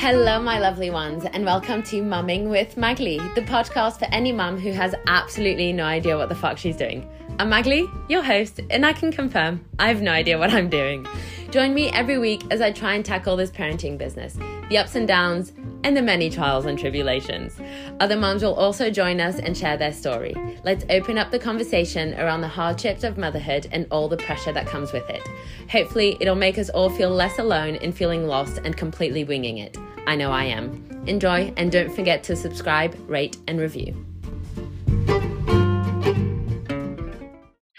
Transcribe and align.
Hello, 0.00 0.40
my 0.40 0.58
lovely 0.58 0.88
ones, 0.88 1.26
and 1.26 1.44
welcome 1.44 1.82
to 1.82 2.02
Mumming 2.02 2.48
with 2.48 2.78
Magali, 2.78 3.18
the 3.34 3.42
podcast 3.42 3.98
for 3.98 4.06
any 4.06 4.32
mum 4.32 4.58
who 4.58 4.72
has 4.72 4.94
absolutely 5.06 5.74
no 5.74 5.84
idea 5.84 6.16
what 6.16 6.30
the 6.30 6.34
fuck 6.34 6.56
she's 6.56 6.74
doing. 6.74 7.06
I'm 7.38 7.50
Magali, 7.50 7.86
your 8.08 8.22
host, 8.22 8.60
and 8.70 8.86
I 8.86 8.94
can 8.94 9.12
confirm 9.12 9.62
I 9.78 9.88
have 9.88 10.00
no 10.00 10.10
idea 10.10 10.38
what 10.38 10.54
I'm 10.54 10.70
doing. 10.70 11.06
Join 11.50 11.74
me 11.74 11.90
every 11.90 12.16
week 12.16 12.40
as 12.50 12.62
I 12.62 12.72
try 12.72 12.94
and 12.94 13.04
tackle 13.04 13.36
this 13.36 13.50
parenting 13.50 13.98
business, 13.98 14.38
the 14.70 14.78
ups 14.78 14.94
and 14.94 15.06
downs, 15.06 15.52
and 15.84 15.96
the 15.96 16.02
many 16.02 16.30
trials 16.30 16.66
and 16.66 16.78
tribulations. 16.78 17.60
Other 18.00 18.16
moms 18.16 18.42
will 18.42 18.54
also 18.54 18.90
join 18.90 19.20
us 19.20 19.38
and 19.38 19.56
share 19.56 19.76
their 19.76 19.92
story. 19.92 20.34
Let's 20.64 20.84
open 20.90 21.18
up 21.18 21.30
the 21.30 21.38
conversation 21.38 22.14
around 22.14 22.40
the 22.40 22.48
hardships 22.48 23.04
of 23.04 23.18
motherhood 23.18 23.68
and 23.72 23.86
all 23.90 24.08
the 24.08 24.16
pressure 24.16 24.52
that 24.52 24.66
comes 24.66 24.92
with 24.92 25.08
it. 25.08 25.26
Hopefully, 25.70 26.16
it'll 26.20 26.34
make 26.34 26.58
us 26.58 26.68
all 26.70 26.90
feel 26.90 27.10
less 27.10 27.38
alone 27.38 27.76
in 27.76 27.92
feeling 27.92 28.26
lost 28.26 28.58
and 28.64 28.76
completely 28.76 29.24
winging 29.24 29.58
it. 29.58 29.76
I 30.06 30.16
know 30.16 30.30
I 30.30 30.44
am. 30.44 31.04
Enjoy 31.06 31.52
and 31.56 31.70
don't 31.70 31.94
forget 31.94 32.22
to 32.24 32.36
subscribe, 32.36 32.96
rate, 33.08 33.36
and 33.46 33.60
review. 33.60 34.06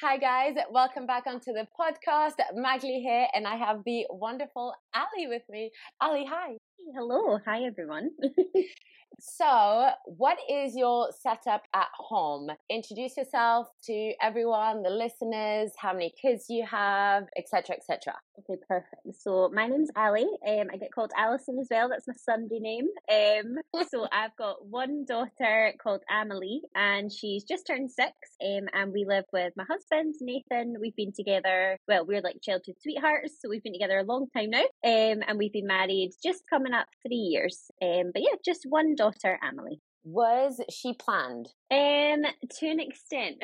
Hi, 0.01 0.17
guys. 0.17 0.55
Welcome 0.69 1.05
back 1.05 1.23
onto 1.25 1.53
the 1.53 1.65
podcast. 1.79 2.33
Magali 2.53 2.99
here, 2.99 3.27
and 3.33 3.47
I 3.47 3.55
have 3.55 3.83
the 3.85 4.05
wonderful 4.09 4.73
Ali 4.93 5.27
with 5.27 5.43
me. 5.49 5.71
Ali, 6.01 6.25
hi. 6.25 6.57
Hello. 6.85 7.39
Hi, 7.45 7.63
everyone. 7.63 8.11
So, 9.19 9.89
what 10.05 10.37
is 10.49 10.75
your 10.75 11.09
setup 11.11 11.63
at 11.73 11.89
home? 11.93 12.49
Introduce 12.69 13.17
yourself 13.17 13.67
to 13.85 14.13
everyone, 14.21 14.83
the 14.83 14.89
listeners, 14.89 15.71
how 15.77 15.93
many 15.93 16.13
kids 16.19 16.45
you 16.49 16.65
have, 16.65 17.25
etc., 17.37 17.75
etc. 17.75 18.13
Okay, 18.39 18.59
perfect. 18.67 19.21
So 19.21 19.51
my 19.53 19.67
name's 19.67 19.89
Ali. 19.95 20.27
Um, 20.47 20.67
I 20.73 20.77
get 20.77 20.91
called 20.93 21.11
Alison 21.15 21.59
as 21.59 21.67
well. 21.69 21.89
That's 21.89 22.07
my 22.07 22.13
Sunday 22.17 22.59
name. 22.59 22.87
Um, 23.11 23.57
so 23.89 24.07
I've 24.11 24.35
got 24.37 24.65
one 24.65 25.05
daughter 25.05 25.73
called 25.81 26.01
Emily, 26.09 26.61
and 26.73 27.11
she's 27.11 27.43
just 27.43 27.67
turned 27.67 27.91
six. 27.91 28.13
Um, 28.43 28.67
and 28.73 28.91
we 28.91 29.05
live 29.07 29.25
with 29.31 29.53
my 29.55 29.65
husband 29.69 30.15
Nathan. 30.21 30.75
We've 30.79 30.95
been 30.95 31.13
together. 31.13 31.77
Well, 31.87 32.05
we're 32.05 32.21
like 32.21 32.41
childhood 32.41 32.75
sweethearts, 32.81 33.35
so 33.39 33.49
we've 33.49 33.63
been 33.63 33.73
together 33.73 33.99
a 33.99 34.03
long 34.03 34.27
time 34.35 34.49
now. 34.49 34.63
Um, 34.83 35.21
and 35.27 35.37
we've 35.37 35.53
been 35.53 35.67
married 35.67 36.11
just 36.23 36.43
coming 36.49 36.73
up 36.73 36.87
three 37.05 37.17
years. 37.17 37.69
Um, 37.81 38.11
but 38.13 38.23
yeah, 38.23 38.35
just 38.43 38.65
one 38.67 38.95
daughter, 39.01 39.39
Emily. 39.45 39.81
Was 40.03 40.61
she 40.69 40.93
planned? 40.93 41.47
Um, 41.71 42.23
to 42.59 42.67
an 42.67 42.79
extent. 42.79 43.37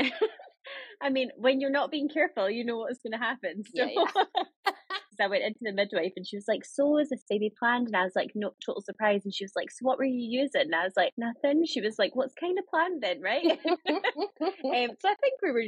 I 1.02 1.10
mean, 1.10 1.32
when 1.38 1.62
you're 1.62 1.70
not 1.70 1.92
being 1.92 2.10
careful, 2.10 2.50
you 2.50 2.66
know 2.66 2.78
what's 2.78 3.00
going 3.00 3.14
to 3.14 3.18
happen. 3.18 3.64
So. 3.64 3.72
Yeah, 3.74 3.88
yeah. 3.96 4.74
I 5.20 5.28
went 5.28 5.44
into 5.44 5.60
the 5.62 5.74
midwife 5.74 6.14
and 6.16 6.26
she 6.26 6.38
was 6.38 6.46
like, 6.48 6.66
So 6.66 6.98
is 7.00 7.10
this 7.10 7.24
baby 7.30 7.54
planned? 7.58 7.88
And 7.88 7.96
I 7.96 8.04
was 8.04 8.16
like, 8.16 8.32
No, 8.36 8.52
total 8.66 8.82
surprise. 8.82 9.22
And 9.24 9.34
she 9.34 9.44
was 9.44 9.54
like, 9.56 9.72
So 9.72 9.84
what 9.84 9.98
were 9.98 10.06
you 10.06 10.42
using? 10.42 10.62
And 10.62 10.76
I 10.76 10.84
was 10.84 10.94
like, 10.96 11.14
Nothing. 11.18 11.66
She 11.66 11.82
was 11.82 11.98
like, 12.00 12.16
What's 12.16 12.34
kind 12.36 12.58
of 12.58 12.66
planned 12.68 13.02
then, 13.02 13.22
right? 13.22 13.46
um, 13.68 14.90
so 15.00 15.10
I 15.10 15.16
think 15.22 15.42
we 15.42 15.52
were 15.52 15.64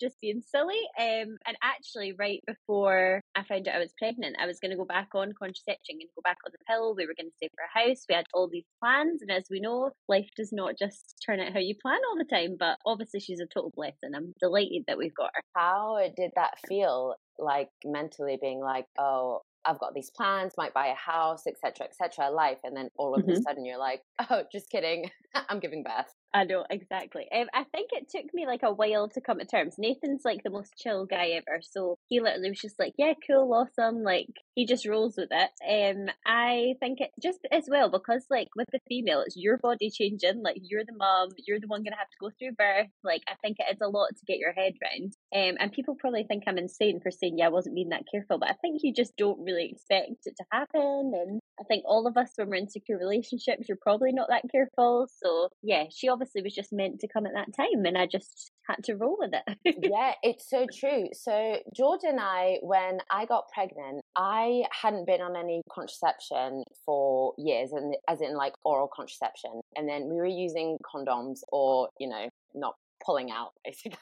just 0.00 0.20
being 0.20 0.42
silly. 0.42 0.80
Um, 0.98 1.36
and 1.46 1.56
actually, 1.62 2.14
right 2.18 2.42
before 2.46 3.20
I 3.34 3.44
found 3.44 3.68
out 3.68 3.76
I 3.76 3.78
was 3.78 3.94
pregnant, 3.98 4.36
I 4.40 4.46
was 4.46 4.58
going 4.60 4.70
to 4.70 4.76
go 4.76 4.84
back 4.84 5.08
on 5.14 5.32
contraception 5.38 5.98
and 6.00 6.10
go 6.14 6.22
back 6.22 6.38
on 6.44 6.52
the 6.52 6.64
pill. 6.68 6.94
We 6.94 7.06
were 7.06 7.14
going 7.16 7.30
to 7.30 7.36
stay 7.36 7.48
for 7.54 7.64
a 7.64 7.88
house. 7.88 8.04
We 8.08 8.14
had 8.14 8.26
all 8.34 8.48
these 8.48 8.66
plans. 8.82 9.22
And 9.22 9.30
as 9.30 9.44
we 9.50 9.60
know, 9.60 9.90
life 10.08 10.28
does 10.36 10.52
not 10.52 10.78
just 10.78 11.16
turn 11.24 11.40
out 11.40 11.52
how 11.52 11.60
you 11.60 11.74
plan 11.80 12.00
all 12.08 12.18
the 12.18 12.24
time. 12.24 12.56
But 12.58 12.78
obviously, 12.86 13.20
she's 13.20 13.40
a 13.40 13.46
total 13.46 13.72
blessing. 13.74 14.14
I'm 14.14 14.34
delighted 14.40 14.84
that 14.86 14.98
we've 14.98 15.14
got 15.14 15.30
her. 15.34 15.42
How 15.54 15.98
did 16.16 16.32
that 16.36 16.58
feel? 16.68 17.14
Like 17.42 17.70
mentally 17.84 18.38
being 18.40 18.60
like, 18.60 18.86
oh, 18.98 19.42
I've 19.64 19.78
got 19.78 19.94
these 19.94 20.10
plans, 20.10 20.54
might 20.56 20.74
buy 20.74 20.88
a 20.88 20.94
house, 20.94 21.46
etc., 21.46 21.86
etc., 21.86 22.30
life, 22.30 22.58
and 22.64 22.76
then 22.76 22.88
all 22.96 23.14
of 23.14 23.22
mm-hmm. 23.22 23.32
a 23.32 23.42
sudden 23.42 23.64
you're 23.64 23.78
like, 23.78 24.02
oh, 24.30 24.42
just 24.50 24.70
kidding, 24.70 25.10
I'm 25.48 25.60
giving 25.60 25.82
birth. 25.82 26.12
I 26.34 26.44
know 26.44 26.64
exactly. 26.70 27.26
Um, 27.30 27.48
I 27.52 27.64
think 27.64 27.90
it 27.92 28.08
took 28.08 28.32
me 28.32 28.46
like 28.46 28.62
a 28.62 28.72
while 28.72 29.08
to 29.10 29.20
come 29.20 29.38
to 29.38 29.44
terms. 29.44 29.74
Nathan's 29.78 30.22
like 30.24 30.42
the 30.42 30.50
most 30.50 30.72
chill 30.78 31.04
guy 31.04 31.28
ever, 31.28 31.60
so 31.60 31.98
he 32.08 32.20
literally 32.20 32.48
was 32.48 32.60
just 32.60 32.78
like, 32.78 32.94
"Yeah, 32.96 33.12
cool, 33.26 33.52
awesome." 33.52 34.02
Like 34.02 34.28
he 34.54 34.64
just 34.64 34.86
rolls 34.86 35.16
with 35.18 35.28
it. 35.30 35.50
Um, 35.68 36.08
I 36.26 36.74
think 36.80 37.00
it 37.00 37.10
just 37.22 37.40
as 37.52 37.64
well 37.68 37.90
because 37.90 38.24
like 38.30 38.48
with 38.56 38.68
the 38.72 38.80
female, 38.88 39.20
it's 39.20 39.36
your 39.36 39.58
body 39.58 39.90
changing. 39.90 40.42
Like 40.42 40.56
you're 40.62 40.86
the 40.86 40.96
mom, 40.96 41.30
you're 41.46 41.60
the 41.60 41.66
one 41.68 41.82
gonna 41.82 41.96
have 41.96 42.08
to 42.08 42.16
go 42.18 42.30
through 42.38 42.52
birth. 42.52 42.88
Like 43.04 43.22
I 43.28 43.34
think 43.42 43.58
it 43.60 43.70
is 43.70 43.80
a 43.82 43.88
lot 43.88 44.08
to 44.16 44.26
get 44.26 44.38
your 44.38 44.52
head 44.52 44.72
around. 44.82 45.12
Um, 45.34 45.56
and 45.60 45.70
people 45.70 45.96
probably 46.00 46.24
think 46.24 46.44
I'm 46.46 46.56
insane 46.56 47.00
for 47.02 47.10
saying, 47.10 47.36
"Yeah, 47.36 47.46
I 47.46 47.50
wasn't 47.50 47.74
being 47.74 47.90
that 47.90 48.04
careful," 48.10 48.38
but 48.38 48.48
I 48.48 48.54
think 48.54 48.80
you 48.82 48.94
just 48.94 49.16
don't 49.18 49.44
really 49.44 49.68
expect 49.70 50.24
it 50.24 50.36
to 50.38 50.44
happen. 50.50 51.12
And 51.14 51.40
I 51.60 51.64
think 51.64 51.84
all 51.86 52.06
of 52.06 52.16
us 52.16 52.30
when 52.36 52.48
we're 52.48 52.56
in 52.56 52.70
secure 52.70 52.98
relationships, 52.98 53.68
you're 53.68 53.76
probably 53.82 54.12
not 54.12 54.28
that 54.30 54.44
careful. 54.50 55.08
So 55.22 55.50
yeah, 55.62 55.84
she 55.90 56.08
obviously 56.08 56.21
obviously 56.22 56.42
was 56.42 56.54
just 56.54 56.72
meant 56.72 57.00
to 57.00 57.08
come 57.08 57.26
at 57.26 57.32
that 57.34 57.54
time 57.56 57.84
and 57.84 57.98
I 57.98 58.06
just 58.06 58.52
had 58.68 58.82
to 58.84 58.94
roll 58.94 59.16
with 59.18 59.32
it. 59.32 59.56
yeah, 59.82 60.12
it's 60.22 60.48
so 60.48 60.66
true. 60.72 61.08
So 61.12 61.58
George 61.74 62.02
and 62.04 62.20
I, 62.20 62.58
when 62.62 62.98
I 63.10 63.26
got 63.26 63.44
pregnant, 63.52 64.02
I 64.16 64.62
hadn't 64.70 65.06
been 65.06 65.20
on 65.20 65.36
any 65.36 65.62
contraception 65.70 66.64
for 66.86 67.34
years 67.38 67.72
and 67.72 67.94
as 68.08 68.20
in 68.20 68.36
like 68.36 68.52
oral 68.64 68.88
contraception. 68.94 69.60
And 69.76 69.88
then 69.88 70.08
we 70.08 70.16
were 70.16 70.26
using 70.26 70.78
condoms 70.94 71.40
or, 71.50 71.88
you 71.98 72.08
know, 72.08 72.28
not 72.54 72.74
pulling 73.04 73.32
out 73.32 73.50
basically 73.64 73.98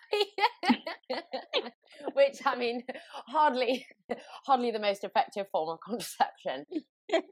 which 2.12 2.38
i 2.44 2.54
mean 2.54 2.82
hardly 3.28 3.86
hardly 4.44 4.70
the 4.70 4.78
most 4.78 5.04
effective 5.04 5.47
form 5.50 5.70
of 5.70 5.80
contraception 5.80 6.66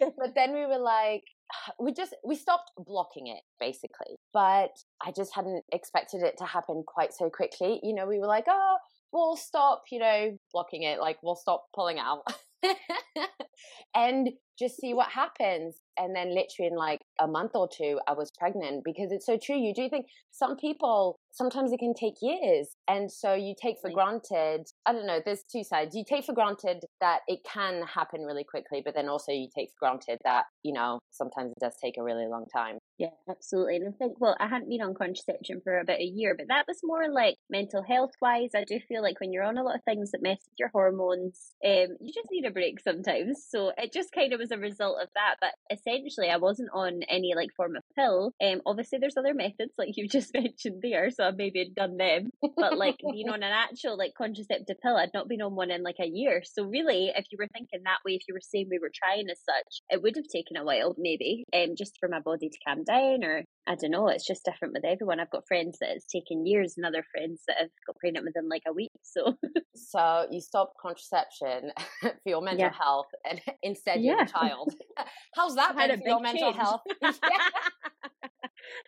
but 0.00 0.34
then 0.34 0.52
we 0.52 0.66
were 0.66 0.78
like 0.78 1.24
we 1.80 1.92
just 1.92 2.14
we 2.24 2.36
stopped 2.36 2.72
blocking 2.76 3.26
it 3.28 3.42
basically. 3.60 4.16
But 4.32 4.70
i 5.02 5.12
just 5.14 5.34
hadn't 5.34 5.64
expected 5.72 6.22
it 6.22 6.36
to 6.38 6.44
happen 6.44 6.84
quite 6.86 7.12
so 7.12 7.30
quickly. 7.30 7.80
You 7.82 7.94
know 7.94 8.06
we 8.06 8.18
were 8.18 8.26
like 8.26 8.46
oh 8.48 8.76
we'll 9.12 9.36
stop 9.36 9.84
you 9.90 9.98
know 9.98 10.36
blocking 10.52 10.82
it 10.82 11.00
like 11.00 11.18
we'll 11.22 11.36
stop 11.36 11.66
pulling 11.74 11.98
out. 11.98 12.22
And 13.94 14.30
just 14.58 14.76
see 14.80 14.94
what 14.94 15.10
happens. 15.10 15.76
And 16.00 16.14
then 16.14 16.28
literally 16.28 16.68
in 16.70 16.76
like 16.76 17.00
a 17.20 17.26
month 17.26 17.52
or 17.56 17.68
two 17.68 17.98
i 18.06 18.12
was 18.12 18.30
pregnant 18.38 18.84
because 18.84 19.10
it's 19.10 19.26
so 19.26 19.36
true 19.36 19.56
you 19.58 19.74
do 19.74 19.88
think 19.88 20.06
some 20.30 20.56
people 20.56 21.18
sometimes 21.32 21.72
it 21.72 21.78
can 21.78 21.92
take 21.94 22.14
years. 22.22 22.68
And 22.86 23.10
so 23.10 23.34
you 23.34 23.54
take 23.60 23.76
for 23.80 23.90
granted 23.90 24.66
i 24.86 24.92
don't 24.92 25.06
know 25.06 25.20
there's 25.24 25.42
two 25.50 25.64
sides. 25.64 25.96
You 25.96 26.04
take 26.08 26.24
for 26.24 26.34
granted 26.34 26.84
that 27.00 27.20
it 27.26 27.40
can 27.52 27.82
happen 27.82 28.22
really 28.22 28.44
quickly 28.44 28.80
but 28.84 28.94
then 28.94 29.08
also 29.08 29.32
you 29.32 29.48
take 29.52 29.70
for 29.70 29.86
granted 29.88 30.18
that 30.24 30.44
you 30.62 30.72
know 30.72 31.00
sometimes 31.10 31.50
it 31.50 31.60
does 31.60 31.74
take 31.82 31.96
a 31.98 32.02
really 32.04 32.26
long 32.28 32.46
time. 32.54 32.78
Yeah 32.98 33.08
absolutely. 33.28 33.76
And 33.76 33.88
i 33.88 33.96
think 33.98 34.20
well 34.20 34.36
i 34.38 34.46
hadn't 34.46 34.68
been 34.68 34.82
on 34.82 34.94
contraception 34.94 35.60
for 35.64 35.78
about 35.80 35.98
a 35.98 36.04
year 36.04 36.36
but 36.38 36.46
that 36.48 36.66
was 36.68 36.78
more 36.84 37.08
like 37.08 37.34
mental 37.50 37.82
health 37.82 38.12
wise. 38.22 38.50
I 38.54 38.62
do 38.62 38.78
feel 38.88 39.02
like 39.02 39.18
when 39.20 39.32
you're 39.32 39.44
on 39.44 39.58
a 39.58 39.64
lot 39.64 39.74
of 39.74 39.82
things 39.84 40.12
that 40.12 40.22
mess 40.22 40.38
with 40.44 40.58
your 40.58 40.68
hormones 40.68 41.54
um 41.64 41.96
you 42.00 42.12
just 42.14 42.28
need 42.30 42.44
a 42.44 42.52
break 42.52 42.78
sometimes. 42.78 43.44
So 43.48 43.72
it 43.76 43.92
just 43.92 44.12
kind 44.12 44.32
of 44.32 44.38
was 44.38 44.47
a 44.50 44.58
result 44.58 44.98
of 45.00 45.08
that 45.14 45.36
but 45.40 45.50
essentially 45.70 46.28
i 46.28 46.36
wasn't 46.36 46.68
on 46.72 47.00
any 47.08 47.34
like 47.34 47.50
form 47.56 47.76
of 47.76 47.82
pill 47.96 48.32
um 48.42 48.60
obviously 48.66 48.98
there's 48.98 49.16
other 49.16 49.34
methods 49.34 49.72
like 49.78 49.96
you 49.96 50.08
just 50.18 50.32
mentioned 50.34 50.80
there 50.82 51.10
so 51.10 51.24
I 51.24 51.32
maybe 51.32 51.58
had 51.60 51.74
done 51.74 51.96
them. 51.96 52.30
But 52.56 52.78
like 52.78 52.96
being 53.12 53.28
on 53.28 53.42
an 53.42 53.52
actual 53.52 53.96
like 53.96 54.12
contraceptive 54.16 54.76
pill, 54.82 54.96
I'd 54.96 55.10
not 55.14 55.28
been 55.28 55.42
on 55.42 55.54
one 55.54 55.70
in 55.70 55.82
like 55.82 55.98
a 56.00 56.06
year. 56.06 56.42
So 56.44 56.64
really, 56.64 57.12
if 57.14 57.26
you 57.30 57.38
were 57.38 57.48
thinking 57.52 57.80
that 57.84 57.98
way, 58.04 58.12
if 58.12 58.22
you 58.28 58.34
were 58.34 58.40
saying 58.40 58.68
we 58.70 58.78
were 58.78 58.92
trying 58.94 59.28
as 59.30 59.40
such, 59.44 59.80
it 59.90 60.02
would 60.02 60.16
have 60.16 60.26
taken 60.32 60.56
a 60.56 60.64
while 60.64 60.94
maybe, 60.98 61.44
um, 61.54 61.74
just 61.76 61.96
for 61.98 62.08
my 62.08 62.20
body 62.20 62.48
to 62.48 62.58
calm 62.66 62.84
down 62.84 63.24
or 63.24 63.44
I 63.68 63.74
don't 63.74 63.90
know. 63.90 64.08
It's 64.08 64.26
just 64.26 64.46
different 64.46 64.72
with 64.72 64.84
everyone. 64.86 65.20
I've 65.20 65.30
got 65.30 65.46
friends 65.46 65.76
that 65.80 65.90
it's 65.90 66.06
taken 66.06 66.46
years, 66.46 66.74
and 66.76 66.86
other 66.86 67.04
friends 67.12 67.42
that 67.46 67.58
have 67.60 67.68
got 67.86 67.96
pregnant 67.96 68.24
within 68.24 68.48
like 68.48 68.62
a 68.66 68.72
week. 68.72 68.90
So, 69.02 69.36
so 69.76 70.26
you 70.30 70.40
stop 70.40 70.72
contraception 70.80 71.70
for 72.00 72.14
your 72.24 72.40
mental 72.40 72.64
yeah. 72.66 72.72
health, 72.72 73.08
and 73.28 73.40
instead 73.62 74.00
you 74.00 74.12
yeah. 74.12 74.20
have 74.20 74.28
a 74.28 74.32
child. 74.32 74.74
How's 75.34 75.54
that 75.56 75.76
been 75.76 76.00
for 76.00 76.08
your 76.08 76.20
mental 76.20 76.52
health? 76.54 76.80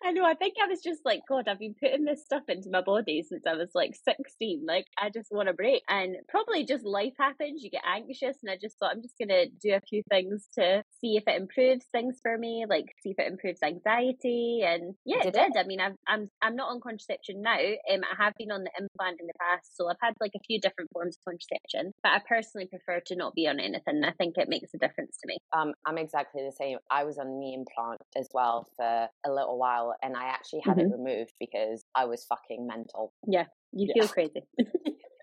I 0.04 0.12
know. 0.12 0.24
I 0.24 0.34
think 0.34 0.54
I 0.62 0.66
was 0.66 0.80
just 0.82 1.00
like, 1.04 1.20
God, 1.28 1.48
I've 1.48 1.58
been 1.58 1.74
putting 1.80 2.04
this 2.04 2.24
stuff 2.24 2.42
into 2.48 2.70
my 2.70 2.82
body 2.82 3.22
since 3.22 3.44
I 3.46 3.54
was 3.54 3.70
like 3.74 3.94
16. 3.94 4.64
Like, 4.66 4.86
I 4.98 5.10
just 5.10 5.28
want 5.30 5.48
a 5.48 5.52
break. 5.52 5.82
And 5.88 6.16
probably 6.28 6.64
just 6.64 6.84
life 6.84 7.14
happens. 7.18 7.62
You 7.62 7.70
get 7.70 7.82
anxious. 7.86 8.36
And 8.42 8.50
I 8.50 8.56
just 8.60 8.78
thought, 8.78 8.92
I'm 8.92 9.02
just 9.02 9.18
going 9.18 9.28
to 9.28 9.46
do 9.60 9.74
a 9.74 9.80
few 9.80 10.02
things 10.10 10.46
to 10.58 10.82
see 11.00 11.16
if 11.16 11.24
it 11.26 11.40
improves 11.40 11.86
things 11.92 12.18
for 12.22 12.36
me, 12.36 12.64
like 12.68 12.86
see 13.02 13.10
if 13.10 13.18
it 13.18 13.30
improves 13.30 13.62
anxiety. 13.62 14.62
And 14.64 14.94
yeah, 15.04 15.22
did 15.22 15.36
it 15.36 15.52
did. 15.52 15.56
I 15.56 15.66
mean, 15.66 15.80
I've, 15.80 15.96
I'm 16.06 16.30
I'm 16.42 16.56
not 16.56 16.70
on 16.70 16.80
contraception 16.80 17.42
now. 17.42 17.58
Um, 17.58 18.00
I 18.04 18.24
have 18.24 18.34
been 18.38 18.50
on 18.50 18.64
the 18.64 18.70
implant 18.78 19.20
in 19.20 19.26
the 19.26 19.34
past. 19.40 19.76
So 19.76 19.88
I've 19.88 20.00
had 20.02 20.14
like 20.20 20.32
a 20.36 20.44
few 20.46 20.60
different 20.60 20.90
forms 20.92 21.16
of 21.16 21.24
contraception. 21.24 21.92
But 22.02 22.12
I 22.12 22.20
personally 22.28 22.66
prefer 22.66 23.00
to 23.06 23.16
not 23.16 23.34
be 23.34 23.46
on 23.46 23.60
anything. 23.60 24.02
I 24.04 24.12
think 24.12 24.36
it 24.36 24.48
makes 24.48 24.74
a 24.74 24.78
difference 24.78 25.16
to 25.22 25.26
me. 25.26 25.38
Um, 25.52 25.74
I'm 25.86 25.98
exactly 25.98 26.42
the 26.42 26.52
same. 26.52 26.78
I 26.90 27.04
was 27.04 27.18
on 27.18 27.38
the 27.38 27.54
implant 27.54 28.00
as 28.16 28.28
well 28.32 28.66
for 28.76 29.08
a 29.26 29.30
little 29.30 29.58
while 29.58 29.69
and 30.02 30.16
I 30.16 30.24
actually 30.24 30.62
had 30.64 30.76
mm-hmm. 30.76 30.92
it 30.92 30.96
removed 30.96 31.32
because 31.38 31.84
I 31.94 32.04
was 32.06 32.24
fucking 32.24 32.66
mental. 32.66 33.12
Yeah, 33.26 33.46
you 33.72 33.88
yeah. 33.88 34.02
feel 34.02 34.08
crazy. 34.08 34.42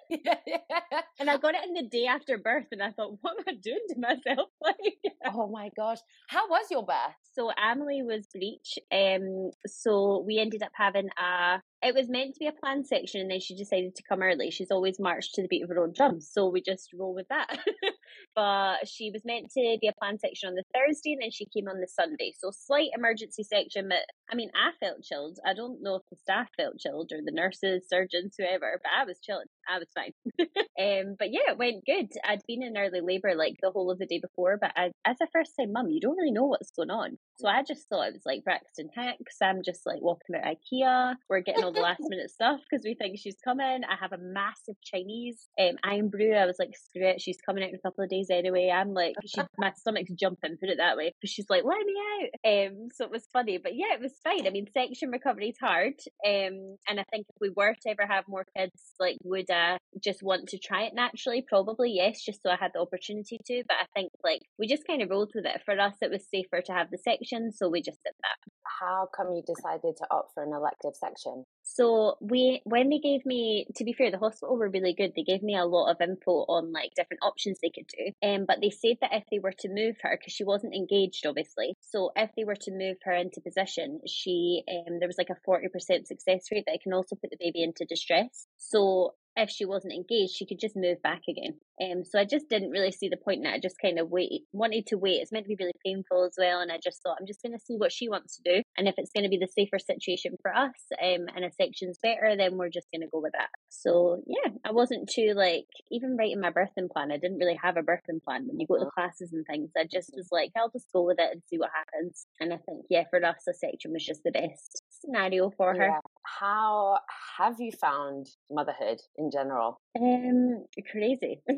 yeah, 0.10 0.36
yeah. 0.48 1.02
And 1.20 1.30
I 1.30 1.38
got 1.38 1.56
it 1.56 1.66
in 1.66 1.74
the 1.74 1.88
day 1.90 2.06
after 2.06 2.38
birth, 2.38 2.68
and 2.72 2.82
I 2.82 2.92
thought, 2.92 3.18
what 3.22 3.38
am 3.38 3.46
I 3.48 3.54
doing 3.62 3.86
to 3.90 4.00
myself? 4.00 4.50
Like, 4.62 5.14
oh 5.34 5.48
my 5.48 5.70
gosh, 5.78 6.00
how 6.28 6.50
was 6.50 6.66
your 6.70 6.86
birth? 6.86 7.16
So 7.34 7.52
Emily 7.52 8.02
was 8.04 8.28
breech. 8.34 8.78
Um, 8.92 9.52
so 9.66 10.24
we 10.26 10.40
ended 10.40 10.62
up 10.62 10.72
having 10.74 11.10
a 11.18 11.62
it 11.84 11.94
was 11.94 12.10
meant 12.10 12.34
to 12.34 12.40
be 12.40 12.48
a 12.48 12.52
planned 12.52 12.88
section 12.88 13.22
and 13.22 13.30
then 13.30 13.40
she 13.40 13.56
decided 13.56 13.96
to 13.96 14.04
come 14.10 14.22
early. 14.22 14.50
She's 14.52 14.72
always 14.72 15.00
marched 15.00 15.36
to 15.36 15.42
the 15.42 15.48
beat 15.48 15.64
of 15.64 15.70
her 15.70 15.80
own 15.80 15.94
drums, 15.96 16.30
so 16.32 16.50
we 16.50 16.62
just 16.62 16.90
roll 16.94 17.14
with 17.14 17.28
that. 17.30 17.60
but 18.36 18.88
she 18.88 19.12
was 19.12 19.24
meant 19.26 19.52
to 19.52 19.78
be 19.80 19.88
a 19.88 19.94
planned 20.00 20.20
section 20.20 20.50
on 20.50 20.56
the 20.56 20.64
Thursday 20.74 21.14
and 21.14 21.22
then 21.22 21.32
she 21.32 21.46
came 21.46 21.68
on 21.68 21.80
the 21.80 21.88
Sunday. 21.88 22.34
So 22.38 22.52
slight 22.52 22.90
emergency 22.98 23.44
section, 23.44 23.90
but 23.90 24.06
I 24.32 24.36
mean 24.36 24.50
I 24.56 24.72
felt 24.84 25.04
chilled. 25.04 25.40
I 25.46 25.54
don't 25.54 25.82
know 25.82 25.96
if 25.96 26.04
the 26.10 26.18
staff 26.18 26.50
felt 26.58 26.80
chilled 26.80 27.12
or 27.12 27.20
the 27.24 27.32
nurses, 27.32 27.88
surgeons, 27.88 28.36
whoever, 28.38 28.80
but 28.82 28.92
I 28.96 29.06
was 29.06 29.20
chilling. 29.20 29.48
I 29.70 29.80
was 29.80 29.88
fine. 29.94 30.14
um, 30.40 31.16
but 31.20 31.32
yeah, 31.32 31.52
it 31.52 31.58
went 31.58 31.86
good. 31.86 32.08
I'd 32.24 32.42
been 32.48 32.64
in 32.64 32.78
early 32.78 33.02
labour 33.02 33.36
like 33.36 33.56
the 33.62 33.72
whole 33.72 33.92
of 33.92 34.00
the 34.00 34.06
day 34.06 34.20
before, 34.20 34.58
but 34.60 34.72
I, 34.76 34.92
as 35.06 35.18
a 35.22 35.28
first 35.32 35.52
time 35.60 35.74
mum, 35.74 35.90
you 35.90 36.00
don't 36.00 36.18
really 36.18 36.32
know 36.32 36.46
what's 36.46 36.72
going 36.72 36.90
on. 36.90 37.18
So 37.40 37.48
I 37.48 37.64
just 37.64 37.88
thought 37.90 38.08
it 38.08 38.14
was 38.14 38.26
like 38.26 38.44
Braxton 38.44 38.90
Hicks. 38.96 39.38
I'm 39.42 39.62
just 39.64 39.86
like 39.86 40.02
walking 40.02 40.36
about 40.36 40.56
IKEA. 40.56 41.16
We're 41.30 41.42
getting 41.42 41.67
all 41.68 41.74
the 41.74 41.82
last 41.82 42.02
minute 42.08 42.32
stuff 42.32 42.62
because 42.70 42.84
we 42.86 42.96
think 42.96 43.18
she's 43.20 43.36
coming. 43.44 43.82
I 43.84 43.96
have 44.00 44.14
a 44.14 44.18
massive 44.18 44.76
Chinese 44.82 45.48
um, 45.60 45.76
Irn-Bru. 45.86 46.34
I 46.34 46.46
was 46.46 46.56
like, 46.58 46.74
screw 46.76 47.08
it, 47.08 47.22
she's 47.22 47.40
coming 47.46 47.64
out 47.64 47.70
in 47.70 47.76
a 47.76 47.80
couple 47.80 48.04
of 48.04 48.10
days 48.10 48.28
anyway. 48.32 48.72
I'm 48.74 48.94
like, 48.94 49.16
she, 49.26 49.42
my 49.58 49.74
stomach's 49.76 50.14
jumping, 50.14 50.58
put 50.60 50.70
it 50.70 50.78
that 50.78 50.96
way. 50.96 51.14
But 51.22 51.30
she's 51.30 51.50
like, 51.50 51.64
let 51.66 51.86
me 51.86 51.94
out. 52.16 52.68
Um, 52.68 52.88
so 52.96 53.04
it 53.04 53.12
was 53.12 53.28
funny. 53.34 53.60
But 53.62 53.76
yeah, 53.76 53.94
it 53.94 54.02
was 54.02 54.14
fine. 54.24 54.48
I 54.48 54.50
mean, 54.50 54.68
section 54.74 55.10
recovery 55.10 55.50
is 55.50 55.58
hard. 55.62 55.94
Um, 56.26 56.78
and 56.88 57.00
I 57.00 57.04
think 57.12 57.26
if 57.30 57.36
we 57.42 57.52
were 57.56 57.74
to 57.74 57.90
ever 57.90 58.08
have 58.08 58.24
more 58.28 58.46
kids, 58.56 58.94
like, 59.00 59.18
would 59.24 59.52
I 59.52 59.78
just 60.02 60.24
want 60.24 60.48
to 60.50 60.58
try 60.58 60.84
it 60.84 60.94
naturally? 60.96 61.44
Probably 61.48 61.92
yes, 61.92 62.24
just 62.24 62.42
so 62.44 62.50
I 62.50 62.56
had 62.56 62.72
the 62.74 62.80
opportunity 62.80 63.40
to. 63.46 63.64
But 63.68 63.78
I 63.82 63.86
think 63.94 64.12
like 64.24 64.42
we 64.58 64.68
just 64.68 64.88
kind 64.88 65.02
of 65.02 65.10
rolled 65.10 65.32
with 65.36 65.46
it. 65.46 65.62
For 65.66 65.78
us, 65.78 65.96
it 66.02 66.12
was 66.12 66.26
safer 66.34 66.62
to 66.62 66.72
have 66.72 66.92
the 66.92 66.98
section, 66.98 67.52
so 67.52 67.68
we 67.68 67.82
just 67.82 68.00
did 68.06 68.14
that. 68.22 68.52
How 68.80 69.10
come 69.16 69.32
you 69.32 69.42
decided 69.46 69.98
to 69.98 70.08
opt 70.12 70.34
for 70.34 70.44
an 70.44 70.54
elective 70.54 70.96
section? 70.96 71.46
So 71.64 72.18
we, 72.22 72.62
when 72.64 72.90
they 72.90 73.00
gave 73.00 73.26
me, 73.26 73.68
to 73.76 73.84
be 73.84 73.94
fair, 73.94 74.12
the 74.12 74.18
hospital 74.18 74.58
were 74.58 74.70
really 74.70 74.94
good. 74.94 75.14
They 75.16 75.24
gave 75.24 75.44
me 75.44 75.58
a 75.58 75.66
lot 75.66 75.92
of 75.92 76.02
info 76.02 76.46
on 76.48 76.72
like 76.72 76.92
different 76.96 77.24
options 77.24 77.60
they 77.62 77.72
could 77.72 77.88
do. 77.88 78.28
Um, 78.28 78.46
but 78.48 78.58
they 78.62 78.70
said 78.70 78.98
that 79.02 79.14
if 79.14 79.24
they 79.32 79.40
were 79.40 79.54
to 79.60 79.70
move 79.70 79.96
her, 80.02 80.18
because 80.18 80.34
she 80.34 80.44
wasn't 80.44 80.76
engaged, 80.76 81.26
obviously. 81.26 81.76
So 81.82 82.12
if 82.16 82.30
they 82.38 82.44
were 82.44 82.56
to 82.56 82.72
move 82.72 82.98
her 83.04 83.14
into 83.14 83.42
position, 83.42 84.02
she, 84.08 84.64
um, 84.70 85.00
there 85.00 85.08
was 85.08 85.18
like 85.18 85.30
a 85.30 85.42
forty 85.44 85.68
percent 85.68 86.08
success 86.08 86.46
rate 86.52 86.64
that 86.68 86.76
it 86.76 86.84
can 86.84 86.94
also 86.94 87.16
put 87.16 87.32
the 87.32 87.38
baby 87.40 87.64
into 87.64 87.86
distress. 87.86 88.48
So 88.58 89.16
if 89.38 89.50
she 89.50 89.66
wasn't 89.66 89.94
engaged, 89.94 90.34
she 90.34 90.46
could 90.46 90.60
just 90.60 90.76
move 90.76 91.02
back 91.02 91.22
again. 91.30 91.54
Um, 91.80 92.04
so 92.04 92.20
I 92.20 92.26
just 92.26 92.50
didn't 92.50 92.72
really 92.72 92.92
see 92.92 93.08
the 93.08 93.18
point 93.18 93.42
in 93.42 93.46
it. 93.46 93.54
I 93.54 93.60
just 93.60 93.76
kind 93.80 94.00
of 94.00 94.10
wait, 94.10 94.42
wanted 94.52 94.88
to 94.88 94.98
wait. 94.98 95.22
It's 95.22 95.32
meant 95.32 95.46
to 95.46 95.56
be 95.56 95.58
really 95.60 95.74
painful 95.86 96.26
as 96.26 96.34
well, 96.38 96.60
and 96.60 96.72
I 96.72 96.80
just 96.84 97.04
thought 97.04 97.18
I'm 97.20 97.28
just 97.28 97.42
going 97.44 97.54
to 97.54 97.64
see 97.64 97.76
what 97.76 97.92
she 97.92 98.10
wants 98.10 98.38
to 98.38 98.56
do, 98.56 98.64
and 98.78 98.88
if 98.88 98.96
it's 98.98 99.12
going 99.12 99.24
to 99.24 99.30
be 99.30 99.38
the 99.38 99.48
safer 99.48 99.78
situation 99.78 100.36
for 100.42 100.56
us, 100.56 100.74
um, 101.02 101.28
and 101.36 101.46
a 101.46 101.52
section's 101.52 102.00
better, 102.02 102.36
then 102.36 102.58
we're 102.58 102.70
just 102.70 102.88
going 102.92 103.02
to 103.02 103.12
go 103.12 103.22
with 103.22 103.34
that. 103.34 103.50
So 103.70 104.24
yeah, 104.26 104.52
I 104.66 104.72
wasn't 104.72 105.10
too 105.10 105.34
like 105.36 105.68
even 105.92 106.18
writing 106.18 106.42
my 106.42 106.52
birthing 106.52 106.90
plan. 106.92 107.12
I 107.12 107.18
didn't 107.18 107.38
really 107.38 107.60
have 107.62 107.78
a 107.78 107.82
birthing 107.82 108.24
plan 108.26 108.48
when 108.48 108.60
you 108.60 108.68
go 108.68 108.80
to 108.80 108.90
classes 108.92 109.34
and 109.34 109.46
things. 109.46 109.70
I 109.78 109.84
just 109.84 110.12
was 110.16 110.30
like, 110.32 110.52
I'll 110.58 110.72
just 110.72 110.92
go 110.92 111.04
with 111.04 111.20
it 111.20 111.32
and 111.32 111.42
see 111.48 111.60
what 111.60 111.70
happens. 111.76 112.26
And 112.40 112.54
I 112.54 112.58
think 112.58 112.86
yeah, 112.90 113.04
for 113.10 113.24
us, 113.24 113.48
a 113.48 113.54
section 113.54 113.94
was 113.94 114.06
just 114.06 114.24
the 114.24 114.32
best 114.32 114.82
scenario 114.90 115.52
for 115.52 115.76
her. 115.76 116.00
How 116.40 117.00
have 117.38 117.56
you 117.60 117.72
found 117.72 118.28
motherhood 118.52 119.00
in 119.18 119.32
general? 119.32 119.80
Um, 120.00 120.66
crazy. 120.92 121.42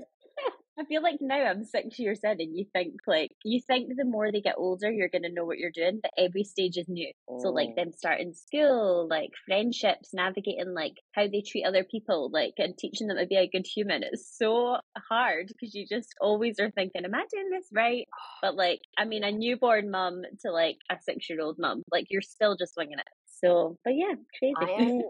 I 0.80 0.86
feel 0.86 1.04
like 1.04 1.18
now 1.20 1.44
I'm 1.44 1.66
six 1.66 2.00
years 2.00 2.22
in, 2.24 2.40
and 2.40 2.58
you 2.58 2.66
think 2.72 2.94
like 3.06 3.32
you 3.44 3.60
think 3.68 3.90
the 3.98 4.06
more 4.06 4.32
they 4.32 4.40
get 4.40 4.56
older, 4.58 4.90
you're 4.90 5.10
gonna 5.10 5.30
know 5.30 5.44
what 5.44 5.58
you're 5.58 5.72
doing, 5.72 6.00
but 6.02 6.12
every 6.18 6.46
stage 6.46 6.78
is 6.78 6.88
new. 6.88 7.12
Mm. 7.30 7.42
So 7.42 7.50
like 7.50 7.72
mm. 7.72 7.76
them 7.76 7.92
starting 7.92 8.34
school, 8.34 9.06
like 9.10 9.32
friendships, 9.46 10.14
navigating 10.14 10.74
like 10.74 10.94
how 11.14 11.24
they 11.24 11.44
treat 11.46 11.66
other 11.66 11.84
people, 11.84 12.30
like 12.32 12.54
and 12.60 12.78
teaching 12.78 13.08
them 13.08 13.18
to 13.18 13.26
be 13.26 13.36
a 13.36 13.50
good 13.50 13.66
human. 13.68 14.04
It's 14.04 14.38
so 14.38 14.78
hard 15.10 15.48
because 15.48 15.76
you 15.76 15.86
just 15.86 16.16
always 16.22 16.62
are 16.62 16.72
thinking, 16.72 17.04
"Am 17.04 17.14
I 17.14 17.26
doing 17.30 17.50
this 17.52 17.68
right?" 17.74 18.06
But 18.42 18.56
like, 18.56 18.80
I 18.98 19.04
mean, 19.04 19.26
a 19.26 19.34
newborn 19.34 19.92
mum 19.92 20.22
to 20.46 20.52
like 20.52 20.78
a 20.90 20.96
six 21.02 21.30
year 21.30 21.42
old 21.42 21.58
mum, 21.60 21.84
like 21.92 22.06
you're 22.10 22.22
still 22.22 22.56
just 22.56 22.76
swinging 22.76 23.00
it. 23.00 23.08
So, 23.44 23.78
but 23.84 23.94
yeah, 23.96 24.16
crazy. 24.40 25.02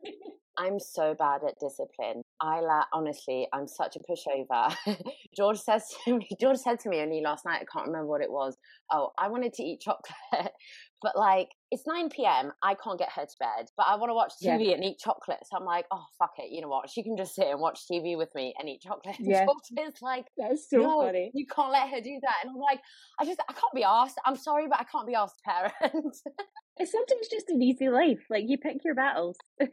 I'm 0.60 0.78
so 0.78 1.16
bad 1.18 1.40
at 1.48 1.56
discipline. 1.62 2.22
I 2.42 2.60
la- 2.60 2.84
honestly, 2.92 3.48
I'm 3.54 3.66
such 3.66 3.96
a 3.96 4.00
pushover. 4.00 4.76
George 5.38 5.58
says 5.58 5.86
to 6.04 6.18
me, 6.18 6.28
George 6.40 6.58
said 6.58 6.81
to 6.81 6.90
me 6.90 7.00
only 7.00 7.22
last 7.24 7.46
night, 7.46 7.62
I 7.62 7.66
can't 7.72 7.88
remember 7.88 8.08
what 8.08 8.22
it 8.22 8.30
was. 8.30 8.58
Oh, 8.92 9.12
I 9.18 9.30
wanted 9.30 9.54
to 9.54 9.64
eat 9.64 9.80
chocolate, 9.80 10.52
but 11.02 11.18
like 11.18 11.48
it's 11.72 11.84
9 11.88 12.10
p.m. 12.10 12.52
I 12.62 12.76
can't 12.76 13.00
get 13.00 13.10
her 13.16 13.22
to 13.22 13.36
bed, 13.40 13.68
but 13.78 13.86
I 13.88 13.96
want 13.96 14.10
to 14.10 14.14
watch 14.14 14.34
TV 14.44 14.68
yeah. 14.68 14.74
and 14.74 14.84
eat 14.84 15.00
chocolate. 15.00 15.40
So 15.50 15.58
I'm 15.58 15.66
like, 15.66 15.86
oh 15.92 16.04
fuck 16.18 16.34
it, 16.40 16.52
you 16.52 16.62
know 16.62 16.68
what? 16.68 16.90
She 16.90 17.04
can 17.04 17.16
just 17.16 17.36
sit 17.36 17.48
and 17.48 17.62
watch 17.62 17.80
TV 17.90 18.18
with 18.18 18.30
me 18.36 18.54
and 18.60 18.68
eat 18.68 18.81
chocolate. 18.81 19.16
Yeah. 19.18 19.46
George 19.46 19.88
is 19.88 20.02
like, 20.02 20.26
that's 20.38 20.70
so 20.70 20.78
no, 20.78 21.02
funny. 21.04 21.31
You 21.34 21.46
can't 21.48 21.72
let 21.72 21.90
her 21.90 22.02
do 22.02 22.20
that. 22.22 22.36
And 22.44 22.52
I'm 22.52 22.58
like, 22.58 22.81
I 23.18 23.26
just, 23.26 23.40
I 23.48 23.54
can't 23.54 23.74
be 23.74 23.84
asked. 23.84 24.18
I'm 24.26 24.36
sorry, 24.36 24.68
but 24.70 24.81
I 24.81 24.84
can't 24.84 25.08
be 25.08 25.16
asked, 25.16 25.42
parent. 25.46 26.18
It's 26.80 26.94
sometimes 26.94 27.28
just 27.28 27.50
an 27.50 27.62
easy 27.62 27.90
life. 27.90 28.20
Like 28.30 28.46
you 28.48 28.58
pick 28.58 28.86
your 28.86 28.96
battles. 28.96 29.38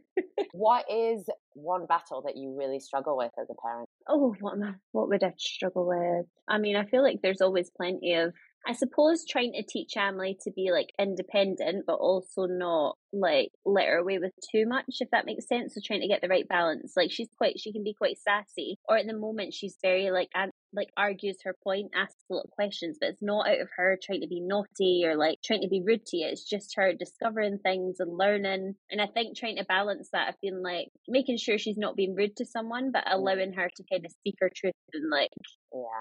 what 0.52 0.84
is 0.90 1.24
one 1.54 1.86
battle 1.86 2.22
that 2.26 2.36
you 2.36 2.56
really 2.58 2.80
struggle 2.80 3.16
with 3.16 3.30
as 3.40 3.46
a 3.48 3.54
parent? 3.62 3.88
Oh, 4.08 4.34
what 4.40 4.54
am 4.54 4.62
I, 4.64 4.72
what 4.90 5.08
would 5.08 5.22
I 5.22 5.32
struggle 5.38 5.86
with? 5.86 6.26
I 6.48 6.58
mean, 6.58 6.74
I 6.74 6.84
feel 6.84 7.04
like 7.04 7.20
there's 7.22 7.40
always 7.40 7.70
plenty 7.70 8.14
of 8.14 8.34
I 8.68 8.72
suppose 8.72 9.24
trying 9.24 9.52
to 9.52 9.62
teach 9.62 9.96
Emily 9.96 10.36
to 10.42 10.50
be 10.50 10.70
like 10.72 10.92
independent, 10.98 11.84
but 11.86 11.94
also 11.94 12.46
not 12.46 12.96
like 13.12 13.50
let 13.64 13.86
her 13.86 13.98
away 13.98 14.18
with 14.18 14.32
too 14.52 14.66
much, 14.66 14.96
if 15.00 15.08
that 15.12 15.24
makes 15.24 15.46
sense. 15.46 15.74
So 15.74 15.80
trying 15.84 16.00
to 16.00 16.08
get 16.08 16.20
the 16.20 16.28
right 16.28 16.46
balance. 16.48 16.94
Like 16.96 17.12
she's 17.12 17.28
quite, 17.38 17.60
she 17.60 17.72
can 17.72 17.84
be 17.84 17.94
quite 17.94 18.18
sassy, 18.18 18.76
or 18.88 18.96
at 18.96 19.06
the 19.06 19.16
moment 19.16 19.54
she's 19.54 19.76
very 19.82 20.10
like, 20.10 20.28
and 20.34 20.50
like 20.72 20.88
argues 20.96 21.38
her 21.44 21.54
point, 21.62 21.92
asks 21.94 22.22
a 22.28 22.34
lot 22.34 22.44
of 22.44 22.50
questions, 22.50 22.98
but 23.00 23.10
it's 23.10 23.22
not 23.22 23.48
out 23.48 23.60
of 23.60 23.68
her 23.76 23.96
trying 24.02 24.20
to 24.22 24.26
be 24.26 24.40
naughty 24.40 25.04
or 25.06 25.16
like 25.16 25.38
trying 25.44 25.62
to 25.62 25.68
be 25.68 25.82
rude 25.86 26.04
to 26.06 26.16
you. 26.16 26.26
It's 26.26 26.48
just 26.48 26.74
her 26.76 26.92
discovering 26.92 27.58
things 27.58 27.96
and 28.00 28.18
learning. 28.18 28.74
And 28.90 29.00
I 29.00 29.06
think 29.06 29.36
trying 29.36 29.56
to 29.56 29.64
balance 29.64 30.08
that, 30.12 30.28
I've 30.28 30.40
been 30.42 30.62
like 30.62 30.88
making 31.08 31.38
sure 31.38 31.56
she's 31.56 31.78
not 31.78 31.96
being 31.96 32.16
rude 32.16 32.36
to 32.36 32.44
someone, 32.44 32.90
but 32.92 33.04
allowing 33.10 33.52
her 33.52 33.70
to 33.76 33.84
kind 33.90 34.04
of 34.04 34.10
speak 34.10 34.34
her 34.40 34.50
truth 34.54 34.74
and 34.92 35.08
like, 35.10 35.30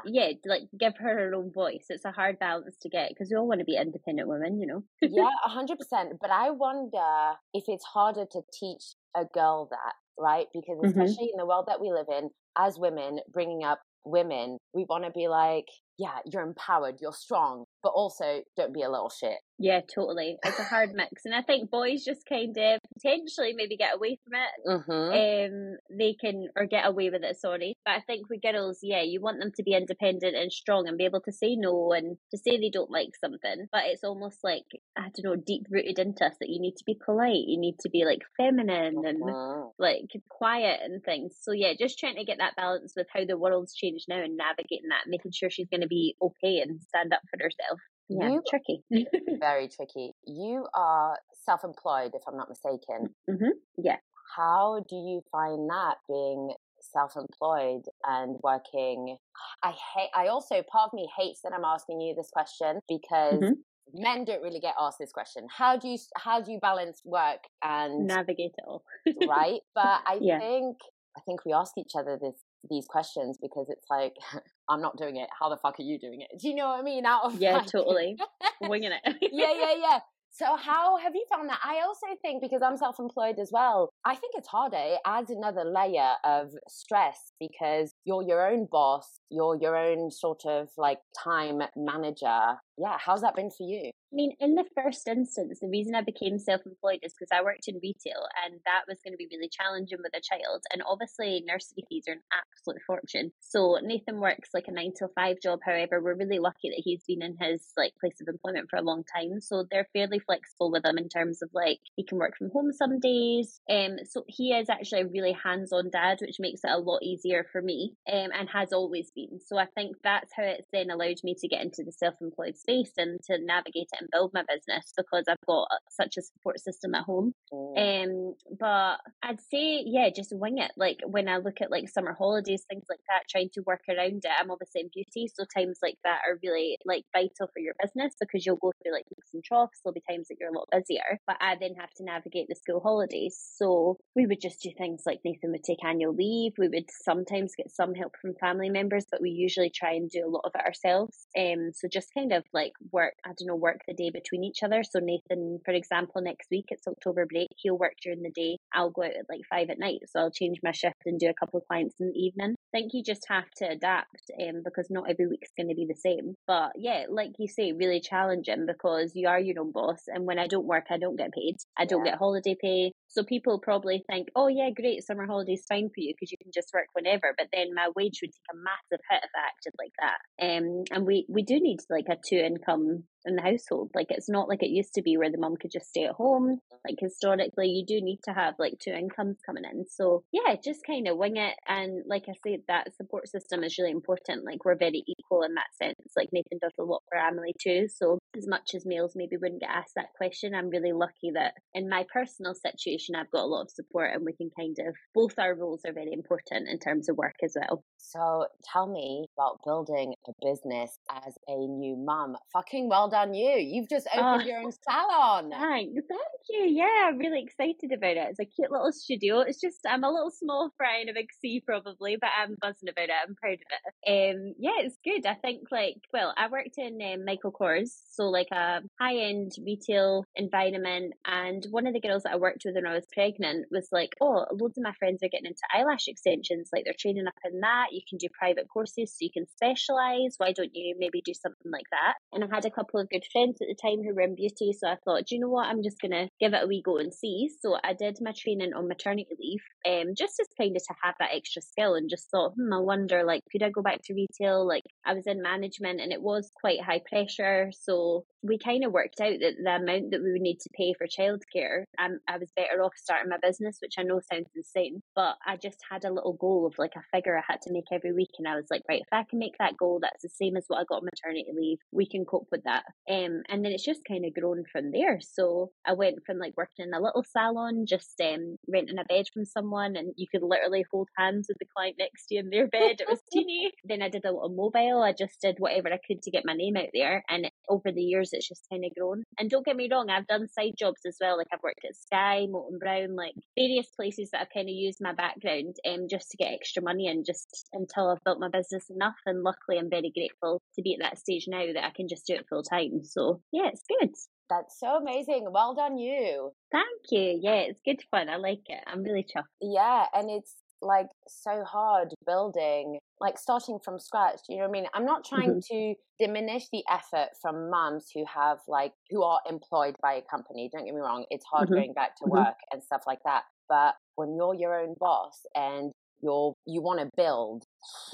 yeah, 0.06 0.28
yeah 0.28 0.34
like 0.46 0.64
give 0.80 0.94
her 0.98 1.10
her 1.10 1.34
own 1.34 1.52
voice. 1.52 1.86
It's 1.90 2.06
a 2.06 2.12
hard 2.12 2.40
balance 2.40 2.76
to 2.82 2.90
get 2.90 3.10
because 3.10 3.30
we 3.30 3.38
all 3.38 3.48
want 3.48 3.60
to 3.60 3.66
be 3.66 3.78
independent 3.78 4.28
women, 4.28 4.60
you 4.60 4.68
know? 4.68 4.84
yeah, 5.02 5.30
a 5.46 5.50
hundred 5.50 5.78
percent. 5.80 6.14
But 6.20 6.32
I 6.32 6.52
wonder 6.52 7.34
if 7.54 7.66
it's 7.68 7.86
harder 7.86 8.26
to 8.32 8.42
teach 8.58 8.84
a 9.16 9.26
girl 9.26 9.68
that, 9.72 9.94
right? 10.18 10.48
Because 10.54 10.78
mm-hmm. 10.78 10.88
especially 10.88 11.28
mm-hmm. 11.28 11.36
in 11.36 11.38
the 11.40 11.46
world 11.46 11.66
that 11.68 11.82
we 11.82 11.92
live 11.92 12.08
in, 12.10 12.30
as 12.58 12.78
women, 12.78 13.20
bringing 13.32 13.64
up 13.64 13.82
women, 14.06 14.58
we 14.74 14.86
want 14.88 15.04
to 15.04 15.12
be 15.12 15.28
like, 15.28 15.66
yeah, 15.98 16.20
you're 16.26 16.44
empowered, 16.44 16.96
you're 17.02 17.14
strong, 17.14 17.66
but 17.82 17.90
also 17.90 18.42
don't 18.58 18.74
be 18.74 18.84
a 18.84 18.90
little 18.90 19.10
shit. 19.10 19.38
Yeah, 19.58 19.80
totally. 19.82 20.38
It's 20.44 20.60
a 20.60 20.64
hard 20.64 20.94
mix, 20.94 21.24
and 21.24 21.34
I 21.34 21.42
think 21.42 21.72
boys 21.72 22.04
just 22.04 22.26
kind 22.28 22.58
of 22.58 22.80
potentially 22.94 23.54
maybe 23.56 23.78
get 23.78 23.96
away 23.96 24.20
from 24.24 24.34
it. 24.34 24.84
Mm-hmm. 24.90 24.92
Um, 24.92 25.78
they 25.98 26.14
can 26.14 26.50
or 26.58 26.66
get 26.66 26.86
away 26.86 27.10
with 27.10 27.24
it. 27.24 27.38
Sorry, 27.40 27.78
but 27.86 27.92
I 27.92 28.02
think 28.02 28.30
with 28.30 28.42
girls, 28.42 28.80
yeah, 28.84 29.02
you 29.02 29.22
want 29.22 29.40
them 29.40 29.52
to 29.56 29.64
be 29.64 29.74
independent 29.74 30.36
and 30.36 30.52
strong 30.52 30.88
and 30.88 30.98
be 30.98 31.06
able 31.06 31.22
to 31.22 31.32
say 31.32 31.56
no 31.56 31.94
and 31.94 32.18
to 32.32 32.38
say 32.38 32.58
they 32.58 32.70
don't 32.70 32.92
like 32.92 33.12
something. 33.20 33.68
But 33.72 33.84
it's 33.86 34.04
almost 34.04 34.44
like 34.44 34.66
I 34.98 35.10
don't 35.16 35.24
know, 35.24 35.36
deep 35.36 35.68
rooted 35.70 36.00
into 36.00 36.26
us 36.26 36.36
that 36.42 36.50
you 36.50 36.60
need 36.60 36.76
to 36.78 36.84
be 36.86 37.00
polite, 37.04 37.48
you 37.48 37.60
need 37.60 37.80
to 37.80 37.90
be 37.90 38.04
like 38.04 38.24
feminine 38.36 39.06
and 39.06 39.24
mm-hmm. 39.24 39.70
like 39.80 40.12
quiet 40.30 40.82
and 40.84 41.02
things. 41.02 41.38
So 41.42 41.54
yeah, 41.54 41.74
just 41.80 41.98
trying 41.98 42.18
to 42.18 42.26
get 42.26 42.40
that 42.40 42.58
balance 42.58 42.94
with 42.96 43.08
how 43.14 43.24
the 43.24 43.38
world's 43.38 43.74
changed 43.74 44.08
now 44.10 44.22
and 44.22 44.36
navigating 44.36 44.90
that, 44.90 45.08
making 45.08 45.32
sure 45.32 45.50
she's 45.50 45.70
going 45.70 45.82
to 45.82 45.88
be 45.88 46.16
okay 46.22 46.60
and 46.60 46.82
stand 46.82 47.14
up 47.14 47.22
for 47.30 47.42
herself. 47.42 47.80
Yeah, 48.10 48.30
you, 48.30 48.44
tricky. 48.48 48.84
very 49.40 49.68
tricky. 49.68 50.14
You 50.26 50.68
are 50.74 51.18
self 51.44 51.64
employed, 51.64 52.12
if 52.14 52.22
I'm 52.28 52.38
not 52.38 52.50
mistaken. 52.50 53.16
Mm-hmm. 53.30 53.58
Yeah. 53.78 53.98
How 54.36 54.84
do 54.88 54.96
you 54.96 55.22
find 55.32 55.70
that 55.70 55.96
being 56.08 56.54
self 56.80 57.16
employed 57.16 57.84
and 58.04 58.38
working? 58.44 59.18
I 59.64 59.72
hate, 59.72 60.10
I 60.16 60.28
also, 60.28 60.62
part 60.72 60.90
of 60.90 60.94
me 60.94 61.10
hates 61.18 61.42
that 61.44 61.54
I'm 61.54 61.66
asking 61.66 62.02
you 62.02 62.16
this 62.16 62.30
question 62.32 62.80
because. 62.88 63.40
Mm-hmm. 63.42 63.54
Men 63.94 64.26
don't 64.26 64.42
really 64.42 64.60
get 64.60 64.74
asked 64.80 64.98
this 65.00 65.12
question. 65.12 65.46
How 65.56 65.78
do 65.78 65.88
you 65.88 66.00
how 66.18 66.42
do 66.42 66.52
you 66.52 66.60
balance 66.60 67.02
work 67.06 67.42
and 67.62 68.08
navigate 68.08 68.54
it 68.58 68.64
all? 68.68 68.84
right, 69.30 69.62
but 69.76 70.02
I 70.08 70.18
yeah. 70.20 70.40
think 70.40 70.78
I 71.16 71.22
think 71.22 71.46
we 71.46 71.54
ask 71.54 71.72
each 71.78 71.92
other 71.96 72.18
this 72.20 72.34
these 72.70 72.86
questions 72.88 73.38
because 73.42 73.68
it's 73.70 73.86
like 73.90 74.14
I'm 74.70 74.82
not 74.82 74.98
doing 74.98 75.18
it. 75.18 75.30
How 75.38 75.50
the 75.50 75.58
fuck 75.58 75.80
are 75.80 75.84
you 75.84 76.00
doing 76.00 76.22
it? 76.22 76.40
Do 76.40 76.50
you 76.50 76.56
know 76.56 76.68
what 76.70 76.80
I 76.80 76.84
mean? 76.84 77.06
Out 77.16 77.24
of 77.24 77.40
yeah, 77.40 77.58
like... 77.58 77.68
totally 77.68 78.16
winging 78.62 78.92
it. 78.92 79.18
yeah, 79.32 79.54
yeah, 79.58 79.74
yeah. 79.80 80.00
So 80.32 80.58
how 80.58 80.98
have 80.98 81.16
you 81.16 81.26
found 81.32 81.48
that? 81.48 81.60
I 81.64 81.80
also 81.80 82.08
think 82.22 82.42
because 82.42 82.62
I'm 82.62 82.76
self-employed 82.76 83.40
as 83.40 83.52
well, 83.54 83.90
I 84.04 84.16
think 84.16 84.34
it's 84.36 84.50
harder. 84.50 84.76
Eh? 84.76 84.96
It 84.96 85.00
adds 85.06 85.32
another 85.32 85.64
layer 85.64 86.12
of 86.26 86.50
stress 86.68 87.32
because 87.40 87.94
you're 88.04 88.22
your 88.22 88.46
own 88.46 88.68
boss, 88.70 89.22
you're 89.30 89.58
your 89.62 89.78
own 89.78 90.12
sort 90.12 90.42
of 90.46 90.68
like 90.78 90.98
time 91.24 91.62
manager. 91.78 92.58
Yeah, 92.78 92.98
how's 93.00 93.22
that 93.22 93.36
been 93.36 93.52
for 93.52 93.64
you? 93.64 93.92
I 94.16 94.16
mean, 94.16 94.36
in 94.40 94.56
the 94.56 94.66
first 94.76 95.08
instance, 95.08 95.60
the 95.62 95.68
reason 95.68 95.96
I 95.96 96.02
became 96.02 96.40
self 96.40 96.62
employed 96.66 97.00
is 97.04 97.14
because 97.14 97.32
I 97.34 97.44
worked 97.44 97.68
in 97.68 97.80
retail 97.82 98.28
and 98.46 98.60
that 98.66 98.84
was 98.88 99.00
going 99.04 99.14
to 99.14 99.18
be 99.18 99.28
really 99.32 99.50
challenging 99.50 99.98
with 100.02 100.14
a 100.16 100.22
child. 100.22 100.64
And 100.72 100.82
obviously, 100.88 101.44
nursery 101.46 101.84
fees 101.90 102.06
are 102.08 102.14
an 102.14 102.22
absolute 102.32 102.82
fortune. 102.86 103.32
So 103.42 103.78
Nathan 103.82 104.20
works 104.20 104.52
like 104.54 104.66
a 104.68 104.72
nine 104.72 104.92
to 104.98 105.08
five 105.16 105.38
job. 105.42 105.60
However, 105.66 106.02
we're 106.02 106.16
really 106.16 106.40
lucky 106.40 106.70
that 106.70 106.82
he's 106.84 107.04
been 107.08 107.24
in 107.24 107.36
his 107.42 107.62
like 107.76 107.94
place 108.00 108.22
of 108.22 108.28
employment 108.28 108.70
for 108.70 108.78
a 108.78 108.84
long 108.84 109.04
time. 109.04 109.42
So 109.42 109.66
they're 109.70 109.90
fairly 109.94 110.20
flexible 110.20 110.72
with 110.72 110.86
him 110.86 110.98
in 110.98 111.10
terms 111.10 111.42
of 111.42 111.50
like 111.54 111.80
he 111.96 112.06
can 112.06 112.18
work 112.18 112.38
from 112.38 112.52
home 112.52 112.72
some 112.72 113.00
days. 113.00 113.60
Um, 113.70 113.98
so 114.06 114.24
he 114.28 114.54
is 114.54 114.70
actually 114.70 115.02
a 115.02 115.08
really 115.08 115.36
hands 115.44 115.74
on 115.74 115.90
dad, 115.92 116.20
which 116.22 116.40
makes 116.40 116.62
it 116.64 116.72
a 116.72 116.78
lot 116.78 117.04
easier 117.04 117.46
for 117.52 117.62
me 117.62 117.96
um, 118.12 118.30
and 118.38 118.50
has 118.50 118.72
always 118.72 119.12
been. 119.16 119.40
So 119.46 119.58
I 119.58 119.68
think 119.76 119.98
that's 120.04 120.32
how 120.36 120.44
it's 120.44 120.68
then 120.72 120.90
allowed 120.90 121.20
me 121.24 121.36
to 121.40 121.48
get 121.48 121.64
into 121.64 121.84
the 121.84 121.92
self 121.92 122.16
employed 122.22 122.56
space 122.66 122.92
and 122.98 123.20
to 123.26 123.38
navigate 123.40 123.90
it 123.94 124.00
and 124.00 124.10
build 124.12 124.32
my 124.34 124.44
business 124.48 124.92
because 124.98 125.26
I've 125.30 125.46
got 125.48 125.68
such 125.90 126.18
a 126.18 126.22
support 126.22 126.60
system 126.60 126.96
at 126.96 127.04
home. 127.04 127.34
Mm. 127.54 127.78
Um, 127.78 128.34
but 128.60 128.98
I'd 129.24 129.42
say, 129.42 129.84
yeah, 129.86 130.10
just 130.16 130.34
wing 130.34 130.58
it. 130.58 130.72
Like 130.78 131.00
when 131.06 131.28
I 131.28 131.38
look 131.38 131.62
at 131.62 131.72
like 131.72 131.90
summer 131.90 132.16
holidays, 132.18 132.64
things 132.70 132.86
like 132.90 133.00
that, 133.10 133.30
trying 133.30 133.50
to 133.54 133.64
work 133.66 133.82
around 133.90 134.24
it. 134.26 134.32
I'm 134.40 134.52
obviously 134.52 134.82
in 134.82 134.90
beauty, 134.94 135.32
so 135.34 135.46
times 135.56 135.80
like 135.82 135.98
that 136.04 136.22
are 136.28 136.40
really 136.44 136.78
like 136.86 137.04
vital 137.14 137.50
for 137.54 137.60
your 137.60 137.74
business 137.82 138.14
because 138.20 138.46
you'll 138.46 138.58
go 138.58 138.72
through 138.82 138.94
like 138.94 139.06
peaks 139.10 139.34
and 139.34 139.44
troughs. 139.44 139.80
There'll 139.84 139.94
be 139.94 140.04
times 140.10 140.28
that 140.30 140.38
you're 140.40 140.50
a 140.50 140.58
lot 140.58 140.68
busier, 140.72 141.20
but 141.28 141.38
I 141.40 141.56
then 141.60 141.76
have 141.80 141.92
to 141.98 142.04
navigate 142.04 142.48
the 142.50 142.56
school 142.56 142.82
holidays. 142.82 143.40
So 143.58 143.98
we 144.16 144.26
would 144.26 144.42
just 144.42 144.62
do 144.62 144.72
things 144.78 145.04
like 145.06 145.20
Nathan 145.24 145.52
would 145.52 145.64
take 145.64 145.84
annual 145.84 146.14
leave. 146.14 146.54
We 146.58 146.70
would 146.70 146.90
sometimes 147.04 147.54
get 147.58 147.72
some 147.72 147.94
help 147.94 148.14
from 148.22 148.34
family 148.40 148.70
members, 148.70 149.06
but 149.10 149.22
we 149.22 149.30
usually 149.30 149.70
try 149.70 149.94
and 149.94 150.10
do 150.10 150.26
a 150.26 150.30
lot 150.30 150.44
of 150.46 150.52
it 150.56 150.66
ourselves. 150.66 151.28
Um, 151.38 151.72
so 151.74 151.88
just 151.92 152.14
kind 152.14 152.32
of 152.32 152.44
like 152.56 152.72
work, 152.92 153.14
I 153.24 153.30
don't 153.38 153.48
know, 153.48 153.56
work 153.56 153.82
the 153.88 153.94
day 153.94 154.10
between 154.10 154.44
each 154.44 154.64
other. 154.64 154.82
So 154.84 155.00
Nathan, 155.00 155.60
for 155.64 155.74
example, 155.74 156.22
next 156.22 156.48
week 156.50 156.66
it's 156.70 156.88
October 156.88 157.28
break, 157.28 157.50
he'll 157.58 157.78
work 157.78 157.94
during 158.02 158.24
the 158.24 158.32
day. 158.32 158.58
I'll 158.74 158.90
go 158.90 159.04
out 159.04 159.12
at 159.12 159.30
like 159.30 159.42
five 159.50 159.70
at 159.70 159.78
night. 159.78 160.00
So 160.08 160.22
I'll 160.22 160.32
change 160.32 160.60
my 160.64 160.72
shift 160.72 160.96
and 161.06 161.20
do 161.20 161.30
a 161.30 161.34
couple 161.34 161.60
of 161.60 161.68
clients 161.68 161.96
in 162.00 162.08
the 162.08 162.20
evening. 162.20 162.56
I 162.74 162.78
think 162.78 162.94
you 162.94 163.04
just 163.04 163.26
have 163.30 163.50
to 163.58 163.70
adapt 163.70 164.32
um, 164.42 164.62
because 164.64 164.88
not 164.90 165.10
every 165.10 165.28
week's 165.28 165.52
going 165.56 165.70
to 165.70 165.76
be 165.76 165.86
the 165.88 165.96
same. 165.96 166.36
But 166.48 166.72
yeah, 166.78 167.06
like 167.10 167.34
you 167.38 167.48
say, 167.48 167.74
really 167.74 168.00
challenging 168.00 168.66
because 168.66 169.12
you 169.16 169.28
are 169.28 169.40
your 169.40 169.60
own 169.60 169.72
boss. 169.72 170.04
And 170.08 170.26
when 170.26 170.40
I 170.40 170.48
don't 170.48 170.66
work, 170.66 170.86
I 170.90 170.98
don't 170.98 171.18
get 171.18 171.32
paid. 171.32 171.58
I 171.78 171.86
don't 171.86 172.06
yeah. 172.06 172.14
get 172.14 172.20
holiday 172.20 172.56
pay. 172.60 172.92
So 173.08 173.24
people 173.24 173.60
probably 173.60 174.04
think, 174.10 174.30
oh 174.36 174.48
yeah, 174.48 174.70
great, 174.76 175.04
summer 175.04 175.26
holiday's 175.26 175.66
fine 175.68 175.90
for 175.90 176.02
you 176.02 176.14
because 176.14 176.32
you 176.32 176.38
can 176.42 176.52
just 176.54 176.72
work 176.74 176.88
whenever. 176.94 177.34
But 177.38 177.48
then 177.54 177.74
my 177.74 177.90
wage 177.96 178.20
would 178.22 178.32
take 178.32 178.52
a 178.52 178.58
massive 178.58 179.04
hit 179.10 179.22
if 179.24 179.32
I 179.36 179.48
acted 179.48 179.74
like 179.78 179.94
that. 180.00 180.46
Um, 180.46 180.84
and 180.92 181.06
we 181.06 181.26
we 181.30 181.44
do 181.44 181.60
need 181.60 181.80
like 181.90 182.08
a 182.10 182.18
two 182.18 182.38
income 182.38 183.04
in 183.26 183.36
the 183.36 183.42
household. 183.42 183.92
Like 183.94 184.08
it's 184.10 184.30
not 184.30 184.48
like 184.50 184.64
it 184.64 184.70
used 184.70 184.94
to 184.96 185.02
be 185.02 185.18
where 185.18 185.32
the 185.32 185.38
mum 185.38 185.56
could 185.60 185.72
just 185.72 185.90
stay 185.90 186.06
at 186.06 186.16
home. 186.16 186.60
Like 186.86 186.98
historically, 187.00 187.68
you 187.68 187.86
do 187.86 188.04
need 188.04 188.20
to 188.26 188.34
have 188.34 188.56
like 188.60 188.74
two 188.82 188.92
incomes 188.92 189.38
coming 189.46 189.64
in. 189.72 189.86
So 189.90 190.24
yeah, 190.32 190.56
just 190.64 190.86
kind 190.86 191.08
of 191.08 191.18
wing 191.18 191.38
it. 191.38 191.56
And 191.68 192.04
like 192.08 192.26
I 192.30 192.34
said, 192.46 192.62
that 192.68 192.96
support 192.96 193.28
system 193.28 193.64
is 193.64 193.78
really 193.78 193.92
important. 193.92 194.46
Like 194.46 194.64
we're 194.66 194.78
very 194.78 195.04
equal 195.08 195.44
in 195.44 195.56
that 195.56 195.74
sense. 195.82 196.14
Like 196.16 196.30
Nathan 196.32 196.60
does 196.62 196.74
a 196.80 196.84
lot 196.84 197.04
for 197.10 197.18
Emily 197.18 197.54
too. 197.62 197.88
So 197.94 198.20
as 198.38 198.48
much 198.48 198.72
as 198.76 198.86
males 198.86 199.14
maybe 199.16 199.38
wouldn't 199.38 199.62
get 199.62 199.70
asked 199.70 199.94
that 199.96 200.14
question, 200.18 200.54
I'm 200.54 200.70
really 200.70 200.94
lucky 200.94 201.32
that 201.34 201.54
in 201.74 201.90
my 201.90 202.06
personal 202.12 202.54
situation, 202.54 203.16
I've 203.16 203.32
got 203.32 203.44
a 203.44 203.48
lot 203.48 203.64
of 203.64 203.72
support 203.72 204.12
and 204.14 204.26
we 204.26 204.34
can 204.34 204.50
kind 204.58 204.76
of, 204.88 204.96
both 205.14 205.34
our 205.40 205.56
roles 205.56 205.82
are 205.86 205.94
very 205.94 206.12
important 206.12 206.68
in 206.70 206.80
terms 206.80 207.10
of 207.10 207.18
work 207.18 207.36
as 207.44 207.56
well. 207.56 207.84
So 207.98 208.46
tell 208.72 208.88
me 208.88 209.26
about 209.38 209.60
building 209.66 210.14
a 210.28 210.32
business 210.46 210.98
as 211.12 211.34
a 211.48 211.56
new 211.56 211.96
mum. 211.98 212.36
Fucking 212.54 212.90
well 212.90 213.10
done, 213.16 213.34
you. 213.34 213.56
You've 213.58 213.90
just 213.90 214.08
opened 214.14 214.42
oh, 214.42 214.46
your 214.46 214.60
own 214.60 214.72
salon. 214.90 215.52
Thanks. 215.52 216.02
Thank 216.08 216.44
you. 216.50 216.66
Yeah, 216.66 217.08
I'm 217.08 217.18
really 217.18 217.42
excited 217.44 217.92
about 217.96 218.18
it. 218.18 218.28
It's 218.30 218.40
a 218.40 218.46
cute 218.46 218.72
little 218.72 218.92
studio. 218.92 219.40
It's 219.40 219.62
just, 219.62 219.80
I'm 219.88 220.04
a 220.04 220.12
little 220.12 220.32
small 220.32 220.72
fry 220.78 221.00
in 221.02 221.10
a 221.10 221.14
big 221.14 221.30
sea 221.42 221.62
probably, 221.66 222.18
but 222.20 222.30
I'm 222.38 222.56
buzzing 222.62 222.90
about 222.90 223.06
it. 223.06 223.16
I'm 223.28 223.36
proud 223.36 223.54
of 223.54 223.60
it. 223.72 224.36
Um, 224.36 224.54
yeah, 224.60 224.80
it's 224.80 224.98
good. 225.04 225.26
I 225.26 225.36
think 225.36 225.64
like, 225.72 225.98
well, 226.12 226.34
I 226.38 226.50
worked 226.50 226.78
in 226.78 227.00
um, 227.02 227.26
Michael 227.26 227.54
Kors, 227.54 227.90
so 228.12 228.26
like 228.26 228.50
a 228.52 228.82
high 229.00 229.18
end 229.18 229.54
retail 229.66 230.26
environment. 230.36 231.14
And 231.26 231.66
one 231.72 231.88
of 231.88 231.94
the 231.94 232.02
girls 232.02 232.24
that 232.24 232.34
I 232.34 232.38
worked 232.38 232.64
with 232.66 232.76
when 232.76 232.88
I 232.88 232.96
was 232.96 233.08
pregnant 233.14 233.68
was 233.72 233.88
like, 233.92 234.16
oh, 234.22 234.46
loads 234.52 234.78
of 234.78 234.84
my 234.84 234.94
friends 235.00 235.24
are 235.24 235.30
getting 235.30 235.48
into 235.48 235.62
eyelash 235.74 236.08
extensions. 236.08 236.70
Like 236.74 236.84
they're 236.84 236.94
training 237.00 237.28
up 237.28 237.34
in 237.46 237.62
that. 237.62 237.88
You 237.92 238.02
can 238.08 238.18
do 238.18 238.28
private 238.38 238.68
courses 238.68 239.12
so 239.12 239.18
you 239.22 239.32
can 239.32 239.48
specialize. 239.48 240.36
Why 240.38 240.52
don't 240.52 240.72
you 240.74 240.96
maybe 241.00 241.22
do 241.24 241.34
something 241.34 241.72
like 241.72 241.88
that? 241.92 242.16
And 242.34 242.44
I 242.44 242.48
had 242.54 242.66
a 242.66 242.72
couple 242.72 243.00
of 243.00 243.05
good 243.12 243.26
friends 243.32 243.58
at 243.62 243.68
the 243.68 243.76
time 243.76 244.04
who 244.04 244.14
were 244.14 244.22
in 244.22 244.36
beauty. 244.36 244.74
So 244.74 244.88
I 244.88 244.98
thought, 245.04 245.26
do 245.28 245.36
you 245.36 245.42
know 245.42 245.50
what? 245.50 245.68
I'm 245.68 245.84
just 245.84 246.00
going 246.00 246.12
to 246.12 246.30
give 246.40 246.54
it 246.54 246.64
a 246.64 246.68
wee 246.68 246.82
go 246.84 246.98
and 246.98 247.14
see. 247.14 247.50
So 247.62 247.78
I 247.84 247.94
did 247.94 248.18
my 248.22 248.34
training 248.38 248.74
on 248.74 248.88
maternity 248.88 249.36
leave, 249.40 249.64
um, 249.88 250.14
just 250.18 250.40
as 250.40 250.48
kind 250.58 250.76
of 250.76 250.84
to 250.84 250.94
have 251.04 251.16
that 251.20 251.34
extra 251.34 251.62
skill 251.62 251.96
and 251.96 252.10
just 252.10 252.30
thought, 252.30 252.54
hmm, 252.56 252.74
I 252.74 252.80
wonder, 252.80 253.24
like, 253.24 253.42
could 253.52 253.64
I 253.64 253.70
go 253.70 253.82
back 253.82 254.02
to 254.06 254.14
retail? 254.14 254.68
Like, 254.68 254.84
I 255.06 255.14
was 255.14 255.28
in 255.28 255.42
management 255.42 256.02
and 256.02 256.12
it 256.12 256.22
was 256.22 256.52
quite 256.60 256.82
high 256.82 257.02
pressure. 257.10 257.72
So 257.72 258.26
we 258.44 258.58
kind 258.58 258.84
of 258.84 258.92
worked 258.92 259.20
out 259.20 259.34
that 259.42 259.56
the 259.64 259.76
amount 259.76 260.12
that 260.12 260.22
we 260.22 260.32
would 260.32 260.42
need 260.42 260.60
to 260.62 260.70
pay 260.76 260.94
for 260.94 261.08
childcare, 261.08 261.84
um, 262.00 262.20
I 262.28 262.38
was 262.38 262.52
better 262.56 262.82
off 262.84 262.94
starting 262.96 263.30
my 263.30 263.38
business, 263.42 263.78
which 263.82 263.96
I 263.98 264.04
know 264.04 264.20
sounds 264.32 264.50
insane, 264.56 265.02
but 265.16 265.36
I 265.46 265.58
just 265.58 265.80
had 265.90 266.06
a 266.06 266.14
little 266.14 266.34
goal 266.34 266.68
of 266.68 266.76
like 266.78 266.94
a 266.96 267.04
figure 267.16 267.38
I 267.38 267.44
had 267.48 267.62
to 267.64 267.74
make 267.74 267.86
every 267.92 268.14
week. 268.14 268.30
And 268.38 268.48
I 268.48 268.56
was 268.56 268.68
like, 268.70 268.84
right, 268.88 269.02
if 269.02 269.08
I 269.12 269.24
can 269.30 269.40
make 269.40 269.58
that 269.60 269.78
goal, 269.78 270.00
that's 270.02 270.22
the 270.22 270.30
same 270.30 270.58
as 270.58 270.66
what 270.68 270.80
I 270.80 270.84
got 270.84 270.98
on 270.98 271.06
maternity 271.06 271.52
leave, 271.54 271.80
we 271.92 272.08
can 272.08 272.26
cope 272.26 272.48
with 272.52 272.64
that. 272.66 272.84
Um, 273.08 273.44
and 273.50 273.64
then 273.64 273.72
it's 273.72 273.86
just 273.86 274.02
kind 274.08 274.26
of 274.26 274.34
grown 274.34 274.64
from 274.72 274.92
there. 274.92 275.20
So 275.22 275.72
I 275.86 275.94
went 275.94 276.26
from 276.26 276.40
like 276.40 276.54
working 276.58 276.86
in 276.88 276.94
a 276.94 277.00
little 277.00 277.24
salon, 277.24 277.86
just 277.88 278.20
um, 278.20 278.58
renting 278.68 278.98
a 278.98 279.06
bed 279.06 279.26
from 279.32 279.46
someone, 279.46 279.96
and 279.96 280.14
you 280.18 280.26
could 280.32 280.42
literally 280.42 280.86
hold 280.92 281.10
hands 281.18 281.46
with 281.48 281.58
the 281.60 281.68
client 281.76 281.98
next 282.00 282.26
to 282.28 282.36
you 282.36 282.40
in 282.42 282.50
their 282.50 282.68
bed. 282.68 283.00
It 283.00 283.08
was 283.08 283.22
teeny. 283.32 283.72
then 283.86 284.02
I 284.02 284.10
did 284.10 284.26
a 284.26 284.32
little 284.32 284.50
mobile. 284.50 285.04
I 285.04 285.14
just 285.14 285.40
did 285.42 285.58
whatever 285.60 285.90
I 285.90 286.00
could 286.06 286.24
to 286.24 286.32
get 286.32 286.46
my 286.46 286.54
name 286.54 286.78
out 286.78 286.90
there. 286.94 287.24
And 287.30 287.50
over 287.70 287.92
the 287.92 288.02
years, 288.02 288.30
it's 288.32 288.48
just 288.48 288.68
kind 288.72 288.86
of 288.86 288.96
grown. 288.98 289.24
And 289.40 289.50
don't 289.50 289.66
get 289.66 289.76
me 289.76 289.90
wrong, 289.92 290.10
I've 290.10 290.28
done 290.28 290.48
side 290.48 290.74
jobs 290.78 291.02
as 291.06 291.18
well. 291.20 291.38
Like 291.38 291.48
I've 291.54 291.64
worked 291.64 291.86
at 291.86 291.96
Sky, 291.96 292.48
Molton 292.50 292.80
Brown, 292.80 293.16
like 293.16 293.34
various 293.58 293.88
places 293.96 294.30
that 294.32 294.42
I've 294.42 294.54
kind 294.54 294.70
of 294.70 294.76
used 294.76 295.00
my 295.02 295.14
background 295.14 295.76
um, 295.88 296.08
just 296.10 296.32
to 296.32 296.38
get 296.38 296.54
extra 296.54 296.82
money 296.84 297.08
and 297.08 297.26
just 297.26 297.70
until 297.74 298.10
I've 298.10 298.24
built 298.24 298.40
my 298.40 298.50
business 298.50 298.90
enough. 298.90 299.16
And 299.26 299.44
luckily, 299.44 299.78
I'm 299.78 299.90
very 299.90 300.12
grateful 300.16 300.62
to 300.76 300.82
be 300.82 300.96
at 300.96 301.04
that 301.04 301.20
stage 301.20 301.46
now 301.48 301.66
that 301.66 301.86
I 301.86 301.92
can 301.96 302.08
just 302.08 302.26
do 302.28 302.36
it 302.36 302.46
full 302.50 302.64
time. 302.64 303.04
So 303.04 303.42
yeah, 303.52 303.70
it's 303.72 303.84
good. 303.88 304.10
That's 304.50 304.80
so 304.80 304.98
amazing. 304.98 305.48
Well 305.52 305.74
done, 305.74 305.98
you. 305.98 306.52
Thank 306.72 306.86
you. 307.10 307.40
Yeah, 307.42 307.66
it's 307.70 307.82
good 307.84 308.02
fun. 308.12 308.30
I 308.30 308.36
like 308.36 308.62
it. 308.68 308.84
I'm 308.86 309.04
really 309.04 309.24
chuffed. 309.24 309.44
Yeah, 309.60 310.06
and 310.14 310.30
it's 310.30 310.54
like 310.82 311.08
so 311.28 311.64
hard 311.64 312.10
building 312.26 313.00
like 313.20 313.38
starting 313.38 313.80
from 313.84 314.00
scratch 314.00 314.42
you 314.50 314.58
know 314.58 314.64
what 314.64 314.70
i 314.70 314.72
mean 314.72 314.86
i'm 314.94 315.06
not 315.06 315.26
trying 315.26 315.62
mm-hmm. 315.62 315.76
to 315.76 315.96
diminish 316.20 316.66
the 316.72 316.84
effort 316.90 317.30
from 317.42 317.70
moms 317.70 318.08
who 318.14 318.24
have 318.26 318.60
like 318.68 318.92
who 319.10 319.24
are 319.24 319.40
employed 319.50 319.96
by 320.02 320.14
a 320.14 320.22
company 320.22 320.70
don't 320.72 320.86
get 320.86 320.94
me 320.94 321.02
wrong 321.02 321.26
it's 321.30 321.46
hard 321.46 321.66
mm-hmm. 321.66 321.76
going 321.76 321.94
back 321.94 322.16
to 322.16 322.26
mm-hmm. 322.26 322.38
work 322.38 322.56
and 322.72 322.84
stuff 322.84 323.04
like 323.08 323.20
that 323.26 323.44
but 323.70 323.96
when 324.16 324.36
you're 324.36 324.56
your 324.56 324.80
own 324.80 324.96
boss 325.00 325.42
and 325.56 325.92
you're 326.22 326.54
you 326.66 326.82
want 326.82 327.00
to 327.00 327.10
build 327.18 327.64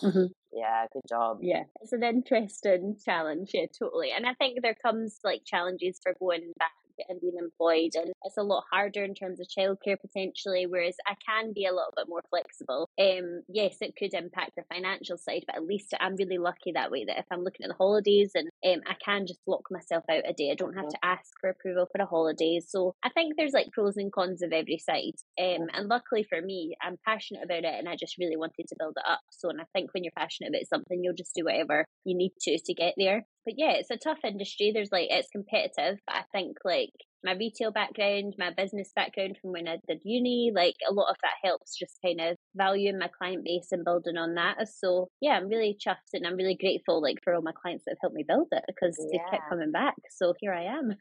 mm-hmm. 0.01 0.25
yeah 0.53 0.85
good 0.91 1.01
job 1.07 1.39
yeah 1.41 1.63
it's 1.81 1.93
an 1.93 2.03
interesting 2.03 2.95
challenge 3.03 3.51
yeah 3.53 3.65
totally 3.77 4.11
and 4.11 4.25
i 4.25 4.33
think 4.33 4.59
there 4.61 4.75
comes 4.81 5.19
like 5.23 5.41
challenges 5.45 5.99
for 6.03 6.13
going 6.19 6.51
back 6.59 6.71
and 7.09 7.21
being 7.21 7.37
employed. 7.37 7.91
And 7.95 8.11
it's 8.23 8.37
a 8.37 8.43
lot 8.43 8.63
harder 8.71 9.03
in 9.03 9.13
terms 9.13 9.39
of 9.39 9.47
childcare 9.47 9.99
potentially, 9.99 10.65
whereas 10.67 10.95
I 11.07 11.15
can 11.25 11.53
be 11.53 11.65
a 11.65 11.71
little 11.71 11.93
bit 11.95 12.07
more 12.07 12.23
flexible. 12.29 12.89
Um, 12.99 13.43
yes, 13.47 13.77
it 13.81 13.95
could 13.97 14.13
impact 14.13 14.51
the 14.55 14.63
financial 14.73 15.17
side, 15.17 15.43
but 15.47 15.55
at 15.55 15.65
least 15.65 15.93
I'm 15.99 16.15
really 16.15 16.37
lucky 16.37 16.71
that 16.73 16.91
way 16.91 17.05
that 17.05 17.19
if 17.19 17.25
I'm 17.31 17.43
looking 17.43 17.63
at 17.63 17.69
the 17.69 17.75
holidays 17.75 18.31
and 18.35 18.49
um, 18.65 18.81
I 18.87 18.95
can 19.03 19.25
just 19.27 19.43
block 19.45 19.63
myself 19.71 20.03
out 20.09 20.23
a 20.27 20.33
day, 20.33 20.51
I 20.51 20.55
don't 20.55 20.75
have 20.75 20.89
to 20.89 20.97
ask 21.03 21.29
for 21.39 21.49
approval 21.49 21.87
for 21.91 21.97
the 21.97 22.05
holidays. 22.05 22.67
So 22.69 22.95
I 23.03 23.09
think 23.09 23.35
there's 23.37 23.53
like 23.53 23.71
pros 23.71 23.97
and 23.97 24.11
cons 24.11 24.41
of 24.41 24.51
every 24.51 24.77
side. 24.77 25.15
Um, 25.39 25.67
and 25.73 25.89
luckily 25.89 26.23
for 26.23 26.41
me, 26.41 26.75
I'm 26.81 26.97
passionate 27.05 27.43
about 27.43 27.63
it 27.63 27.75
and 27.77 27.89
I 27.89 27.95
just 27.95 28.17
really 28.17 28.37
wanted 28.37 28.67
to 28.67 28.75
build 28.77 28.95
it 28.97 29.09
up. 29.09 29.21
So, 29.29 29.49
and 29.49 29.61
I 29.61 29.65
think 29.73 29.93
when 29.93 30.03
you're 30.03 30.13
passionate 30.17 30.49
about 30.49 30.67
something, 30.67 31.03
you'll 31.03 31.15
just 31.15 31.35
do 31.35 31.45
whatever 31.45 31.85
you 32.05 32.15
need 32.15 32.33
to 32.41 32.59
to 32.59 32.73
get 32.73 32.93
there 32.97 33.25
but 33.45 33.55
yeah, 33.57 33.71
it's 33.71 33.91
a 33.91 33.97
tough 33.97 34.19
industry. 34.23 34.71
There's 34.73 34.91
like 34.91 35.07
it's 35.09 35.29
competitive, 35.29 35.99
but 36.05 36.15
I 36.15 36.23
think 36.31 36.57
like 36.63 36.91
my 37.23 37.33
retail 37.33 37.71
background, 37.71 38.33
my 38.37 38.51
business 38.55 38.91
background 38.95 39.37
from 39.41 39.51
when 39.51 39.67
I 39.67 39.77
did 39.87 40.01
uni, 40.03 40.51
like 40.55 40.75
a 40.89 40.93
lot 40.93 41.09
of 41.09 41.17
that 41.21 41.47
helps 41.47 41.77
just 41.77 41.99
kind 42.03 42.19
of 42.19 42.37
valuing 42.55 42.97
my 42.97 43.09
client 43.15 43.45
base 43.45 43.67
and 43.71 43.85
building 43.85 44.17
on 44.17 44.35
that. 44.35 44.67
So 44.67 45.09
yeah, 45.21 45.31
I'm 45.31 45.47
really 45.47 45.77
chuffed 45.85 46.13
and 46.13 46.25
I'm 46.25 46.35
really 46.35 46.57
grateful 46.59 47.01
like 47.01 47.17
for 47.23 47.33
all 47.33 47.41
my 47.41 47.53
clients 47.59 47.85
that 47.85 47.91
have 47.91 47.99
helped 48.01 48.15
me 48.15 48.25
build 48.27 48.47
it 48.51 48.63
because 48.67 48.97
yeah. 49.11 49.19
they 49.23 49.37
kept 49.37 49.49
coming 49.49 49.71
back. 49.71 49.95
So 50.09 50.33
here 50.39 50.53
I 50.53 50.63
am. 50.63 50.95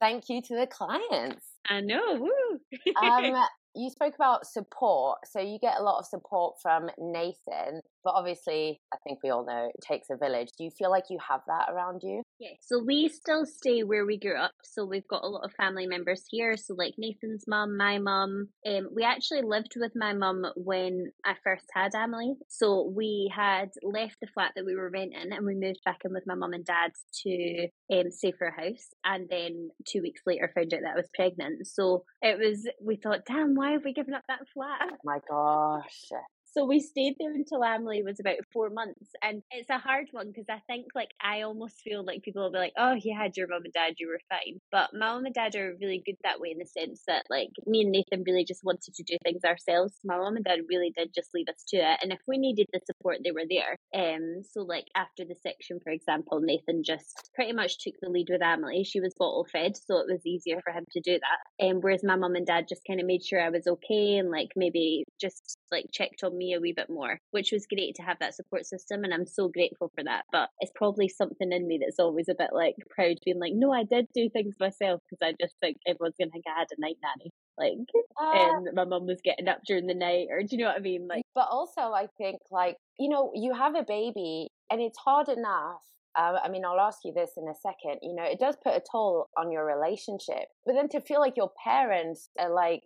Thank 0.00 0.28
you 0.28 0.42
to 0.42 0.56
the 0.56 0.66
clients. 0.66 1.46
I 1.68 1.80
know. 1.80 2.14
Woo. 2.20 2.60
um, 3.02 3.34
you 3.76 3.90
spoke 3.90 4.14
about 4.14 4.46
support. 4.46 5.18
So 5.30 5.40
you 5.40 5.58
get 5.60 5.78
a 5.78 5.82
lot 5.82 5.98
of 5.98 6.06
support 6.06 6.56
from 6.62 6.88
Nathan, 6.98 7.80
but 8.06 8.14
obviously, 8.14 8.80
I 8.94 8.98
think 9.02 9.18
we 9.24 9.30
all 9.30 9.44
know 9.44 9.68
it 9.68 9.84
takes 9.84 10.10
a 10.10 10.16
village. 10.16 10.50
Do 10.56 10.62
you 10.62 10.70
feel 10.70 10.90
like 10.90 11.04
you 11.10 11.18
have 11.28 11.40
that 11.48 11.70
around 11.72 12.02
you? 12.04 12.22
Yeah, 12.38 12.50
so 12.60 12.80
we 12.80 13.08
still 13.08 13.44
stay 13.44 13.82
where 13.82 14.06
we 14.06 14.16
grew 14.16 14.36
up. 14.36 14.52
So 14.62 14.84
we've 14.84 15.08
got 15.08 15.24
a 15.24 15.28
lot 15.28 15.44
of 15.44 15.52
family 15.54 15.88
members 15.88 16.22
here. 16.30 16.56
So 16.56 16.74
like 16.74 16.94
Nathan's 16.98 17.46
mum, 17.48 17.76
my 17.76 17.98
mum. 17.98 18.48
Um, 18.64 18.88
we 18.94 19.02
actually 19.02 19.42
lived 19.42 19.74
with 19.76 19.90
my 19.96 20.12
mum 20.12 20.44
when 20.54 21.10
I 21.24 21.34
first 21.42 21.64
had 21.74 21.96
Emily. 21.96 22.34
So 22.48 22.92
we 22.94 23.28
had 23.34 23.70
left 23.82 24.18
the 24.20 24.28
flat 24.32 24.52
that 24.54 24.64
we 24.64 24.76
were 24.76 24.88
renting 24.88 25.32
and 25.32 25.44
we 25.44 25.56
moved 25.56 25.80
back 25.84 26.02
in 26.04 26.12
with 26.12 26.28
my 26.28 26.36
mum 26.36 26.52
and 26.52 26.64
dad 26.64 26.92
to 27.24 27.68
um, 27.92 28.12
Safer 28.12 28.54
House. 28.56 28.86
And 29.04 29.28
then 29.28 29.70
two 29.84 30.00
weeks 30.00 30.22
later 30.26 30.52
found 30.54 30.72
out 30.74 30.80
that 30.84 30.92
I 30.92 30.96
was 30.96 31.10
pregnant. 31.12 31.66
So 31.66 32.04
it 32.22 32.38
was, 32.38 32.68
we 32.80 32.94
thought, 32.96 33.26
damn, 33.26 33.56
why 33.56 33.65
have 33.72 33.84
we 33.84 33.92
given 33.92 34.14
up 34.14 34.24
that 34.28 34.40
flat? 34.54 34.80
Oh 34.92 34.96
my 35.04 35.18
gosh. 35.28 36.10
So 36.56 36.64
we 36.64 36.80
stayed 36.80 37.16
there 37.20 37.34
until 37.34 37.62
Emily 37.62 38.02
was 38.02 38.18
about 38.18 38.38
four 38.50 38.70
months. 38.70 39.10
And 39.22 39.42
it's 39.50 39.68
a 39.68 39.76
hard 39.76 40.06
one 40.12 40.28
because 40.28 40.46
I 40.48 40.62
think 40.66 40.86
like 40.94 41.10
I 41.22 41.42
almost 41.42 41.82
feel 41.84 42.02
like 42.02 42.22
people 42.22 42.42
will 42.42 42.52
be 42.52 42.56
like, 42.56 42.72
oh, 42.78 42.94
you 42.94 43.14
had 43.14 43.36
your 43.36 43.46
mum 43.46 43.60
and 43.64 43.74
dad, 43.74 43.96
you 43.98 44.08
were 44.08 44.20
fine. 44.30 44.58
But 44.72 44.88
my 44.94 45.12
mum 45.12 45.26
and 45.26 45.34
dad 45.34 45.54
are 45.54 45.76
really 45.82 46.02
good 46.06 46.16
that 46.24 46.40
way 46.40 46.52
in 46.52 46.58
the 46.58 46.64
sense 46.64 47.02
that 47.08 47.24
like 47.28 47.50
me 47.66 47.82
and 47.82 47.92
Nathan 47.92 48.24
really 48.26 48.46
just 48.46 48.64
wanted 48.64 48.94
to 48.94 49.02
do 49.02 49.18
things 49.22 49.44
ourselves. 49.44 49.92
My 50.02 50.16
mum 50.16 50.36
and 50.36 50.46
dad 50.46 50.60
really 50.66 50.94
did 50.96 51.10
just 51.14 51.28
leave 51.34 51.48
us 51.50 51.62
to 51.68 51.76
it. 51.76 51.98
And 52.00 52.10
if 52.10 52.20
we 52.26 52.38
needed 52.38 52.68
the 52.72 52.80
support, 52.86 53.18
they 53.22 53.32
were 53.32 53.44
there. 53.44 53.76
Um, 53.94 54.40
so 54.50 54.62
like 54.62 54.86
after 54.96 55.26
the 55.28 55.36
section, 55.42 55.78
for 55.84 55.92
example, 55.92 56.40
Nathan 56.40 56.82
just 56.82 57.28
pretty 57.34 57.52
much 57.52 57.76
took 57.80 57.94
the 58.00 58.08
lead 58.08 58.28
with 58.30 58.40
Emily. 58.42 58.82
She 58.82 59.00
was 59.00 59.12
bottle 59.18 59.46
fed, 59.52 59.76
so 59.76 59.98
it 59.98 60.06
was 60.10 60.24
easier 60.24 60.62
for 60.64 60.72
him 60.72 60.86
to 60.92 61.00
do 61.02 61.18
that. 61.20 61.66
Um, 61.66 61.80
whereas 61.82 62.02
my 62.02 62.16
mum 62.16 62.34
and 62.34 62.46
dad 62.46 62.64
just 62.66 62.86
kind 62.86 62.98
of 62.98 63.04
made 63.04 63.22
sure 63.22 63.42
I 63.42 63.50
was 63.50 63.66
okay 63.66 64.16
and 64.16 64.30
like 64.30 64.52
maybe 64.56 65.04
just 65.20 65.58
like 65.70 65.84
checked 65.92 66.24
on 66.24 66.36
me 66.36 66.45
me 66.46 66.54
a 66.54 66.60
wee 66.60 66.74
bit 66.76 66.88
more, 66.88 67.20
which 67.30 67.52
was 67.52 67.66
great 67.66 67.94
to 67.96 68.02
have 68.02 68.18
that 68.20 68.34
support 68.34 68.66
system. 68.66 69.04
And 69.04 69.12
I'm 69.12 69.26
so 69.26 69.48
grateful 69.48 69.90
for 69.94 70.04
that. 70.04 70.24
But 70.32 70.48
it's 70.60 70.72
probably 70.74 71.08
something 71.08 71.52
in 71.52 71.66
me 71.66 71.78
that's 71.80 71.98
always 71.98 72.28
a 72.28 72.34
bit 72.38 72.50
like 72.52 72.76
proud, 72.90 73.16
being 73.24 73.40
like, 73.40 73.52
no, 73.54 73.72
I 73.72 73.84
did 73.84 74.06
do 74.14 74.28
things 74.28 74.54
myself 74.60 75.02
because 75.08 75.26
I 75.26 75.34
just 75.40 75.56
think 75.60 75.78
everyone's 75.86 76.16
going 76.18 76.30
to 76.30 76.32
think 76.32 76.44
I 76.46 76.58
had 76.58 76.68
a 76.76 76.80
night 76.80 76.96
nanny. 77.02 77.30
Like, 77.58 77.78
uh, 78.20 78.32
and 78.32 78.68
my 78.74 78.84
mum 78.84 79.06
was 79.06 79.20
getting 79.24 79.48
up 79.48 79.60
during 79.66 79.86
the 79.86 79.94
night, 79.94 80.26
or 80.30 80.40
do 80.42 80.48
you 80.50 80.58
know 80.58 80.68
what 80.68 80.76
I 80.76 80.80
mean? 80.80 81.08
Like, 81.08 81.22
but 81.34 81.48
also, 81.50 81.80
I 81.80 82.06
think, 82.18 82.38
like, 82.50 82.76
you 82.98 83.08
know, 83.08 83.32
you 83.34 83.54
have 83.54 83.74
a 83.74 83.82
baby 83.82 84.48
and 84.70 84.80
it's 84.80 84.98
hard 84.98 85.28
enough 85.28 85.80
uh, 86.16 86.38
I 86.42 86.48
mean, 86.48 86.64
I'll 86.64 86.80
ask 86.80 87.00
you 87.04 87.12
this 87.12 87.32
in 87.36 87.46
a 87.46 87.54
second. 87.54 88.00
You 88.02 88.14
know, 88.14 88.24
it 88.24 88.38
does 88.40 88.56
put 88.62 88.74
a 88.74 88.82
toll 88.90 89.28
on 89.36 89.52
your 89.52 89.66
relationship, 89.66 90.48
but 90.64 90.74
then 90.74 90.88
to 90.90 91.00
feel 91.00 91.20
like 91.20 91.36
your 91.36 91.50
parents 91.62 92.30
are 92.38 92.52
like 92.52 92.84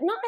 not 0.00 0.18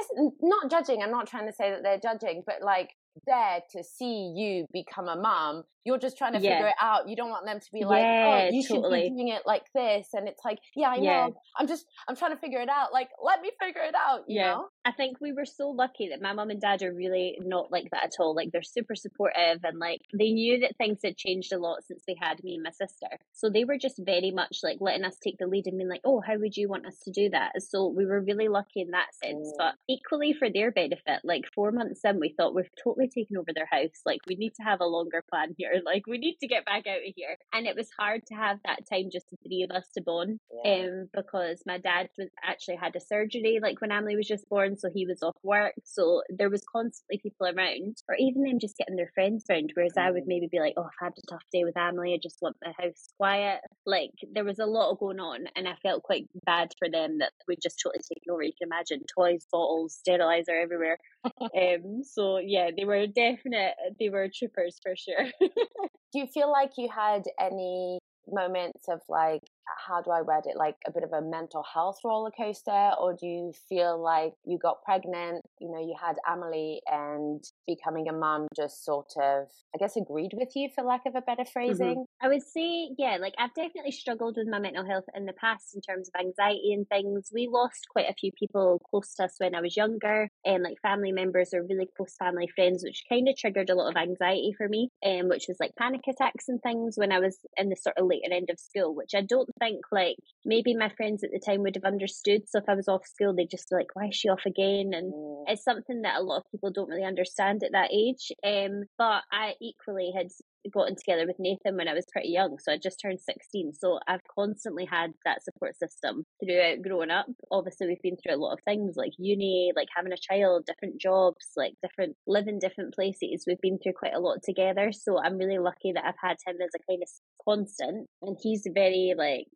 not 0.41 0.71
judging. 0.71 1.03
I'm 1.03 1.11
not 1.11 1.27
trying 1.27 1.47
to 1.47 1.53
say 1.53 1.71
that 1.71 1.83
they're 1.83 1.99
judging, 1.99 2.43
but 2.47 2.63
like 2.63 2.91
there 3.27 3.61
to 3.73 3.83
see 3.85 4.33
you 4.35 4.67
become 4.73 5.09
a 5.09 5.17
mom. 5.17 5.65
You're 5.85 5.99
just 5.99 6.19
trying 6.19 6.35
to 6.35 6.41
yeah. 6.41 6.57
figure 6.57 6.69
it 6.69 6.75
out. 6.79 7.09
You 7.09 7.17
don't 7.17 7.31
want 7.31 7.47
them 7.47 7.59
to 7.59 7.67
be 7.73 7.85
like, 7.85 8.03
yeah, 8.03 8.49
oh, 8.51 8.55
you 8.55 8.63
totally. 8.63 9.05
should 9.05 9.17
be 9.17 9.17
doing 9.17 9.29
it 9.29 9.43
like 9.47 9.65
this. 9.75 10.09
And 10.13 10.29
it's 10.29 10.45
like, 10.45 10.59
yeah, 10.77 10.91
I 10.91 10.97
yeah. 10.97 11.27
know. 11.27 11.35
I'm 11.57 11.67
just, 11.67 11.87
I'm 12.07 12.17
trying 12.17 12.33
to 12.33 12.37
figure 12.37 12.61
it 12.61 12.69
out. 12.69 12.93
Like, 12.93 13.09
let 13.25 13.41
me 13.41 13.51
figure 13.59 13.81
it 13.81 13.95
out, 13.95 14.25
yeah. 14.29 14.53
Know? 14.53 14.69
I 14.85 14.93
think 14.93 15.23
we 15.23 15.33
were 15.33 15.47
so 15.47 15.71
lucky 15.71 16.11
that 16.11 16.21
my 16.21 16.35
mom 16.35 16.51
and 16.51 16.61
dad 16.61 16.83
are 16.83 16.93
really 16.93 17.39
not 17.41 17.73
like 17.73 17.89
that 17.93 18.05
at 18.05 18.11
all. 18.21 18.35
Like, 18.35 18.51
they're 18.53 18.63
super 18.63 18.95
supportive 18.95 19.65
and 19.65 19.79
like 19.79 20.03
they 20.13 20.33
knew 20.33 20.61
that 20.61 20.77
things 20.77 20.99
had 21.03 21.17
changed 21.17 21.51
a 21.53 21.59
lot 21.59 21.83
since 21.87 22.03
they 22.07 22.17
had 22.21 22.45
me 22.45 22.57
and 22.57 22.63
my 22.63 22.71
sister. 22.71 23.09
So 23.33 23.49
they 23.49 23.65
were 23.65 23.79
just 23.79 23.99
very 24.05 24.33
much 24.33 24.59
like 24.63 24.79
letting 24.81 25.05
us 25.05 25.17
take 25.23 25.39
the 25.39 25.47
lead 25.47 25.67
and 25.67 25.79
being 25.79 25.89
like, 25.89 26.03
oh, 26.05 26.21
how 26.21 26.37
would 26.37 26.59
you 26.59 26.69
want 26.69 26.87
us 26.87 26.99
to 27.05 27.11
do 27.11 27.31
that? 27.31 27.53
So 27.63 27.87
we 27.87 28.05
were 28.05 28.21
really 28.21 28.49
lucky 28.49 28.83
in 28.83 28.91
that 28.91 29.15
sense. 29.15 29.49
Mm. 29.49 29.57
But 29.57 29.75
equally 29.89 30.35
for 30.35 30.51
their 30.51 30.71
benefit, 30.71 31.21
like 31.25 31.45
four 31.55 31.73
months 31.73 32.03
in, 32.05 32.21
we 32.21 32.35
thought 32.37 32.55
we've 32.55 32.69
totally 32.85 33.00
taken 33.07 33.37
over 33.37 33.53
their 33.55 33.69
house. 33.71 34.01
Like, 34.05 34.21
we 34.27 34.35
need 34.37 34.55
to 34.57 34.63
have 34.63 34.81
a 34.81 34.87
longer 34.87 35.25
plan 35.31 35.55
here. 35.57 35.71
Like, 35.91 36.07
we 36.07 36.19
need 36.19 36.37
to 36.41 36.47
get 36.47 36.67
back 36.67 36.87
out 36.87 36.99
of 36.99 37.13
here. 37.17 37.37
And 37.53 37.67
it 37.67 37.75
was 37.75 37.89
hard 37.99 38.23
to 38.27 38.35
have 38.35 38.59
that 38.65 38.89
time 38.89 39.09
just 39.11 39.27
the 39.31 39.39
three 39.45 39.67
of 39.69 39.75
us 39.75 39.89
to 39.95 40.03
bond. 40.03 40.39
Yeah. 40.65 40.85
Um, 40.85 41.09
because 41.15 41.63
my 41.67 41.79
dad 41.79 42.11
was 42.19 42.29
actually 42.45 42.77
had 42.77 42.95
a 42.95 43.01
surgery 43.01 43.59
like 43.61 43.81
when 43.81 43.91
Emily 43.91 44.15
was 44.15 44.29
just 44.29 44.49
born, 44.49 44.77
so 44.77 44.89
he 44.93 45.07
was 45.07 45.23
off 45.23 45.37
work. 45.43 45.75
So 45.85 46.23
there 46.29 46.51
was 46.51 46.63
constantly 46.71 47.19
people 47.19 47.47
around, 47.47 47.97
or 48.09 48.15
even 48.19 48.43
them 48.43 48.59
just 48.61 48.77
getting 48.77 48.97
their 48.97 49.11
friends 49.15 49.45
around. 49.51 49.73
Whereas 49.75 49.95
mm. 49.97 50.03
I 50.03 50.11
would 50.11 50.25
mm. 50.25 50.29
maybe 50.29 50.49
be 50.51 50.61
like, 50.61 50.75
Oh, 50.77 50.85
I've 50.85 51.07
had 51.07 51.13
a 51.17 51.31
tough 51.31 51.45
day 51.53 51.65
with 51.65 51.77
Emily, 51.77 52.15
I 52.15 52.19
just 52.23 52.41
want 52.41 52.57
the 52.61 52.73
house 52.79 53.09
quiet. 53.17 53.61
Like 53.87 54.13
there 54.33 54.45
was 54.45 54.59
a 54.59 54.67
lot 54.67 54.99
going 54.99 55.21
on 55.21 55.47
and 55.57 55.69
I 55.69 55.75
felt 55.83 56.03
quite 56.03 56.29
bad 56.45 56.73
for 56.79 56.89
them 56.89 57.19
that 57.19 57.33
we'd 57.49 57.63
just 57.63 57.81
totally 57.83 58.03
taken 58.03 58.31
over. 58.31 58.43
You 58.43 58.53
can 58.59 58.69
imagine 58.69 59.05
toys, 59.15 59.47
bottles, 59.51 59.95
sterilizer 59.95 60.55
everywhere. 60.55 60.99
um 61.41 62.03
so 62.03 62.39
yeah, 62.39 62.71
they 62.77 62.85
were 62.85 62.90
definite 63.07 63.75
uh, 63.87 63.91
they 63.99 64.09
were 64.09 64.29
troopers 64.33 64.79
for 64.83 64.95
sure. 64.97 65.27
Do 65.41 66.19
you 66.19 66.27
feel 66.27 66.51
like 66.51 66.73
you 66.77 66.89
had 66.89 67.25
any 67.41 67.99
moments 68.29 68.89
of 68.89 69.01
like 69.09 69.43
how 69.87 70.03
do 70.03 70.11
I 70.11 70.23
word 70.23 70.45
it, 70.47 70.57
like 70.57 70.77
a 70.87 70.91
bit 70.91 71.03
of 71.03 71.13
a 71.13 71.21
mental 71.21 71.63
health 71.63 71.99
roller 72.05 72.31
coaster? 72.31 72.91
Or 73.01 73.15
do 73.15 73.27
you 73.27 73.53
feel 73.69 74.01
like 74.01 74.35
you 74.45 74.59
got 74.59 74.83
pregnant, 74.85 75.45
you 75.61 75.71
know, 75.71 75.81
you 75.81 75.95
had 76.01 76.17
Emily 76.31 76.81
and 76.87 77.43
becoming 77.67 78.09
a 78.09 78.13
mum 78.13 78.47
just 78.57 78.85
sort 78.85 79.13
of, 79.17 79.49
I 79.75 79.79
guess, 79.79 79.97
agreed 79.97 80.33
with 80.35 80.51
you 80.55 80.69
for 80.75 80.85
lack 80.85 81.07
of 81.07 81.15
a 81.15 81.21
better 81.21 81.43
mm-hmm. 81.43 81.53
phrasing? 81.53 82.07
Mm-hmm. 82.07 82.27
I 82.27 82.29
would 82.29 82.43
say, 82.43 82.91
yeah, 82.99 83.19
like 83.21 83.35
I've 83.39 83.55
definitely 83.55 83.93
struggled 83.93 84.37
with 84.37 84.49
my 84.49 84.59
mental 84.59 84.87
health 84.87 85.05
in 85.15 85.27
the 85.27 85.33
past 85.33 85.75
in 85.75 85.81
terms 85.81 86.09
of 86.09 86.21
anxiety 86.21 86.73
and 86.73 86.89
things. 86.89 87.31
We 87.33 87.49
lost 87.51 87.87
quite 87.91 88.09
a 88.09 88.15
few 88.15 88.33
people 88.33 88.81
close 88.91 89.15
to 89.15 89.25
us 89.25 89.35
when 89.39 89.55
I 89.55 89.61
was 89.61 89.77
younger, 89.77 90.29
and 90.45 90.63
like 90.63 90.79
family 90.83 91.13
members 91.13 91.55
or 91.55 91.63
really 91.63 91.89
close 91.97 92.15
family 92.19 92.49
friends, 92.55 92.83
which 92.85 93.05
kind 93.09 93.29
of 93.29 93.37
triggered 93.37 93.71
a 93.71 93.75
lot 93.75 93.91
of 93.91 93.97
anxiety 93.97 94.55
for 94.57 94.69
me, 94.69 94.91
um, 95.05 95.29
which 95.29 95.47
was 95.49 95.59
like 95.61 95.77
panic 95.77 96.03
attacks 96.09 96.49
and 96.49 96.61
things 96.63 96.95
when 96.97 97.13
I 97.13 97.19
was 97.19 97.39
in 97.57 97.69
the 97.69 97.77
sort 97.77 97.99
of 97.99 98.07
later 98.07 98.33
end 98.33 98.51
of 98.51 98.59
school, 98.59 98.95
which 98.95 99.13
I 99.15 99.23
don't 99.23 99.49
think 99.61 99.85
like 99.93 100.17
maybe 100.45 100.75
my 100.75 100.89
friends 100.97 101.23
at 101.23 101.31
the 101.33 101.39
time 101.39 101.63
would 101.63 101.77
have 101.77 101.85
understood. 101.85 102.49
So 102.49 102.59
if 102.59 102.65
I 102.69 102.75
was 102.75 102.89
off 102.89 103.07
school, 103.07 103.35
they'd 103.35 103.51
just 103.51 103.71
be 103.71 103.77
like, 103.77 103.95
why 103.95 104.09
is 104.09 104.17
she 104.17 104.29
off 104.29 104.47
again? 104.47 104.91
And 104.93 105.13
mm. 105.13 105.45
it's 105.47 105.63
something 105.63 106.03
that 106.03 106.19
a 106.19 106.23
lot 106.23 106.39
of 106.39 106.51
people 106.51 106.73
don't 106.73 106.89
really 106.89 107.05
understand 107.05 107.63
at 107.63 107.73
that 107.73 107.91
age. 107.93 108.33
Um, 108.45 108.85
but 108.99 109.23
I 109.31 109.55
equally 109.61 110.13
had 110.17 110.29
gotten 110.73 110.97
together 110.97 111.27
with 111.27 111.37
Nathan 111.39 111.77
when 111.77 111.89
I 111.89 111.95
was 111.95 112.07
pretty 112.13 112.29
young. 112.29 112.59
So 112.59 112.73
I 112.73 112.77
just 112.77 113.01
turned 113.01 113.21
16. 113.21 113.73
So 113.75 113.99
I've 114.07 114.21
constantly 114.35 114.85
had 114.85 115.13
that 115.25 115.43
support 115.43 115.77
system 115.77 116.25
throughout 116.43 116.83
growing 116.83 117.11
up. 117.11 117.27
Obviously, 117.51 117.87
we've 117.87 118.03
been 118.03 118.17
through 118.17 118.37
a 118.37 118.43
lot 118.43 118.53
of 118.53 118.61
things 118.65 118.95
like 118.97 119.13
uni, 119.19 119.73
like 119.75 119.89
having 119.95 120.13
a 120.13 120.17
child, 120.17 120.67
different 120.67 121.01
jobs, 121.01 121.47
like 121.57 121.75
different, 121.83 122.17
living 122.27 122.59
different 122.59 122.95
places. 122.95 123.45
We've 123.47 123.61
been 123.61 123.79
through 123.83 123.95
quite 123.99 124.15
a 124.15 124.21
lot 124.21 124.39
together. 124.45 124.93
So 124.93 125.19
I'm 125.19 125.39
really 125.39 125.59
lucky 125.59 125.93
that 125.95 126.05
I've 126.05 126.15
had 126.23 126.37
him 126.47 126.57
as 126.63 126.71
a 126.75 126.91
kind 126.91 127.03
of 127.03 127.09
constant. 127.45 128.09
And 128.23 128.37
he's 128.43 128.67
very 128.75 129.15
like, 129.17 129.47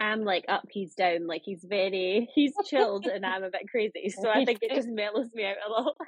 I'm 0.00 0.24
like 0.24 0.44
up, 0.48 0.64
he's 0.70 0.94
down. 0.94 1.26
Like 1.26 1.42
he's 1.44 1.64
very, 1.68 2.28
he's 2.34 2.52
chilled 2.68 3.06
and 3.06 3.24
I'm 3.24 3.44
a 3.44 3.50
bit 3.50 3.68
crazy. 3.70 4.10
So 4.10 4.28
I 4.28 4.44
think 4.44 4.58
it 4.62 4.72
just 4.74 4.88
mellows 4.88 5.30
me 5.34 5.44
out 5.44 5.56
a 5.66 5.70
lot. 5.70 5.94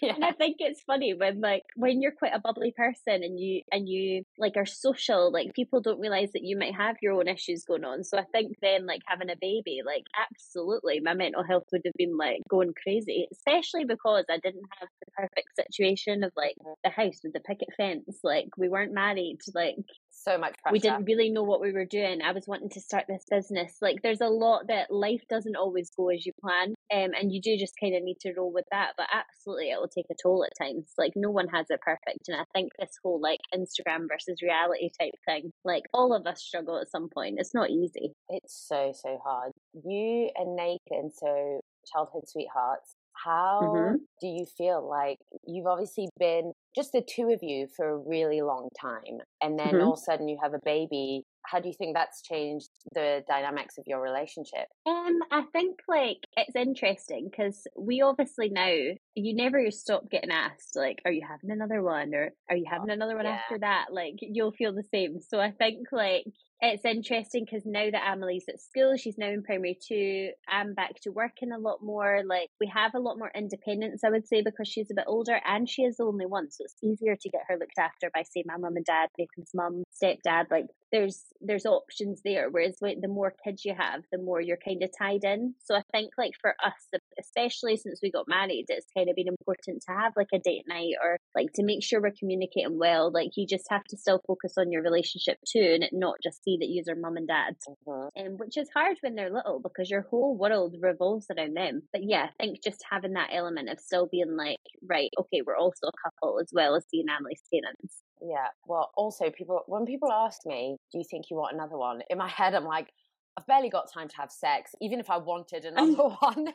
Yeah. 0.00 0.14
And 0.14 0.24
I 0.24 0.30
think 0.30 0.58
it's 0.60 0.82
funny 0.86 1.14
when 1.14 1.40
like, 1.40 1.64
when 1.74 2.00
you're 2.00 2.12
quite 2.12 2.30
a 2.32 2.38
bubbly 2.38 2.72
person 2.76 3.24
and 3.24 3.40
you, 3.40 3.62
and 3.72 3.83
you 3.86 4.24
like 4.38 4.54
are 4.56 4.66
social, 4.66 5.32
like 5.32 5.54
people 5.54 5.80
don't 5.80 6.00
realize 6.00 6.32
that 6.32 6.44
you 6.44 6.58
might 6.58 6.74
have 6.74 6.96
your 7.02 7.14
own 7.14 7.28
issues 7.28 7.64
going 7.64 7.84
on. 7.84 8.04
So 8.04 8.18
I 8.18 8.24
think 8.32 8.56
then 8.60 8.86
like 8.86 9.02
having 9.06 9.30
a 9.30 9.36
baby, 9.40 9.80
like 9.84 10.04
absolutely 10.18 11.00
my 11.00 11.14
mental 11.14 11.44
health 11.44 11.64
would 11.72 11.82
have 11.84 11.94
been 11.96 12.16
like 12.16 12.40
going 12.48 12.72
crazy, 12.82 13.26
especially 13.32 13.84
because 13.84 14.24
I 14.30 14.38
didn't 14.38 14.68
have 14.80 14.88
the 15.00 15.12
perfect 15.16 15.48
situation 15.56 16.24
of 16.24 16.32
like 16.36 16.56
the 16.82 16.90
house 16.90 17.20
with 17.22 17.32
the 17.32 17.40
picket 17.40 17.68
fence. 17.76 18.20
Like 18.22 18.48
we 18.56 18.68
weren't 18.68 18.92
married, 18.92 19.38
like 19.54 19.76
so 20.24 20.38
much 20.38 20.54
pressure. 20.62 20.72
We 20.72 20.78
didn't 20.78 21.04
really 21.04 21.30
know 21.30 21.42
what 21.42 21.60
we 21.60 21.72
were 21.72 21.84
doing. 21.84 22.22
I 22.22 22.32
was 22.32 22.46
wanting 22.46 22.70
to 22.70 22.80
start 22.80 23.04
this 23.08 23.24
business. 23.30 23.76
Like 23.80 24.02
there's 24.02 24.20
a 24.20 24.28
lot 24.28 24.68
that 24.68 24.90
life 24.90 25.22
doesn't 25.28 25.56
always 25.56 25.90
go 25.96 26.08
as 26.08 26.24
you 26.24 26.32
plan. 26.40 26.74
Um, 26.92 27.10
and 27.18 27.32
you 27.32 27.40
do 27.40 27.56
just 27.56 27.74
kind 27.80 27.94
of 27.94 28.02
need 28.02 28.18
to 28.20 28.32
roll 28.36 28.52
with 28.52 28.66
that. 28.70 28.92
But 28.96 29.06
absolutely 29.12 29.70
it 29.70 29.78
will 29.78 29.88
take 29.88 30.06
a 30.10 30.14
toll 30.22 30.44
at 30.44 30.52
times. 30.64 30.92
Like 30.98 31.12
no 31.16 31.30
one 31.30 31.48
has 31.48 31.66
it 31.70 31.80
perfect. 31.80 32.28
And 32.28 32.36
I 32.40 32.44
think 32.54 32.72
this 32.78 32.98
whole 33.02 33.20
like 33.20 33.40
Instagram 33.54 34.06
versus 34.08 34.42
reality 34.42 34.90
type 34.98 35.14
thing, 35.26 35.52
like 35.64 35.84
all 35.92 36.14
of 36.14 36.26
us 36.26 36.42
struggle 36.42 36.78
at 36.78 36.90
some 36.90 37.08
point. 37.12 37.36
It's 37.38 37.54
not 37.54 37.70
easy. 37.70 38.12
It's 38.28 38.66
so, 38.68 38.92
so 38.94 39.18
hard. 39.24 39.52
You 39.74 40.30
and 40.36 40.56
Nathan, 40.56 41.10
so 41.12 41.60
childhood 41.92 42.28
sweethearts, 42.28 42.96
how 43.22 43.60
mm-hmm. 43.62 43.96
do 44.20 44.26
you 44.26 44.44
feel 44.44 44.86
like 44.88 45.18
you've 45.46 45.66
obviously 45.66 46.08
been 46.18 46.52
just 46.74 46.92
the 46.92 47.02
two 47.02 47.30
of 47.30 47.42
you 47.42 47.66
for 47.76 47.88
a 47.88 47.98
really 47.98 48.42
long 48.42 48.68
time 48.80 49.18
and 49.40 49.58
then 49.58 49.68
mm-hmm. 49.68 49.82
all 49.82 49.92
of 49.92 49.98
a 49.98 50.02
sudden 50.02 50.28
you 50.28 50.38
have 50.42 50.54
a 50.54 50.60
baby 50.64 51.24
how 51.46 51.60
do 51.60 51.68
you 51.68 51.74
think 51.74 51.94
that's 51.94 52.22
changed 52.22 52.70
the 52.94 53.22
dynamics 53.28 53.78
of 53.78 53.84
your 53.86 54.00
relationship 54.00 54.66
um 54.86 55.18
i 55.30 55.42
think 55.52 55.78
like 55.88 56.18
it's 56.36 56.56
interesting 56.56 57.28
because 57.30 57.66
we 57.78 58.02
obviously 58.02 58.48
now 58.48 58.74
you 59.14 59.34
never 59.34 59.70
stop 59.70 60.10
getting 60.10 60.30
asked, 60.30 60.74
like, 60.74 61.00
are 61.04 61.12
you 61.12 61.22
having 61.28 61.50
another 61.50 61.82
one? 61.82 62.14
Or 62.14 62.32
are 62.50 62.56
you 62.56 62.66
having 62.70 62.90
oh, 62.90 62.94
another 62.94 63.16
one 63.16 63.26
yeah. 63.26 63.38
after 63.42 63.58
that? 63.60 63.86
Like, 63.90 64.16
you'll 64.20 64.52
feel 64.52 64.74
the 64.74 64.84
same. 64.92 65.20
So 65.20 65.38
I 65.38 65.50
think, 65.50 65.86
like, 65.92 66.24
it's 66.60 66.84
interesting 66.84 67.44
because 67.44 67.66
now 67.66 67.90
that 67.90 68.08
Emily's 68.08 68.46
at 68.48 68.60
school, 68.60 68.96
she's 68.96 69.18
now 69.18 69.28
in 69.28 69.42
primary 69.42 69.78
two. 69.86 70.30
I'm 70.48 70.72
back 70.72 70.94
to 71.02 71.10
working 71.10 71.52
a 71.52 71.58
lot 71.58 71.82
more. 71.82 72.22
Like 72.26 72.48
we 72.60 72.70
have 72.74 72.92
a 72.94 73.00
lot 73.00 73.18
more 73.18 73.30
independence, 73.34 74.02
I 74.02 74.10
would 74.10 74.26
say, 74.26 74.40
because 74.42 74.68
she's 74.68 74.90
a 74.90 74.94
bit 74.94 75.04
older 75.06 75.40
and 75.44 75.68
she 75.68 75.82
is 75.82 75.96
the 75.96 76.04
only 76.04 76.26
one, 76.26 76.50
so 76.50 76.64
it's 76.64 76.76
easier 76.82 77.16
to 77.20 77.28
get 77.28 77.42
her 77.48 77.56
looked 77.58 77.78
after 77.78 78.10
by 78.14 78.22
say 78.22 78.44
my 78.46 78.56
mum 78.56 78.76
and 78.76 78.84
dad, 78.84 79.08
Nathan's 79.18 79.50
mum, 79.54 79.82
stepdad. 80.02 80.50
Like 80.50 80.66
there's 80.90 81.24
there's 81.40 81.66
options 81.66 82.22
there. 82.24 82.48
Whereas 82.50 82.78
like, 82.80 82.98
the 83.02 83.08
more 83.08 83.34
kids 83.44 83.64
you 83.64 83.74
have, 83.76 84.02
the 84.10 84.18
more 84.18 84.40
you're 84.40 84.56
kind 84.56 84.82
of 84.82 84.90
tied 84.96 85.24
in. 85.24 85.54
So 85.64 85.74
I 85.74 85.82
think 85.92 86.12
like 86.16 86.32
for 86.40 86.54
us, 86.64 87.00
especially 87.20 87.76
since 87.76 88.00
we 88.02 88.10
got 88.10 88.28
married, 88.28 88.66
it's 88.68 88.86
kind 88.96 89.03
of 89.08 89.16
been 89.16 89.28
important 89.28 89.82
to 89.82 89.94
have 89.94 90.12
like 90.16 90.28
a 90.32 90.38
date 90.38 90.64
night 90.68 90.94
or 91.02 91.18
like 91.34 91.52
to 91.54 91.64
make 91.64 91.82
sure 91.82 92.00
we're 92.00 92.12
communicating 92.18 92.78
well. 92.78 93.10
Like 93.12 93.30
you 93.36 93.46
just 93.46 93.66
have 93.70 93.84
to 93.84 93.96
still 93.96 94.20
focus 94.26 94.54
on 94.58 94.72
your 94.72 94.82
relationship 94.82 95.38
too, 95.46 95.78
and 95.80 95.88
not 95.92 96.16
just 96.22 96.42
see 96.42 96.56
that 96.60 96.68
you're 96.68 96.96
mum 96.96 97.16
and 97.16 97.28
dad, 97.28 97.54
mm-hmm. 97.68 98.26
um, 98.26 98.36
which 98.38 98.56
is 98.56 98.68
hard 98.74 98.96
when 99.00 99.14
they're 99.14 99.32
little 99.32 99.60
because 99.60 99.90
your 99.90 100.02
whole 100.02 100.36
world 100.36 100.76
revolves 100.80 101.26
around 101.30 101.56
them. 101.56 101.82
But 101.92 102.02
yeah, 102.04 102.28
I 102.40 102.44
think 102.44 102.62
just 102.62 102.84
having 102.90 103.14
that 103.14 103.30
element 103.32 103.68
of 103.68 103.80
still 103.80 104.08
being 104.10 104.36
like, 104.36 104.58
right, 104.88 105.10
okay, 105.18 105.42
we're 105.46 105.56
also 105.56 105.88
a 105.88 106.10
couple 106.10 106.38
as 106.40 106.50
well 106.52 106.76
as 106.76 106.84
being 106.90 107.06
Emily's 107.08 107.42
parents. 107.52 108.02
Yeah. 108.20 108.48
Well, 108.66 108.90
also 108.96 109.30
people 109.30 109.62
when 109.66 109.84
people 109.84 110.10
ask 110.10 110.46
me, 110.46 110.76
"Do 110.92 110.98
you 110.98 111.04
think 111.10 111.26
you 111.30 111.36
want 111.36 111.54
another 111.54 111.76
one?" 111.76 112.00
In 112.08 112.18
my 112.18 112.28
head, 112.28 112.54
I'm 112.54 112.64
like, 112.64 112.88
I've 113.36 113.46
barely 113.46 113.68
got 113.68 113.92
time 113.92 114.08
to 114.08 114.16
have 114.16 114.30
sex, 114.30 114.74
even 114.80 115.00
if 115.00 115.10
I 115.10 115.16
wanted 115.18 115.64
another 115.64 116.14
one. 116.20 116.48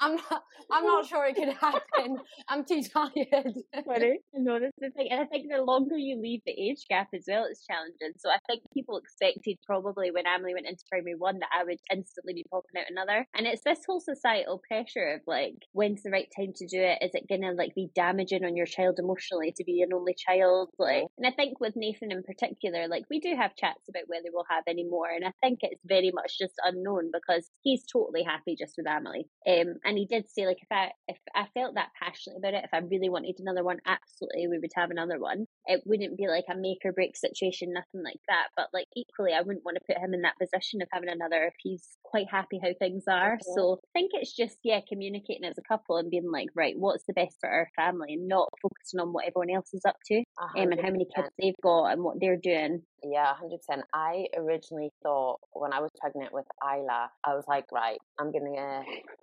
I'm 0.00 0.16
not. 0.16 0.42
I'm 0.70 0.84
not 0.84 1.06
sure 1.06 1.26
it 1.26 1.34
could 1.34 1.48
happen. 1.60 2.18
I'm 2.48 2.64
too 2.64 2.82
tired. 2.82 3.54
Funny. 3.84 4.18
No, 4.34 4.60
that's 4.60 4.72
the 4.78 4.90
thing, 4.90 5.08
and 5.10 5.20
I 5.20 5.24
think 5.24 5.46
the 5.50 5.62
longer 5.62 5.96
you 5.96 6.20
leave 6.20 6.42
the 6.46 6.52
age 6.52 6.86
gap 6.88 7.08
as 7.14 7.24
well, 7.26 7.44
it's 7.50 7.66
challenging. 7.66 8.12
So 8.18 8.30
I 8.30 8.38
think 8.46 8.62
people 8.72 8.98
expected 8.98 9.58
probably 9.66 10.10
when 10.12 10.26
Emily 10.26 10.54
went 10.54 10.66
into 10.66 10.84
primary 10.88 11.16
one 11.16 11.40
that 11.40 11.50
I 11.56 11.64
would 11.64 11.78
instantly 11.90 12.34
be 12.34 12.44
popping 12.50 12.80
out 12.80 12.90
another, 12.90 13.26
and 13.34 13.46
it's 13.46 13.62
this 13.64 13.80
whole 13.86 14.00
societal 14.00 14.62
pressure 14.68 15.14
of 15.14 15.22
like, 15.26 15.54
when's 15.72 16.02
the 16.04 16.10
right 16.10 16.28
time 16.36 16.52
to 16.56 16.66
do 16.66 16.80
it? 16.80 16.98
Is 17.02 17.10
it 17.14 17.28
gonna 17.28 17.52
like 17.52 17.74
be 17.74 17.90
damaging 17.96 18.44
on 18.44 18.56
your 18.56 18.66
child 18.66 19.00
emotionally 19.00 19.52
to 19.56 19.64
be 19.64 19.82
an 19.82 19.92
only 19.92 20.14
child? 20.14 20.70
Like, 20.78 21.06
and 21.18 21.26
I 21.26 21.32
think 21.32 21.58
with 21.58 21.74
Nathan 21.74 22.12
in 22.12 22.22
particular, 22.22 22.86
like 22.86 23.04
we 23.10 23.18
do 23.18 23.34
have 23.36 23.56
chats 23.56 23.88
about 23.88 24.04
whether 24.06 24.30
we'll 24.32 24.46
have 24.48 24.64
any 24.68 24.84
more, 24.84 25.08
and 25.10 25.24
I 25.24 25.31
think 25.40 25.60
it's 25.62 25.82
very 25.84 26.10
much 26.12 26.38
just 26.38 26.54
unknown 26.64 27.10
because 27.12 27.50
he's 27.62 27.84
totally 27.86 28.22
happy 28.22 28.56
just 28.58 28.74
with 28.76 28.86
Emily. 28.86 29.26
Um, 29.46 29.76
and 29.84 29.98
he 29.98 30.06
did 30.06 30.28
say 30.30 30.46
like 30.46 30.58
if 30.60 30.68
I 30.70 30.90
if 31.08 31.18
I 31.34 31.46
felt 31.54 31.74
that 31.74 31.90
passionate 32.00 32.38
about 32.38 32.54
it, 32.54 32.64
if 32.64 32.70
I 32.72 32.78
really 32.78 33.08
wanted 33.08 33.36
another 33.38 33.64
one, 33.64 33.78
absolutely 33.86 34.48
we 34.48 34.58
would 34.58 34.72
have 34.74 34.90
another 34.90 35.18
one. 35.18 35.46
It 35.66 35.82
wouldn't 35.86 36.16
be 36.16 36.28
like 36.28 36.44
a 36.50 36.56
make 36.56 36.82
or 36.84 36.92
break 36.92 37.16
situation, 37.16 37.72
nothing 37.72 38.02
like 38.04 38.20
that. 38.28 38.48
But 38.56 38.68
like 38.72 38.86
equally, 38.96 39.32
I 39.32 39.42
wouldn't 39.42 39.64
want 39.64 39.78
to 39.78 39.94
put 39.94 40.02
him 40.02 40.14
in 40.14 40.22
that 40.22 40.38
position 40.40 40.82
of 40.82 40.88
having 40.92 41.10
another 41.10 41.44
if 41.44 41.54
he's 41.58 41.84
quite 42.12 42.28
happy 42.30 42.60
how 42.62 42.68
things 42.78 43.04
are. 43.08 43.34
Okay. 43.34 43.42
So 43.56 43.80
I 43.82 43.98
think 43.98 44.10
it's 44.14 44.36
just 44.36 44.58
yeah, 44.62 44.80
communicating 44.86 45.44
as 45.44 45.56
a 45.58 45.62
couple 45.62 45.96
and 45.96 46.10
being 46.10 46.30
like, 46.30 46.48
right, 46.54 46.74
what's 46.78 47.04
the 47.06 47.14
best 47.14 47.36
for 47.40 47.48
our 47.48 47.68
family, 47.74 48.12
and 48.12 48.28
not 48.28 48.48
focusing 48.60 49.00
on 49.00 49.12
what 49.12 49.24
everyone 49.26 49.50
else 49.50 49.72
is 49.72 49.82
up 49.86 49.96
to, 50.06 50.18
um, 50.40 50.50
and 50.54 50.80
how 50.80 50.90
many 50.90 51.06
kids 51.16 51.28
they've 51.40 51.54
got 51.62 51.86
and 51.86 52.04
what 52.04 52.20
they're 52.20 52.36
doing. 52.36 52.82
Yeah, 53.02 53.34
hundred 53.34 53.58
percent. 53.66 53.86
I 53.94 54.26
originally 54.36 54.90
thought 55.02 55.40
when 55.54 55.72
I 55.72 55.80
was 55.80 55.90
pregnant 55.98 56.32
with 56.32 56.46
Isla, 56.62 57.10
I 57.24 57.34
was 57.34 57.44
like, 57.48 57.64
right, 57.72 57.98
I'm 58.20 58.30
gonna 58.30 58.82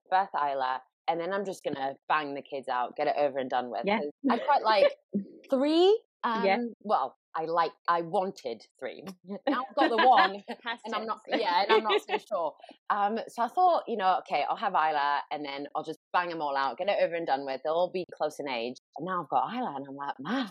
birth 0.09 0.29
Isla, 0.35 0.81
and 1.07 1.21
then 1.21 1.31
I'm 1.31 1.45
just 1.45 1.63
gonna 1.63 1.93
bang 2.09 2.33
the 2.33 2.41
kids 2.41 2.67
out, 2.67 2.95
get 2.97 3.07
it 3.07 3.15
over 3.17 3.37
and 3.37 3.49
done 3.49 3.69
with. 3.69 3.83
Yeah. 3.85 3.99
I 4.29 4.39
quite 4.39 4.63
like 4.63 4.91
three. 5.49 6.01
Um, 6.23 6.43
yeah. 6.43 6.57
Well, 6.81 7.15
I 7.35 7.45
like, 7.45 7.71
I 7.87 8.01
wanted 8.01 8.63
three. 8.79 9.03
now 9.47 9.63
I've 9.69 9.75
got 9.75 9.89
the 9.89 9.97
one, 10.07 10.43
and 10.85 10.95
I'm 10.95 11.05
not, 11.05 11.21
yeah, 11.27 11.63
and 11.63 11.71
I'm 11.71 11.83
not 11.83 12.01
so 12.01 12.17
sure. 12.29 12.53
Um, 12.89 13.19
so 13.27 13.43
I 13.43 13.47
thought, 13.47 13.83
you 13.87 13.97
know, 13.97 14.19
okay, 14.19 14.43
I'll 14.49 14.55
have 14.57 14.73
Isla, 14.73 15.21
and 15.31 15.45
then 15.45 15.67
I'll 15.75 15.83
just 15.83 15.99
bang 16.13 16.29
them 16.29 16.41
all 16.41 16.55
out, 16.55 16.77
get 16.77 16.89
it 16.89 16.97
over 17.01 17.15
and 17.15 17.27
done 17.27 17.45
with. 17.45 17.61
They'll 17.63 17.73
all 17.73 17.91
be 17.91 18.05
close 18.15 18.39
in 18.39 18.47
age. 18.47 18.75
And 18.97 19.05
now 19.05 19.21
I've 19.21 19.29
got 19.29 19.53
Isla, 19.53 19.75
and 19.75 19.85
I'm 19.87 19.95
like, 19.95 20.15
man, 20.19 20.49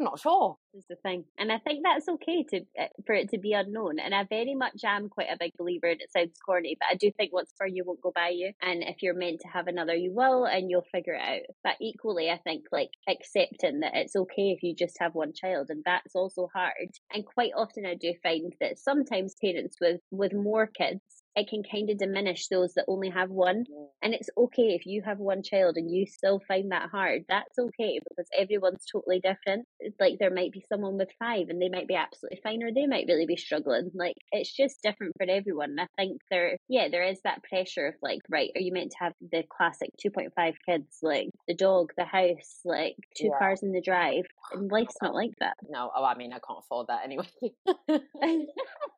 Not 0.00 0.20
sure. 0.20 0.56
Is 0.74 0.86
the 0.88 0.94
thing, 0.96 1.24
and 1.38 1.50
I 1.50 1.58
think 1.58 1.82
that's 1.82 2.08
okay 2.08 2.44
to 2.50 2.60
uh, 2.78 2.86
for 3.04 3.14
it 3.14 3.30
to 3.30 3.38
be 3.38 3.52
unknown. 3.52 3.98
And 3.98 4.14
I 4.14 4.22
very 4.24 4.54
much 4.54 4.84
am 4.84 5.08
quite 5.08 5.26
a 5.28 5.36
big 5.36 5.56
believer, 5.58 5.88
and 5.88 6.00
it 6.00 6.12
sounds 6.12 6.38
corny, 6.38 6.76
but 6.78 6.86
I 6.92 6.94
do 6.94 7.10
think 7.10 7.32
what's 7.32 7.52
for 7.58 7.66
you 7.66 7.84
won't 7.84 8.00
go 8.00 8.12
by 8.14 8.28
you. 8.28 8.52
And 8.62 8.84
if 8.84 9.02
you're 9.02 9.14
meant 9.14 9.40
to 9.40 9.48
have 9.48 9.66
another, 9.66 9.94
you 9.96 10.12
will, 10.12 10.44
and 10.44 10.70
you'll 10.70 10.86
figure 10.92 11.14
it 11.14 11.20
out. 11.20 11.42
But 11.64 11.76
equally, 11.80 12.30
I 12.30 12.38
think 12.38 12.66
like 12.70 12.90
accepting 13.08 13.80
that 13.80 13.96
it's 13.96 14.14
okay 14.14 14.50
if 14.52 14.62
you 14.62 14.72
just 14.74 14.96
have 15.00 15.16
one 15.16 15.32
child, 15.32 15.66
and 15.68 15.82
that's 15.84 16.14
also 16.14 16.48
hard. 16.54 16.90
And 17.12 17.26
quite 17.26 17.52
often, 17.56 17.84
I 17.84 17.94
do 17.96 18.14
find 18.22 18.54
that 18.60 18.78
sometimes 18.78 19.34
parents 19.42 19.78
with 19.80 20.00
with 20.12 20.32
more 20.32 20.68
kids 20.68 21.17
it 21.38 21.48
can 21.48 21.62
kind 21.62 21.90
of 21.90 21.98
diminish 21.98 22.48
those 22.48 22.74
that 22.74 22.84
only 22.88 23.10
have 23.10 23.30
one. 23.30 23.64
And 24.02 24.14
it's 24.14 24.30
okay 24.36 24.74
if 24.74 24.86
you 24.86 25.02
have 25.04 25.18
one 25.18 25.42
child 25.42 25.76
and 25.76 25.90
you 25.90 26.06
still 26.06 26.40
find 26.46 26.70
that 26.70 26.90
hard. 26.90 27.24
That's 27.28 27.58
okay 27.58 28.00
because 28.08 28.28
everyone's 28.36 28.84
totally 28.90 29.20
different. 29.20 29.66
It's 29.80 29.98
like 30.00 30.18
there 30.18 30.34
might 30.34 30.52
be 30.52 30.64
someone 30.68 30.98
with 30.98 31.08
five 31.18 31.48
and 31.48 31.60
they 31.60 31.68
might 31.68 31.88
be 31.88 31.94
absolutely 31.94 32.40
fine 32.42 32.62
or 32.62 32.72
they 32.72 32.86
might 32.86 33.06
really 33.08 33.26
be 33.26 33.36
struggling. 33.36 33.90
Like 33.94 34.16
it's 34.32 34.54
just 34.54 34.82
different 34.82 35.14
for 35.16 35.28
everyone. 35.28 35.70
And 35.70 35.80
I 35.80 35.88
think 35.96 36.20
there, 36.30 36.58
yeah, 36.68 36.88
there 36.90 37.04
is 37.04 37.20
that 37.24 37.42
pressure 37.42 37.88
of 37.88 37.94
like, 38.02 38.20
right, 38.28 38.50
are 38.54 38.60
you 38.60 38.72
meant 38.72 38.92
to 38.92 38.98
have 39.00 39.12
the 39.20 39.44
classic 39.48 39.90
2.5 40.04 40.54
kids, 40.66 40.98
like 41.02 41.30
the 41.46 41.54
dog, 41.54 41.92
the 41.96 42.04
house, 42.04 42.60
like 42.64 42.96
two 43.16 43.28
yeah. 43.28 43.38
cars 43.38 43.62
in 43.62 43.72
the 43.72 43.80
drive? 43.80 44.24
And 44.52 44.70
life's 44.72 44.96
not 45.02 45.14
like 45.14 45.34
that. 45.40 45.54
No, 45.68 45.90
oh, 45.94 46.04
I 46.04 46.16
mean, 46.16 46.32
I 46.32 46.38
can't 46.38 46.60
afford 46.60 46.88
that 46.88 47.04
anyway. 47.04 47.28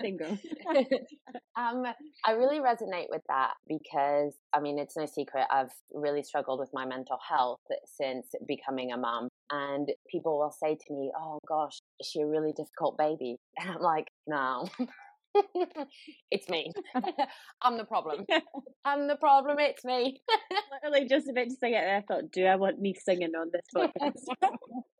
Bingo. 0.00 0.26
um, 1.56 1.84
I 2.24 2.32
really 2.32 2.58
resonate 2.58 3.06
with 3.10 3.22
that 3.28 3.54
because, 3.68 4.34
I 4.52 4.60
mean, 4.60 4.78
it's 4.78 4.96
no 4.96 5.06
secret 5.06 5.46
I've 5.50 5.72
really 5.92 6.22
struggled 6.22 6.60
with 6.60 6.70
my 6.72 6.84
mental 6.84 7.18
health 7.26 7.60
since 7.86 8.26
becoming 8.46 8.92
a 8.92 8.96
mom. 8.96 9.28
And 9.50 9.88
people 10.10 10.38
will 10.38 10.52
say 10.52 10.74
to 10.76 10.94
me, 10.94 11.10
"Oh 11.18 11.38
gosh, 11.48 11.78
is 12.00 12.06
she 12.08 12.20
a 12.20 12.26
really 12.26 12.52
difficult 12.52 12.98
baby?" 12.98 13.36
And 13.58 13.70
I'm 13.70 13.80
like, 13.82 14.08
"No." 14.26 14.68
It's 16.30 16.48
me. 16.48 16.72
I'm 17.62 17.78
the 17.78 17.84
problem. 17.84 18.24
I'm 18.84 19.08
the 19.08 19.16
problem. 19.16 19.58
It's 19.58 19.84
me. 19.84 20.20
Literally 20.82 21.08
just 21.08 21.28
about 21.28 21.44
to 21.44 21.50
sing 21.50 21.74
it, 21.74 21.84
and 21.84 21.90
I 21.90 22.00
thought, 22.06 22.30
do 22.32 22.44
I 22.44 22.56
want 22.56 22.80
me 22.80 22.94
singing 22.94 23.34
on 23.34 23.50
this 23.52 23.62
podcast? 23.74 24.48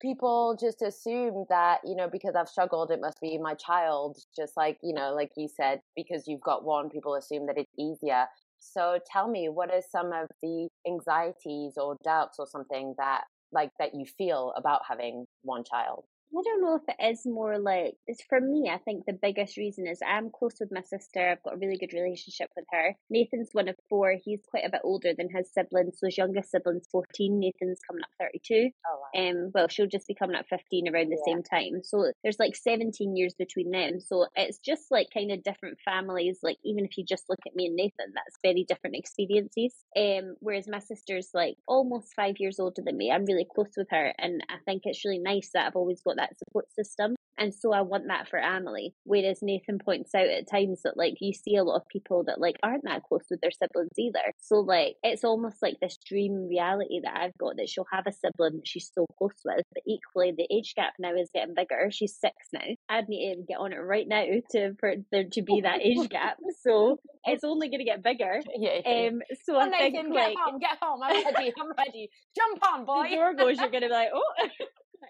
People 0.01 0.57
just 0.61 0.83
assume 0.83 1.46
that 1.48 1.81
you 1.85 1.96
know 1.96 2.09
because 2.11 2.35
I've 2.37 2.48
struggled, 2.48 2.90
it 2.90 3.01
must 3.01 3.20
be 3.20 3.38
my 3.38 3.55
child. 3.55 4.18
Just 4.37 4.57
like 4.57 4.79
you 4.83 4.94
know, 4.94 5.14
like 5.14 5.31
you 5.37 5.48
said, 5.48 5.81
because 5.96 6.24
you've 6.27 6.40
got 6.40 6.64
one, 6.64 6.90
people 6.90 7.14
assume 7.14 7.46
that 7.46 7.59
it's 7.59 7.72
easier. 7.79 8.27
So 8.61 8.98
tell 9.11 9.29
me, 9.29 9.48
what 9.48 9.70
are 9.70 9.83
some 9.88 10.12
of 10.12 10.29
the 10.42 10.68
anxieties 10.87 11.74
or 11.77 11.96
doubts 12.05 12.38
or 12.38 12.46
something 12.46 12.94
that 12.98 13.22
like 13.53 13.70
that 13.79 13.94
you 13.94 14.05
feel 14.05 14.53
about 14.57 14.83
having 14.88 15.27
one 15.42 15.64
child? 15.64 16.05
I 16.31 16.43
don't 16.45 16.62
know 16.62 16.77
if 16.77 16.83
it 16.87 17.12
is 17.12 17.27
more 17.27 17.59
like 17.59 17.95
it's 18.07 18.23
for 18.29 18.41
me. 18.41 18.71
I 18.73 18.79
think 18.79 19.07
the 19.07 19.19
biggest 19.21 19.57
reason 19.57 19.87
is 19.87 20.01
I'm 20.07 20.31
close 20.31 20.57
with 20.61 20.71
my 20.71 20.83
sister. 20.83 21.31
I've 21.31 21.43
got 21.43 21.55
a 21.55 21.59
really 21.59 21.79
good 21.79 21.95
relationship 21.95 22.51
with 22.55 22.67
her. 22.71 22.95
Nathan's 23.09 23.49
one 23.53 23.69
of 23.69 23.77
four. 23.88 24.14
He's 24.23 24.43
quite 24.49 24.64
a 24.67 24.71
bit 24.71 24.83
older 24.85 25.12
than 25.17 25.29
his 25.35 25.51
siblings. 25.53 25.99
So 25.99 26.07
his 26.07 26.19
youngest 26.19 26.51
sibling's 26.51 26.87
fourteen. 26.93 27.41
Nathan's 27.41 27.81
coming 27.88 28.03
up 28.03 28.11
thirty 28.21 28.41
two. 28.45 28.71
Oh, 28.87 29.01
wow. 29.01 29.31
Um, 29.31 29.51
well, 29.55 29.69
she'll 29.69 29.87
just 29.87 30.07
be 30.07 30.14
coming 30.14 30.37
up 30.37 30.47
fifteen 30.51 30.87
around 30.87 31.09
the 31.09 31.23
yeah. 31.27 31.33
same 31.33 31.43
time. 31.43 31.81
So 31.83 32.12
there's 32.23 32.38
like 32.38 32.55
seventeen 32.55 33.17
years 33.17 33.35
between 33.38 33.71
them. 33.71 33.99
So 34.01 34.27
it's 34.37 34.59
just 34.59 34.91
like 34.91 35.09
kind 35.12 35.33
of 35.33 35.43
different 35.43 35.79
families. 35.85 36.41
Like 36.43 36.59
even 36.64 36.85
if 36.85 36.99
you 36.99 37.05
just 37.09 37.25
look 37.29 37.41
at 37.47 37.57
me 37.57 37.67
and 37.67 37.77
Nathan, 37.77 38.12
that's 38.14 38.38
very 38.45 38.64
different 38.69 38.97
experiences. 38.97 39.75
Um, 39.97 40.37
whereas 40.41 40.69
my 40.69 40.81
sister's 40.81 41.31
like 41.33 41.57
almost 41.67 42.14
five 42.14 42.35
years 42.38 42.61
older 42.61 42.83
than 42.85 42.99
me. 42.99 43.11
I'm 43.11 43.25
really 43.25 43.47
close 43.53 43.73
with 43.77 43.88
her, 43.91 44.12
and 44.19 44.45
I 44.51 44.57
think 44.67 44.83
it's 44.85 45.05
really 45.05 45.21
nice 45.21 45.51
that 45.55 45.67
I've 45.67 45.77
always 45.77 46.03
got 46.03 46.17
that 46.19 46.39
support 46.39 46.67
system. 46.73 47.15
And 47.39 47.55
so 47.55 47.73
I 47.73 47.83
want 47.83 48.09
that 48.09 48.29
for 48.29 48.39
Emily. 48.39 48.95
Whereas 49.05 49.39
Nathan 49.43 49.79
points 49.79 50.13
out 50.15 50.27
at 50.27 50.51
times 50.51 50.81
that 50.83 50.97
like 50.97 51.15
you 51.21 51.33
see 51.33 51.55
a 51.57 51.63
lot 51.63 51.77
of 51.77 51.89
people 51.89 52.25
that 52.27 52.41
like 52.41 52.57
aren't 52.65 52.83
that 52.85 53.05
close 53.05 53.25
with 53.31 53.41
their 53.41 53.53
siblings 53.53 53.97
either. 53.97 54.33
So 54.39 54.57
like 54.57 54.97
it's 55.05 55.23
almost 55.25 55.63
like 55.63 55.77
this 55.81 55.97
dream 56.05 56.49
reality 56.49 57.01
that 57.05 57.17
I've 57.17 57.39
got 57.39 57.57
that 57.57 57.69
she'll 57.69 57.87
have 57.93 58.07
a 58.09 58.13
sibling 58.13 58.57
that 58.57 58.67
she's 58.67 58.91
so 58.93 59.07
close 59.19 59.41
with. 59.45 59.65
But 59.73 59.85
equally 59.87 60.33
the 60.37 60.49
age 60.53 60.75
gap 60.75 60.95
now 60.99 61.15
is 61.15 61.31
getting 61.33 61.55
bigger. 61.55 61.91
She's 61.93 62.17
six 62.19 62.35
now. 62.53 62.75
I'd 62.89 63.09
need 63.09 63.37
to 63.37 63.43
get 63.47 63.59
on 63.59 63.73
it 63.73 63.77
right 63.77 64.07
now 64.09 64.25
to 64.51 64.75
for 64.81 64.95
there 65.13 65.25
to 65.33 65.43
be 65.43 65.61
that 65.61 65.81
age 65.81 66.09
gap. 66.11 66.39
So 66.65 66.99
it's 67.25 67.45
only 67.45 67.71
gonna 67.71 67.85
get 67.85 68.03
bigger. 68.03 68.41
Yeah. 68.61 68.81
Um 69.09 69.21
so 69.45 69.53
well, 69.55 69.67
I 69.67 69.69
Nathan, 69.71 69.93
think 69.93 70.15
get 70.15 70.29
like 70.29 70.37
home, 70.37 70.59
get 70.59 70.79
home, 70.83 71.01
I'm 71.05 71.25
ready, 71.25 71.53
I'm 71.61 71.73
ready. 71.79 72.11
Jump 72.37 72.61
on, 72.67 72.85
boy. 72.85 73.07
The 73.11 73.15
door 73.17 73.35
goes, 73.35 73.59
you're 73.61 73.71
gonna 73.71 73.87
be 73.87 73.93
like, 73.93 74.09
oh 74.13 74.33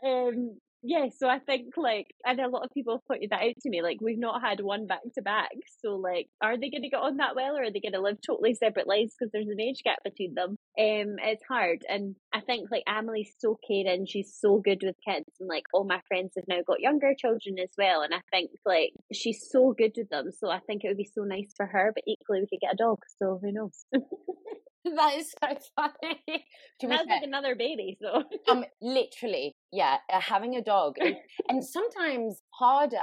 um 0.07 0.59
yeah, 0.82 1.06
so 1.16 1.28
I 1.28 1.40
think 1.40 1.76
like, 1.76 2.06
and 2.24 2.38
a 2.40 2.48
lot 2.48 2.64
of 2.64 2.70
people 2.72 2.94
have 2.94 3.06
pointed 3.06 3.30
that 3.30 3.42
out 3.42 3.54
to 3.62 3.68
me. 3.68 3.82
Like, 3.82 3.98
we've 4.00 4.18
not 4.18 4.40
had 4.40 4.60
one 4.60 4.86
back 4.86 5.00
to 5.16 5.22
back. 5.22 5.50
So, 5.80 5.96
like, 5.96 6.28
are 6.40 6.56
they 6.56 6.70
going 6.70 6.82
to 6.82 6.88
get 6.88 7.00
on 7.00 7.16
that 7.16 7.34
well, 7.34 7.56
or 7.56 7.64
are 7.64 7.70
they 7.72 7.80
going 7.80 7.94
to 7.94 8.00
live 8.00 8.18
totally 8.24 8.54
separate 8.54 8.86
lives 8.86 9.14
because 9.18 9.32
there's 9.32 9.48
an 9.48 9.60
age 9.60 9.82
gap 9.82 9.98
between 10.04 10.34
them? 10.34 10.50
Um, 10.78 11.16
it's 11.18 11.42
hard, 11.48 11.82
and 11.88 12.14
I 12.32 12.40
think 12.40 12.70
like 12.70 12.84
Emily's 12.86 13.34
so 13.38 13.58
caring. 13.66 14.06
She's 14.06 14.36
so 14.40 14.58
good 14.58 14.82
with 14.84 14.96
kids, 15.04 15.28
and 15.40 15.48
like 15.48 15.64
all 15.74 15.84
my 15.84 16.00
friends 16.06 16.34
have 16.36 16.46
now 16.46 16.60
got 16.64 16.80
younger 16.80 17.12
children 17.18 17.58
as 17.60 17.70
well. 17.76 18.02
And 18.02 18.14
I 18.14 18.20
think 18.30 18.50
like 18.64 18.92
she's 19.12 19.48
so 19.50 19.74
good 19.76 19.92
with 19.96 20.10
them. 20.10 20.30
So 20.30 20.48
I 20.48 20.60
think 20.60 20.84
it 20.84 20.88
would 20.88 20.96
be 20.96 21.10
so 21.12 21.22
nice 21.24 21.52
for 21.56 21.66
her. 21.66 21.90
But 21.94 22.04
equally, 22.06 22.40
we 22.40 22.46
could 22.46 22.60
get 22.60 22.74
a 22.74 22.76
dog. 22.76 22.98
So 23.18 23.40
who 23.42 23.50
knows? 23.52 23.84
that 24.96 25.14
is 25.16 25.31
so 25.31 25.57
funny. 25.77 26.44
That's 26.81 27.09
like 27.09 27.22
another 27.22 27.55
baby. 27.55 27.98
So 28.01 28.24
um, 28.51 28.64
literally, 28.81 29.55
yeah, 29.72 29.98
uh, 30.12 30.20
having 30.20 30.57
a 30.57 30.62
dog, 30.62 30.96
and, 30.98 31.16
and 31.48 31.64
sometimes 31.64 32.40
harder 32.55 32.96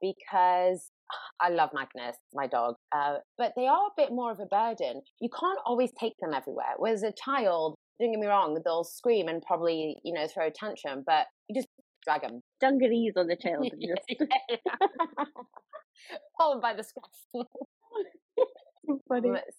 because 0.00 0.90
I 1.40 1.50
love 1.50 1.70
Magnus, 1.74 2.16
my 2.34 2.46
dog, 2.46 2.76
uh, 2.92 3.16
but 3.38 3.52
they 3.56 3.66
are 3.66 3.86
a 3.86 3.90
bit 3.96 4.12
more 4.12 4.30
of 4.30 4.40
a 4.40 4.46
burden. 4.46 5.02
You 5.20 5.28
can't 5.28 5.58
always 5.64 5.90
take 5.98 6.14
them 6.20 6.34
everywhere. 6.34 6.74
Whereas 6.78 7.02
a 7.02 7.12
child, 7.12 7.76
don't 8.00 8.12
get 8.12 8.20
me 8.20 8.26
wrong, 8.26 8.60
they'll 8.64 8.84
scream 8.84 9.28
and 9.28 9.42
probably, 9.42 9.96
you 10.04 10.12
know, 10.12 10.26
throw 10.26 10.46
a 10.46 10.50
tantrum, 10.50 11.02
but 11.06 11.26
you 11.48 11.60
just 11.60 11.68
drag 12.04 12.22
them. 12.22 12.40
Dungarees 12.60 13.12
on 13.16 13.26
the 13.26 13.36
child. 13.36 13.68
Followed 16.38 16.62
by 16.62 16.74
the 16.74 16.82
scruff. 16.82 17.46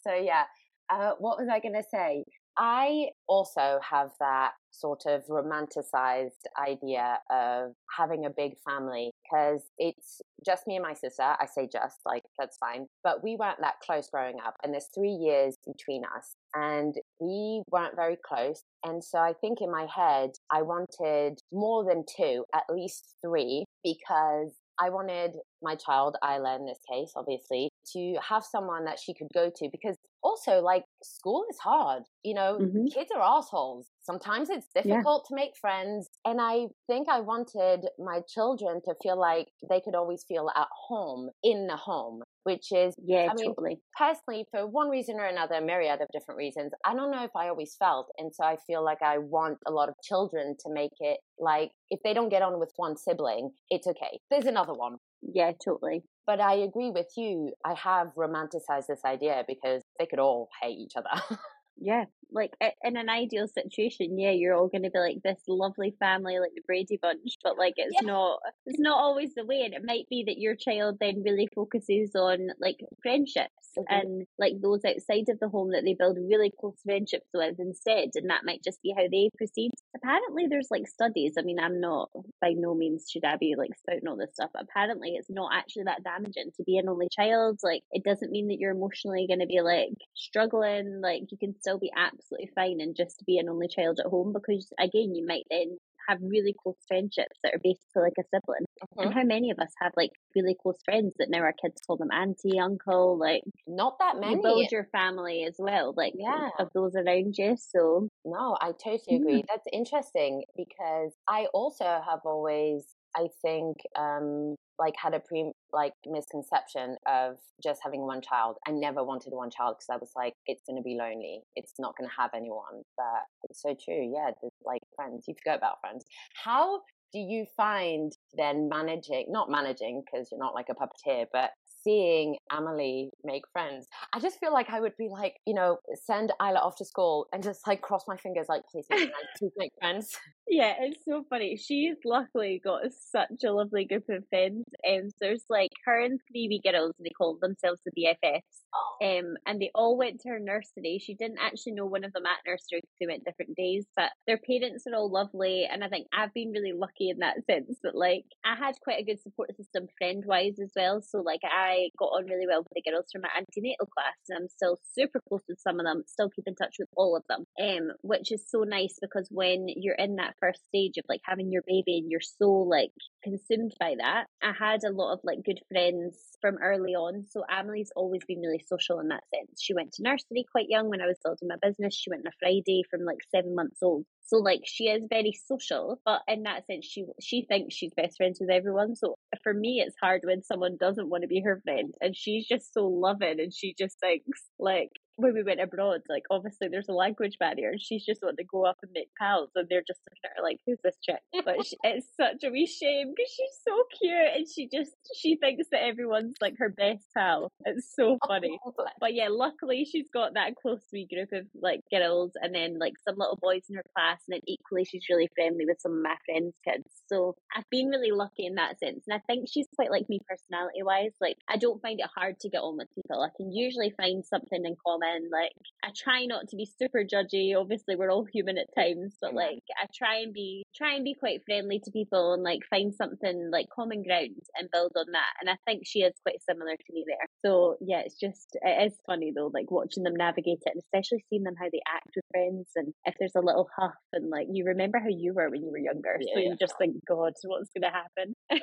So, 0.04 0.14
yeah. 0.16 0.44
Uh, 0.92 1.14
what 1.20 1.40
was 1.40 1.48
I 1.50 1.60
going 1.60 1.76
to 1.76 1.84
say? 1.90 2.26
I 2.58 3.08
also 3.30 3.80
have 3.90 4.12
that 4.20 4.52
sort 4.72 5.04
of 5.06 5.24
romanticized 5.28 6.44
idea 6.62 7.18
of 7.30 7.72
having 7.98 8.26
a 8.26 8.30
big 8.30 8.54
family 8.68 9.12
because 9.24 9.62
it's 9.78 10.22
just 10.46 10.68
me 10.68 10.76
and 10.76 10.84
my 10.84 10.94
sister. 10.94 11.24
I 11.24 11.46
say 11.46 11.70
just, 11.72 12.00
like, 12.06 12.24
that's 12.38 12.58
fine. 12.58 12.88
But 13.06 13.24
we 13.24 13.38
weren't 13.38 13.62
that 13.62 13.80
close 13.80 14.10
growing 14.10 14.36
up, 14.46 14.56
and 14.64 14.74
there's 14.74 14.90
three 14.94 15.12
years 15.14 15.56
between 15.66 16.04
us, 16.04 16.36
and 16.54 16.94
we 17.22 17.64
weren't 17.72 17.96
very 17.96 18.18
close. 18.24 18.64
And 18.84 19.02
so 19.02 19.20
I 19.20 19.34
think 19.40 19.62
in 19.62 19.72
my 19.72 19.88
head, 19.94 20.32
I 20.52 20.62
wanted 20.62 21.40
more 21.54 21.86
than 21.86 22.04
two, 22.18 22.44
at 22.54 22.64
least 22.70 23.16
three, 23.26 23.64
because 23.82 24.52
I 24.80 24.90
wanted 24.90 25.38
my 25.62 25.76
child, 25.76 26.18
Isla 26.24 26.56
in 26.56 26.66
this 26.66 26.80
case, 26.92 27.14
obviously, 27.16 27.70
to 27.94 28.16
have 28.28 28.44
someone 28.44 28.86
that 28.86 29.00
she 29.00 29.14
could 29.14 29.28
go 29.34 29.50
to 29.56 29.70
because 29.72 29.98
also, 30.24 30.62
like, 30.62 30.84
school 31.04 31.46
is 31.50 31.58
hard. 31.58 32.04
You 32.24 32.36
know, 32.36 32.60
mm-hmm. 32.62 32.86
kids 32.94 33.10
are 33.16 33.22
assholes. 33.22 33.88
Sometimes 34.04 34.50
it's 34.50 34.68
difficult 34.74 35.26
yeah. 35.26 35.36
to 35.36 35.42
make 35.42 35.52
friends. 35.60 36.10
And 36.26 36.40
I 36.40 36.68
think 36.88 37.10
I 37.10 37.22
wanted 37.22 37.88
my 37.98 38.22
children 38.32 38.82
to 38.86 38.94
feel 39.02 39.20
like 39.20 39.48
they 39.70 39.82
could 39.82 39.96
always 39.96 40.24
feel 40.28 40.50
at 40.56 40.68
home 40.88 41.30
in 41.44 41.68
the 41.68 41.76
home, 41.76 42.22
which 42.44 42.72
is, 42.72 42.94
yeah, 43.04 43.30
I 43.32 43.36
totally. 43.36 43.80
personally, 43.98 44.46
for 44.52 44.68
one 44.68 44.90
reason 44.90 45.16
or 45.20 45.26
another, 45.26 45.56
a 45.56 45.62
myriad 45.62 46.02
of 46.02 46.08
different 46.14 46.38
reasons, 46.38 46.72
I 46.86 46.94
don't 46.94 47.12
know 47.12 47.24
if 47.24 47.36
I 47.36 47.48
always 47.50 47.76
felt. 47.80 48.12
And 48.18 48.32
so 48.34 48.44
I 48.44 48.58
feel 48.68 48.84
like 48.84 49.02
I 49.02 49.18
want 49.18 49.58
a 49.68 49.72
lot 49.72 49.90
of 49.90 49.96
children 50.04 50.56
to 50.60 50.72
make 50.72 50.94
it 51.00 51.18
like 51.40 51.72
if 51.90 52.00
they 52.04 52.14
don't 52.14 52.30
get 52.30 52.44
on 52.44 52.60
with 52.60 52.72
one 52.76 52.96
sibling, 52.96 53.52
it's 53.70 53.88
okay. 53.88 54.20
There's 54.30 54.46
another 54.46 54.74
one. 54.74 54.98
Yeah, 55.22 55.52
totally. 55.64 56.04
But 56.26 56.40
I 56.40 56.56
agree 56.56 56.92
with 56.92 57.08
you. 57.18 57.54
I 57.66 57.74
have 57.76 58.14
romanticized 58.16 58.88
this 58.88 59.02
idea 59.06 59.44
because 59.48 59.84
they 60.00 60.06
could 60.06 60.20
all 60.20 60.50
hate 60.62 60.78
each 60.78 60.94
other. 60.96 61.38
yeah, 61.78 62.06
like 62.32 62.52
in 62.84 62.98
an 62.98 63.10
ideal 63.10 63.48
situation, 63.48 64.18
yeah, 64.18 64.32
you're 64.32 64.56
all 64.56 64.68
going 64.68 64.84
to 64.84 64.90
be 64.90 65.00
like 65.00 65.18
this 65.24 65.42
lovely 65.48 65.96
family, 66.00 66.40
like 66.40 66.52
the 66.56 66.62
Brady 66.66 66.98
Bunch. 67.02 67.38
But 67.44 67.58
like, 67.58 67.74
it's 67.78 67.96
yeah. 68.02 68.08
not. 68.08 68.40
It's 68.66 68.80
not 68.80 68.98
always 68.98 69.34
the 69.36 69.46
way, 69.46 69.62
and 69.62 69.74
it 69.74 69.84
might 69.86 70.08
be 70.10 70.24
that 70.28 70.38
your 70.38 70.56
child 70.56 70.98
then 71.00 71.24
really 71.26 71.50
focuses 71.54 72.12
on 72.16 72.50
like 72.60 72.80
friendships 73.02 73.52
mm-hmm. 73.78 73.94
and 73.94 74.28
like 74.40 74.54
those 74.62 74.82
outside 74.86 75.30
of 75.30 75.40
the 75.40 75.50
home 75.50 75.72
that 75.72 75.84
they 75.84 75.96
build 75.98 76.18
really 76.18 76.52
close 76.60 76.80
friendships 76.84 77.28
with 77.34 77.56
instead, 77.60 78.10
and 78.16 78.30
that 78.30 78.46
might 78.46 78.64
just 78.64 78.82
be 78.82 78.94
how 78.96 79.04
they 79.12 79.30
proceed. 79.38 79.72
Apparently, 79.96 80.48
there's 80.50 80.72
like 80.72 80.88
studies. 80.88 81.34
I 81.38 81.42
mean, 81.42 81.60
I'm 81.60 81.80
not 81.80 82.10
by 82.42 82.54
no 82.56 82.74
means 82.76 83.08
should 83.12 83.26
I 83.26 83.38
be 83.38 83.56
like 83.58 83.72
spouting 83.78 84.08
all 84.08 84.18
this 84.18 84.34
stuff. 84.34 84.52
Apparently, 84.56 85.16
it's 85.16 85.30
not 85.30 85.52
actually 85.54 85.84
that 85.84 86.04
damaging 86.04 86.52
to 86.58 86.64
be 86.64 86.78
an 86.78 86.90
only 86.90 87.08
child. 87.12 87.60
Like, 87.64 87.84
it 87.92 88.04
doesn't 88.04 88.32
mean 88.32 88.48
that 88.48 88.60
you're 88.60 88.72
emotionally 88.72 89.26
going 89.28 89.40
to 89.40 89.48
be 89.48 89.62
like 89.62 89.90
struggling. 90.16 91.02
Like, 91.02 91.24
you 91.30 91.38
can 91.38 91.56
still 91.60 91.80
be 91.80 91.92
at 91.98 92.14
absolutely 92.22 92.50
fine 92.56 92.82
and 92.82 92.96
just 92.96 93.20
to 93.20 93.26
be 93.26 93.38
an 93.38 93.50
only 93.50 93.68
child 93.68 94.00
at 94.00 94.10
home 94.10 94.34
because 94.34 94.72
again 94.80 95.16
you 95.16 95.26
might 95.26 95.46
then 95.50 95.78
have 96.08 96.18
really 96.22 96.56
close 96.62 96.78
friendships 96.88 97.38
that 97.44 97.54
are 97.54 97.62
basically 97.64 98.02
like 98.02 98.14
a 98.20 98.24
sibling. 98.24 98.66
Mm-hmm. 98.84 99.02
And 99.02 99.14
how 99.14 99.24
many 99.24 99.52
of 99.52 99.60
us 99.60 99.72
have 99.82 99.92
like 99.96 100.12
really 100.36 100.56
close 100.62 100.78
friends 100.84 101.14
that 101.20 101.30
now 101.30 101.40
our 101.40 101.54
kids 101.54 101.82
call 101.86 101.98
them 101.98 102.12
auntie, 102.12 102.60
uncle, 102.60 103.18
like 103.18 103.44
not 103.68 103.98
that 104.00 104.20
many. 104.20 104.36
You 104.36 104.42
build 104.42 104.72
your 104.72 104.88
family 104.92 105.46
as 105.48 105.56
well, 105.60 105.94
like 105.96 106.14
yeah. 106.18 106.50
of 106.60 106.70
those 106.74 106.96
around 106.96 107.36
you. 107.38 107.56
So 107.58 108.10
no, 108.26 108.58
I 108.60 108.72
totally 108.72 109.18
agree. 109.18 109.42
Mm. 109.42 109.46
That's 109.48 109.68
interesting 109.72 110.44
because 110.56 111.12
I 111.28 111.48
also 111.54 111.86
have 111.86 112.20
always 112.26 112.86
I 113.16 113.28
think 113.42 113.78
um 113.98 114.56
like 114.82 114.96
had 114.98 115.14
a 115.14 115.20
pre 115.20 115.52
like 115.72 115.94
misconception 116.08 116.98
of 117.08 117.38
just 117.64 117.82
having 117.84 118.02
one 118.02 118.22
child. 118.22 118.58
I 118.68 118.72
never 118.72 119.04
wanted 119.04 119.32
one 119.32 119.52
child 119.52 119.76
because 119.78 119.94
I 119.94 119.98
was 119.98 120.12
like, 120.16 120.34
it's 120.48 120.64
going 120.68 120.78
to 120.78 120.84
be 120.84 120.98
lonely. 121.00 121.42
It's 121.56 121.74
not 121.78 121.96
going 121.96 122.10
to 122.10 122.16
have 122.20 122.32
anyone. 122.36 122.82
But 122.98 123.22
it's 123.44 123.62
so 123.62 123.76
true. 123.78 124.12
Yeah, 124.12 124.32
like 124.66 124.82
friends. 124.96 125.26
You 125.28 125.36
forget 125.38 125.58
about 125.58 125.80
friends. 125.82 126.04
How 126.44 126.82
do 127.14 127.20
you 127.20 127.46
find 127.56 128.12
then 128.34 128.68
managing? 128.70 129.28
Not 129.30 129.52
managing 129.52 130.04
because 130.04 130.30
you're 130.32 130.40
not 130.40 130.56
like 130.56 130.70
a 130.70 130.76
puppeteer, 130.76 131.26
but 131.32 131.52
seeing 131.84 132.38
Emily 132.52 133.10
make 133.24 133.44
friends. 133.54 133.88
I 134.14 134.20
just 134.20 134.40
feel 134.40 134.54
like 134.54 134.70
I 134.70 134.80
would 134.80 134.96
be 134.98 135.10
like, 135.10 135.36
you 135.46 135.54
know, 135.54 135.78
send 136.06 136.32
Isla 136.42 136.60
off 136.60 136.76
to 136.78 136.86
school 136.86 137.28
and 137.34 137.44
just 137.44 137.66
like 137.68 137.82
cross 137.82 138.04
my 138.08 138.18
fingers, 138.18 138.48
like, 138.50 138.64
please 138.72 138.86
make 138.90 139.00
friends, 139.12 139.28
please 139.38 139.54
make 139.58 139.72
friends. 139.80 140.18
Yeah, 140.48 140.74
it's 140.82 141.06
so 141.08 141.24
funny. 141.30 141.56
She's 141.56 141.96
luckily 142.04 142.60
got 142.62 142.82
such 142.92 143.46
a 143.46 143.54
lovely 143.54 143.86
group 143.86 144.04
of 144.10 144.28
friends. 144.30 144.66
Um, 144.86 145.10
so 145.10 145.16
there's 145.22 145.46
like 145.50 145.71
her 145.86 146.00
and 146.00 146.20
three 146.28 146.48
wee 146.48 146.62
girls, 146.64 146.94
they 147.00 147.10
call 147.10 147.38
themselves 147.42 147.82
the 147.86 147.92
BFFs. 147.92 148.42
Oh. 148.74 149.20
Um, 149.20 149.36
and 149.46 149.62
they 149.62 149.72
all 149.76 149.98
went 149.98 150.22
to 150.22 150.30
her 150.30 150.40
nursery. 150.40 151.00
She 151.02 151.16
didn't 151.16 151.40
actually 151.40 151.74
know 151.74 151.86
one 151.86 152.04
of 152.04 152.14
them 152.14 152.26
at 152.26 152.46
nursery 152.46 152.82
because 152.82 152.96
they 153.00 153.08
went 153.08 153.26
different 153.26 153.56
days, 153.56 153.86
but 153.96 154.12
their 154.28 154.38
parents 154.38 154.86
are 154.88 154.96
all 154.96 155.12
lovely. 155.12 155.68
And 155.72 155.84
I 155.84 155.90
think 155.90 156.08
I've 156.14 156.34
been 156.34 156.52
really 156.52 156.74
lucky 156.74 157.10
in 157.10 157.20
that 157.20 157.46
sense 157.50 157.80
that 157.84 157.96
like 157.96 158.26
I 158.46 158.56
had 158.56 158.76
quite 158.84 159.00
a 159.00 159.06
good 159.06 159.22
support 159.22 159.56
system 159.58 159.88
friend 159.98 160.24
wise 160.26 160.60
as 160.62 160.72
well. 160.76 161.02
So 161.02 161.20
like 161.20 161.42
I 161.44 161.90
got 161.98 162.14
on 162.16 162.26
really 162.26 162.48
well 162.48 162.60
with 162.60 162.74
the 162.76 162.90
girls 162.90 163.08
from 163.12 163.22
my 163.24 163.30
antenatal 163.36 163.88
class 163.88 164.18
and 164.30 164.40
I'm 164.40 164.50
still 164.50 164.78
super 164.94 165.22
close 165.28 165.44
with 165.48 165.60
some 165.60 165.80
of 165.80 165.86
them, 165.86 166.04
still 166.08 166.30
keep 166.30 166.48
in 166.48 166.56
touch 166.56 166.76
with 166.80 166.90
all 166.96 167.16
of 167.16 167.24
them. 167.28 167.46
Um, 167.62 167.92
which 168.02 168.32
is 168.32 168.46
so 168.48 168.64
nice 168.64 168.96
because 169.02 169.28
when 169.32 169.68
you're 169.68 169.96
in 169.96 170.16
that 170.16 170.36
first 170.40 170.62
stage 170.68 170.98
of 170.98 171.06
like 171.10 171.22
having 171.26 171.52
your 171.52 171.64
baby 171.68 171.98
and 171.98 172.10
you're 172.10 172.22
so 172.22 172.50
like 172.52 172.92
consumed 173.24 173.74
by 173.80 173.96
that. 173.98 174.26
I 174.42 174.54
had 174.58 174.84
a 174.84 174.92
lot 174.92 175.14
of 175.14 175.20
like 175.24 175.44
good 175.46 175.60
friends 175.72 176.18
from 176.42 176.58
early 176.62 176.94
on. 176.94 177.26
So 177.30 177.44
Emily's 177.50 177.92
always 177.96 178.22
been 178.28 178.42
really 178.42 178.64
social 178.68 179.00
in 179.00 179.08
that 179.10 179.24
sense. 179.34 179.62
She 179.62 179.74
went 179.74 179.94
to 179.94 180.04
nursery 180.04 180.46
quite 180.52 180.70
young 180.70 180.90
when 180.90 181.02
I 181.02 181.08
was 181.08 181.18
building 181.24 181.48
my 181.48 181.56
business. 181.62 181.96
She 181.96 182.10
went 182.10 182.24
on 182.26 182.32
a 182.34 182.38
Friday 182.40 182.84
from 182.90 183.06
like 183.06 183.20
seven 183.34 183.56
months 183.56 183.82
old. 183.82 184.06
So 184.26 184.38
like 184.38 184.62
she 184.66 184.86
is 184.86 185.04
very 185.10 185.34
social, 185.46 186.00
but 186.06 186.22
in 186.28 186.44
that 186.44 186.66
sense 186.68 186.86
she 186.86 187.06
she 187.22 187.46
thinks 187.48 187.76
she's 187.76 187.94
best 187.96 188.18
friends 188.18 188.40
with 188.40 188.50
everyone. 188.50 188.96
So 188.96 189.16
for 189.44 189.54
me 189.54 189.84
it's 189.86 189.96
hard 190.02 190.22
when 190.24 190.44
someone 190.44 190.78
doesn't 190.80 191.10
want 191.10 191.24
to 191.24 191.28
be 191.28 191.42
her 191.42 191.62
friend 191.64 191.94
and 192.02 192.16
she's 192.16 192.48
just 192.48 192.74
so 192.74 192.86
loving 192.88 193.40
and 193.40 193.54
she 193.54 193.76
just 193.78 194.00
thinks 194.00 194.42
like 194.60 194.90
when 195.22 195.34
we 195.34 195.44
went 195.44 195.62
abroad, 195.62 196.02
like 196.10 196.24
obviously 196.32 196.68
there's 196.70 196.90
a 196.90 196.94
language 196.94 197.38
barrier. 197.40 197.70
And 197.70 197.82
she's 197.82 198.06
just 198.06 198.22
wanting 198.22 198.38
to 198.38 198.50
go 198.52 198.66
up 198.66 198.78
and 198.82 198.92
make 198.94 199.10
pals, 199.20 199.50
and 199.56 199.68
they're 199.70 199.84
just 199.88 200.00
looking 200.10 200.26
at 200.26 200.38
her 200.38 200.44
like, 200.44 200.58
"Who's 200.66 200.80
this 200.84 200.98
chick?" 201.02 201.22
But 201.46 201.66
she, 201.66 201.78
it's 201.84 202.08
such 202.20 202.44
a 202.44 202.52
wee 202.52 202.68
shame 202.68 203.14
because 203.16 203.32
she's 203.32 203.58
so 203.68 203.84
cute, 204.00 204.36
and 204.36 204.46
she 204.48 204.70
just 204.72 204.92
she 205.16 205.38
thinks 205.38 205.68
that 205.72 205.84
everyone's 205.84 206.36
like 206.42 206.56
her 206.58 206.70
best 206.70 207.06
pal. 207.16 207.52
It's 207.66 207.94
so 207.96 208.18
oh, 208.22 208.28
funny. 208.28 208.60
But 209.00 209.14
yeah, 209.14 209.28
luckily 209.30 209.86
she's 209.86 210.08
got 210.14 210.34
that 210.34 210.56
close 210.62 210.84
wee 210.92 211.08
group 211.12 211.30
of 211.34 211.48
like 211.62 211.82
girls, 211.92 212.32
and 212.42 212.54
then 212.54 212.80
like 212.80 212.94
some 213.08 213.16
little 213.18 213.40
boys 213.42 213.64
in 213.70 213.76
her 213.76 213.86
class, 213.96 214.11
and 214.28 214.34
then 214.34 214.42
equally 214.48 214.86
she's 214.86 215.10
really 215.10 215.30
friendly 215.36 215.66
with 215.66 215.80
some 215.80 215.94
of 215.94 216.04
my 216.04 216.16
friends' 216.26 216.56
kids. 216.68 216.88
So 217.08 217.36
I've 217.56 217.70
been 217.70 217.88
really 217.88 218.12
lucky 218.12 218.46
in 218.46 218.56
that 218.56 218.80
sense, 218.80 219.06
and 219.08 219.14
I 219.16 219.22
think 219.28 219.48
she's 219.50 219.68
quite 219.76 219.92
like 219.92 220.10
me 220.10 220.20
personality 220.28 220.84
wise. 220.84 221.14
Like 221.20 221.38
I 221.50 221.58
don't 221.58 221.82
find 221.82 222.00
it 222.00 222.10
hard 222.16 222.40
to 222.42 222.50
get 222.50 222.62
on 222.62 222.78
with 222.78 222.94
people. 222.96 223.22
I 223.22 223.30
can 223.36 223.52
usually 223.52 223.94
find 223.98 224.26
something 224.26 224.66
in 224.66 224.76
common 224.86 225.30
like 225.32 225.52
I 225.84 225.90
try 225.96 226.26
not 226.26 226.48
to 226.50 226.56
be 226.56 226.66
super 226.66 227.04
judgy. 227.04 227.56
Obviously, 227.56 227.96
we're 227.96 228.12
all 228.12 228.26
human 228.26 228.58
at 228.58 228.74
times, 228.76 229.16
but 229.22 229.30
mm-hmm. 229.30 229.38
like 229.38 229.64
I 229.82 229.88
try 229.94 230.20
and 230.20 230.34
be 230.34 230.64
try 230.76 230.96
and 230.96 231.04
be 231.04 231.16
quite 231.16 231.44
friendly 231.46 231.80
to 231.84 231.92
people 231.92 232.34
and 232.34 232.44
like 232.44 232.62
find 232.70 232.94
something 232.94 233.50
like 233.52 233.68
common 233.74 234.04
ground 234.04 234.42
and 234.58 234.70
build 234.72 234.92
on 234.96 235.12
that. 235.12 235.34
And 235.40 235.50
I 235.50 235.58
think 235.66 235.84
she 235.86 236.00
is 236.00 236.14
quite 236.24 236.42
similar 236.48 236.76
to 236.76 236.94
me 236.94 237.04
there. 237.08 237.28
So 237.46 237.78
yeah, 237.82 238.02
it's 238.06 238.20
just 238.20 238.56
it 238.62 238.92
is 238.92 239.00
funny 239.06 239.32
though, 239.36 239.52
like 239.54 239.72
watching 239.72 240.04
them 240.04 240.16
navigate 240.16 240.60
it, 240.66 240.74
and 240.74 240.82
especially 240.82 241.24
seeing 241.30 241.44
them 241.44 241.56
how 241.60 241.68
they 241.72 241.82
act 241.88 242.10
with 242.16 242.26
friends, 242.32 242.70
and 242.76 242.94
if 243.06 243.16
there's 243.20 243.36
a 243.36 243.42
little 243.42 243.70
huff, 243.78 243.94
and 244.14 244.30
like 244.30 244.48
you 244.52 244.66
remember 244.66 245.00
how 245.00 245.10
you 245.10 245.34
were 245.34 245.50
when 245.50 245.64
you 245.64 245.72
were 245.72 245.80
younger, 245.80 246.18
yeah, 246.20 246.34
so 246.36 246.40
you 246.40 246.56
just 246.60 246.76
think, 246.78 246.96
God, 247.08 247.34
what's 247.44 247.72
going 247.72 247.82
to 247.82 247.90
happen? 247.90 248.36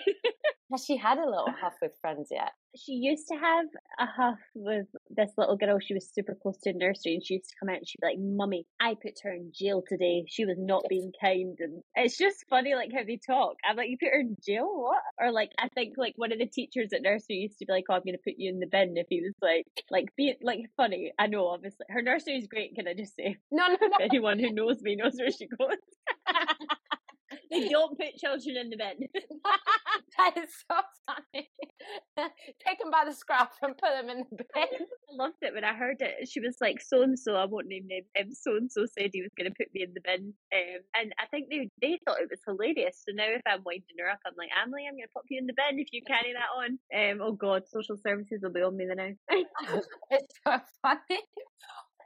Has 0.71 0.85
she 0.85 0.99
had 0.99 1.17
a 1.17 1.25
little 1.25 1.49
huff 1.63 1.75
with 1.81 1.93
friends 2.03 2.29
yet? 2.31 2.53
She 2.77 2.93
used 2.93 3.27
to 3.29 3.37
have 3.37 3.67
a 3.99 4.05
huff 4.05 4.39
with 4.55 4.87
this 5.09 5.31
little 5.39 5.57
girl 5.57 5.79
she 5.81 5.95
was 5.95 6.11
super 6.13 6.37
close 6.41 6.59
to 6.59 6.71
in 6.71 6.79
nursery, 6.79 7.15
and 7.15 7.25
she 7.25 7.35
used 7.35 7.49
to 7.49 7.57
come 7.59 7.71
out 7.71 7.79
and 7.79 7.89
she'd 7.89 8.01
be 8.03 8.07
like, 8.09 8.19
Mummy, 8.19 8.67
I 8.79 8.95
put 8.95 9.15
her 9.23 9.33
in 9.33 9.51
jail 9.55 9.83
today. 9.89 10.25
She 10.29 10.45
was 10.45 10.57
not 10.59 10.85
being 10.91 11.11
kind. 11.23 11.57
And 11.59 11.83
it's 11.95 12.19
just 12.19 12.45
funny, 12.51 12.75
like, 12.75 12.91
how 12.93 13.03
they 13.03 13.19
talk. 13.27 13.57
I'm 13.65 13.77
like, 13.77 13.89
You 13.89 13.97
put 13.99 14.13
her 14.13 14.21
in 14.21 14.37
jail? 14.45 14.69
What? 14.71 15.03
Or, 15.19 15.33
like, 15.33 15.53
I 15.59 15.69
think, 15.69 15.95
like, 15.97 16.13
one 16.17 16.33
of 16.33 16.39
the 16.39 16.47
teachers 16.47 16.93
at 16.93 17.01
nursery 17.01 17.37
used 17.37 17.59
to 17.61 17.65
be 17.67 17.73
like, 17.73 17.85
Oh, 17.89 17.95
I'm 17.95 18.03
going 18.05 18.19
to 18.19 18.23
put 18.23 18.35
you 18.37 18.51
in 18.51 18.61
the 18.61 18.67
bin 18.67 18.95
if 18.97 19.07
he 19.09 19.23
was 19.23 19.35
like, 19.41 19.65
like, 19.91 20.15
be 20.17 20.35
like, 20.43 20.61
funny. 20.77 21.13
I 21.19 21.29
know, 21.29 21.47
obviously. 21.47 21.87
Her 21.89 22.03
nursery 22.03 22.35
is 22.37 22.47
great, 22.47 22.75
can 22.75 22.87
I 22.87 22.93
just 22.93 23.17
say? 23.17 23.37
No, 23.51 23.67
no, 23.69 23.77
no. 23.81 23.97
Anyone 24.01 24.39
who 24.39 24.53
knows 24.53 24.83
me 24.83 24.97
knows 24.97 25.15
where 25.19 25.31
she 25.31 25.47
goes. 25.47 25.79
they 27.51 27.69
don't 27.69 27.99
put 27.99 28.17
children 28.17 28.57
in 28.57 28.71
the 28.71 28.77
bin. 28.77 29.09
that 30.19 30.37
is 30.37 30.51
so 30.69 30.77
funny. 31.07 31.49
Take 32.67 32.79
them 32.79 32.91
by 32.91 33.05
the 33.07 33.15
scruff 33.15 33.51
and 33.63 33.77
put 33.77 33.91
them 33.91 34.11
in 34.11 34.25
the 34.31 34.45
bin. 34.45 34.47
I 34.57 35.13
loved 35.13 35.41
it 35.43 35.55
when 35.55 35.65
I 35.65 35.75
heard 35.75 36.01
it. 36.01 36.29
She 36.29 36.41
was 36.41 36.57
like, 36.61 36.81
so 36.81 37.03
and 37.03 37.19
so, 37.19 37.35
I 37.35 37.47
won't 37.47 37.69
name 37.69 37.87
name, 37.87 38.05
um, 38.19 38.33
so 38.33 38.57
and 38.57 38.71
so 38.71 38.87
said 38.87 39.11
he 39.13 39.23
was 39.23 39.33
going 39.37 39.51
to 39.51 39.57
put 39.57 39.73
me 39.75 39.83
in 39.83 39.95
the 39.95 40.05
bin. 40.05 40.35
Um, 40.53 40.81
and 40.95 41.13
I 41.19 41.27
think 41.31 41.49
they 41.51 41.71
they 41.81 41.99
thought 42.05 42.21
it 42.21 42.31
was 42.31 42.41
hilarious. 42.47 43.03
So 43.07 43.15
now 43.15 43.29
if 43.29 43.43
I'm 43.47 43.63
winding 43.65 43.99
her 43.99 44.11
up, 44.11 44.21
I'm 44.27 44.35
like, 44.37 44.51
Emily, 44.53 44.85
I'm 44.87 44.95
going 44.95 45.09
to 45.09 45.15
pop 45.15 45.25
you 45.31 45.39
in 45.39 45.47
the 45.47 45.57
bin 45.57 45.79
if 45.79 45.89
you 45.93 46.03
carry 46.07 46.35
that 46.35 46.53
on. 46.53 46.79
Um, 46.93 47.21
oh 47.23 47.33
God, 47.33 47.65
social 47.69 47.97
services 47.97 48.41
will 48.43 48.53
be 48.53 48.63
on 48.63 48.77
me 48.77 48.87
the 48.87 48.95
now. 48.95 49.13
it's 50.11 50.35
so 50.45 50.59
funny. 50.83 51.23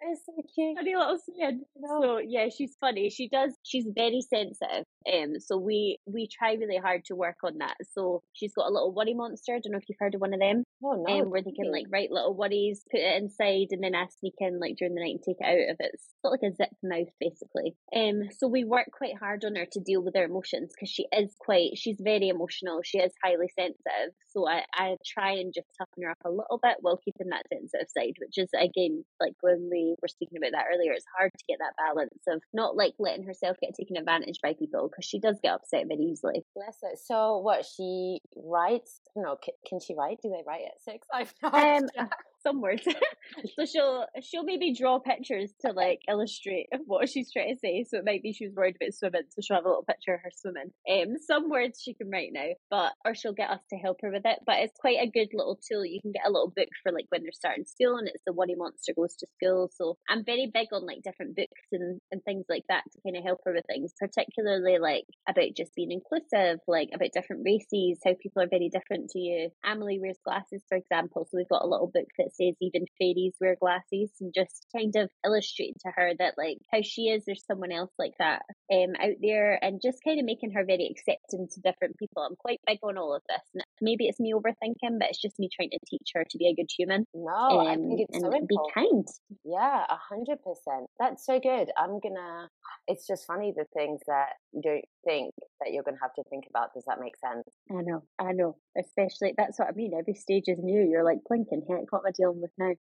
It's 0.05 0.27
so 0.27 0.33
cute. 0.55 0.77
Funny 0.77 0.97
little 0.97 1.19
skin. 1.19 1.63
So 1.87 2.19
yeah, 2.19 2.49
she's 2.49 2.77
funny. 2.81 3.09
She 3.11 3.29
does. 3.29 3.53
She's 3.63 3.87
very 3.95 4.21
sensitive. 4.21 4.85
Um, 5.13 5.39
so 5.39 5.57
we 5.57 5.99
we 6.07 6.29
try 6.29 6.55
really 6.55 6.77
hard 6.77 7.05
to 7.07 7.17
work 7.17 7.37
on 7.45 7.59
that. 7.59 7.77
So 7.93 8.23
she's 8.33 8.55
got 8.55 8.69
a 8.69 8.73
little 8.73 8.93
worry 8.93 9.15
monster. 9.15 9.55
I 9.55 9.61
don't 9.61 9.73
know 9.73 9.79
if 9.79 9.89
you've 9.89 9.99
heard 10.01 10.15
of 10.15 10.21
one 10.21 10.35
of 10.35 10.41
them. 10.41 10.65
Oh 10.85 11.05
no! 11.07 11.23
Um, 11.23 11.31
where 11.31 11.43
they 11.43 11.53
can 11.53 11.71
like 11.71 11.87
write 11.91 12.11
little 12.11 12.35
worries, 12.35 12.83
put 12.91 13.01
it 13.01 13.23
inside, 13.23 13.69
and 13.71 13.83
then 13.83 13.95
I 13.95 14.07
sneak 14.19 14.35
in 14.39 14.59
like 14.59 14.77
during 14.77 14.95
the 14.95 15.01
night 15.01 15.15
and 15.15 15.23
take 15.23 15.37
it 15.41 15.47
out 15.47 15.71
of 15.73 15.77
it. 15.79 15.91
It's 15.95 16.09
sort 16.25 16.35
of 16.35 16.41
like 16.43 16.53
a 16.53 16.57
zip 16.57 16.71
mouth 16.83 17.13
basically. 17.21 17.77
Um, 17.95 18.29
so 18.37 18.49
we 18.49 18.65
work 18.65 18.89
quite 18.97 19.19
hard 19.19 19.45
on 19.45 19.55
her 19.55 19.67
to 19.71 19.81
deal 19.81 20.03
with 20.03 20.15
her 20.17 20.25
emotions 20.25 20.73
because 20.75 20.91
she 20.91 21.07
is 21.17 21.35
quite. 21.39 21.77
She's 21.77 21.99
very 22.01 22.29
emotional. 22.29 22.81
She 22.83 22.99
is 22.99 23.13
highly 23.23 23.49
sensitive. 23.57 24.15
So 24.29 24.49
I 24.49 24.65
I 24.75 24.97
try 25.07 25.33
and 25.33 25.55
just 25.55 25.69
toughen 25.79 26.03
her 26.03 26.11
up 26.11 26.19
a 26.25 26.31
little 26.31 26.59
bit 26.61 26.79
while 26.81 26.97
keeping 26.97 27.29
that 27.29 27.47
sensitive 27.53 27.89
side, 27.97 28.15
which 28.19 28.39
is 28.39 28.51
again 28.59 29.05
like 29.21 29.35
when 29.41 29.69
we 29.71 29.92
were 30.01 30.09
speaking 30.09 30.39
about 30.39 30.53
that 30.53 30.67
earlier. 30.73 30.93
It's 30.93 31.07
hard 31.17 31.33
to 31.37 31.45
get 31.49 31.59
that 31.59 31.75
balance 31.77 32.23
of 32.29 32.43
not 32.53 32.77
like 32.77 32.95
letting 32.99 33.25
herself 33.25 33.57
get 33.61 33.75
taken 33.75 33.97
advantage 33.97 34.39
by 34.43 34.55
people 34.55 34.89
because 34.89 35.05
she 35.05 35.19
does 35.19 35.39
get 35.43 35.55
upset 35.55 35.87
very 35.89 36.05
easily. 36.05 36.45
Bless 36.55 36.79
her. 36.83 36.97
So 36.97 37.39
what 37.39 37.65
she 37.65 38.21
writes? 38.37 39.01
No, 39.17 39.37
can, 39.43 39.55
can 39.67 39.81
she 39.81 39.95
write? 39.95 40.19
Do 40.23 40.31
they 40.31 40.43
write 40.47 40.65
at 40.67 40.83
six? 40.83 41.07
I've 41.13 41.35
no 41.43 41.51
um, 41.51 42.09
some 42.43 42.61
words. 42.61 42.83
so 43.57 43.65
she'll 43.65 44.07
she'll 44.23 44.45
maybe 44.45 44.75
draw 44.75 44.99
pictures 44.99 45.53
to 45.65 45.73
like 45.73 46.01
illustrate 46.09 46.67
what 46.87 47.09
she's 47.09 47.33
trying 47.33 47.55
to 47.55 47.61
say. 47.61 47.85
So 47.89 47.99
it 47.99 48.05
might 48.05 48.23
be 48.23 48.33
she 48.33 48.47
was 48.47 48.55
worried 48.55 48.77
about 48.77 48.95
swimming, 48.95 49.23
so 49.31 49.41
she'll 49.43 49.57
have 49.57 49.65
a 49.65 49.69
little 49.69 49.85
picture 49.85 50.15
of 50.15 50.21
her 50.23 50.31
swimming. 50.35 50.73
Um, 50.91 51.17
some 51.19 51.51
words 51.51 51.81
she 51.81 51.95
can 51.95 52.11
write 52.11 52.31
now, 52.33 52.51
but 52.71 52.93
or 53.05 53.15
she'll 53.15 53.33
get 53.33 53.51
us 53.51 53.61
to 53.71 53.77
help 53.77 53.99
her 54.03 54.11
with 54.11 54.23
it. 54.25 54.39
But 54.47 54.61
it's 54.61 54.79
quite 54.81 54.99
a 55.01 55.11
good 55.11 55.29
little 55.33 55.59
tool. 55.69 55.85
You 55.85 56.01
can 56.01 56.13
get 56.13 56.27
a 56.27 56.33
little 56.33 56.53
book 56.55 56.69
for 56.83 56.93
like 56.93 57.07
when 57.11 57.23
they're 57.23 57.33
starting 57.33 57.65
school, 57.65 57.97
and 57.97 58.09
it's 58.09 58.23
the 58.27 58.33
Worry 58.33 58.55
Monster 58.57 58.93
Goes 58.97 59.17
to 59.17 59.27
School. 59.37 59.71
So 59.75 59.97
I'm 60.09 60.25
very 60.25 60.51
big 60.53 60.69
on 60.73 60.87
like 60.87 61.03
different 61.03 61.37
books 61.37 61.67
and 61.73 62.01
and 62.11 62.23
things 62.25 62.47
like 62.49 62.65
that 62.69 62.85
to 62.93 62.99
kind 63.05 63.17
of 63.17 63.25
help 63.25 63.41
her 63.45 63.53
with 63.55 63.67
things, 63.67 63.93
particularly 63.99 64.79
like 64.79 65.05
about 65.29 65.57
just 65.57 65.75
being 65.75 65.93
inclusive, 65.93 66.61
like 66.67 66.91
about 66.95 67.13
different 67.13 67.43
races, 67.45 68.01
how 68.05 68.15
people 68.21 68.43
are 68.43 68.51
very 68.51 68.69
different 68.69 69.11
to 69.11 69.19
you. 69.19 69.51
Emily 69.65 69.99
wears 70.01 70.19
glasses, 70.25 70.63
for 70.69 70.77
example, 70.77 71.27
so 71.31 71.37
we've 71.37 71.49
got 71.49 71.65
a 71.65 71.69
little 71.69 71.91
book 71.93 72.09
that 72.19 72.32
says 72.35 72.55
even 72.61 72.85
fairies 72.99 73.35
wear 73.41 73.57
glasses 73.61 74.11
and 74.21 74.33
just 74.35 74.67
kind 74.75 74.95
of 74.97 75.11
illustrating 75.25 75.75
to 75.85 75.93
her 75.95 76.13
that 76.19 76.35
like 76.37 76.59
how 76.73 76.81
she 76.83 77.09
is 77.09 77.25
there's 77.25 77.45
someone 77.47 77.73
else 77.73 77.93
like 77.99 78.15
that 78.19 78.43
um 78.73 78.95
out 79.01 79.17
there 79.21 79.59
and 79.63 79.81
just 79.83 79.99
kind 80.05 80.19
of 80.19 80.25
making 80.25 80.53
her 80.53 80.65
very 80.65 80.89
accepting 80.91 81.49
to 81.53 81.61
different 81.61 81.99
people. 81.99 82.23
I'm 82.23 82.37
quite 82.37 82.61
big 82.67 82.79
on 82.83 82.99
all 82.99 83.15
of 83.15 83.23
this 83.29 83.43
and 83.55 83.65
maybe 83.81 84.07
it's 84.07 84.21
me 84.21 84.33
overthinking 84.35 84.99
but 84.99 85.09
it's 85.11 85.21
just 85.21 85.39
me 85.39 85.49
trying 85.55 85.71
to 85.71 85.79
teach 85.87 86.11
her 86.15 86.25
to 86.29 86.39
be 86.39 86.49
a 86.49 86.55
good 86.55 86.71
human 86.77 87.07
no 87.15 87.61
um, 87.61 87.67
i 87.67 87.75
think 87.75 88.01
it's 88.01 88.17
and 88.17 88.33
so 88.33 88.47
be 88.47 88.57
kind. 88.75 89.07
Yeah 89.45 89.85
a 89.89 89.97
hundred 89.97 90.39
percent. 90.43 90.89
That's 90.99 91.25
so 91.25 91.41
good. 91.41 91.71
I'm 91.77 92.01
gonna 92.01 92.49
it's 92.87 93.07
just 93.07 93.27
funny 93.27 93.53
the 93.57 93.67
things 93.75 94.01
that 94.07 94.31
you 94.53 94.63
don't 94.63 94.85
think 95.05 95.35
that 95.65 95.73
you're 95.73 95.83
going 95.83 95.97
to 95.97 96.03
have 96.03 96.15
to 96.15 96.25
think 96.31 96.45
about. 96.49 96.75
Does 96.75 96.85
that 96.87 97.01
make 97.01 97.17
sense? 97.17 97.49
I 97.71 97.83
know, 97.83 98.03
I 98.19 98.33
know. 98.33 98.57
Especially 98.79 99.35
that's 99.37 99.59
what 99.59 99.69
I 99.69 99.73
mean. 99.73 99.93
Every 99.99 100.15
stage 100.15 100.45
is 100.49 100.59
new. 100.63 100.83
You're 100.89 101.05
like 101.05 101.19
blinking. 101.29 101.63
Heck, 101.69 101.93
what 101.93 102.01
am 102.01 102.07
I 102.09 102.13
dealing 102.17 102.41
with 102.41 102.53
now? 102.59 102.73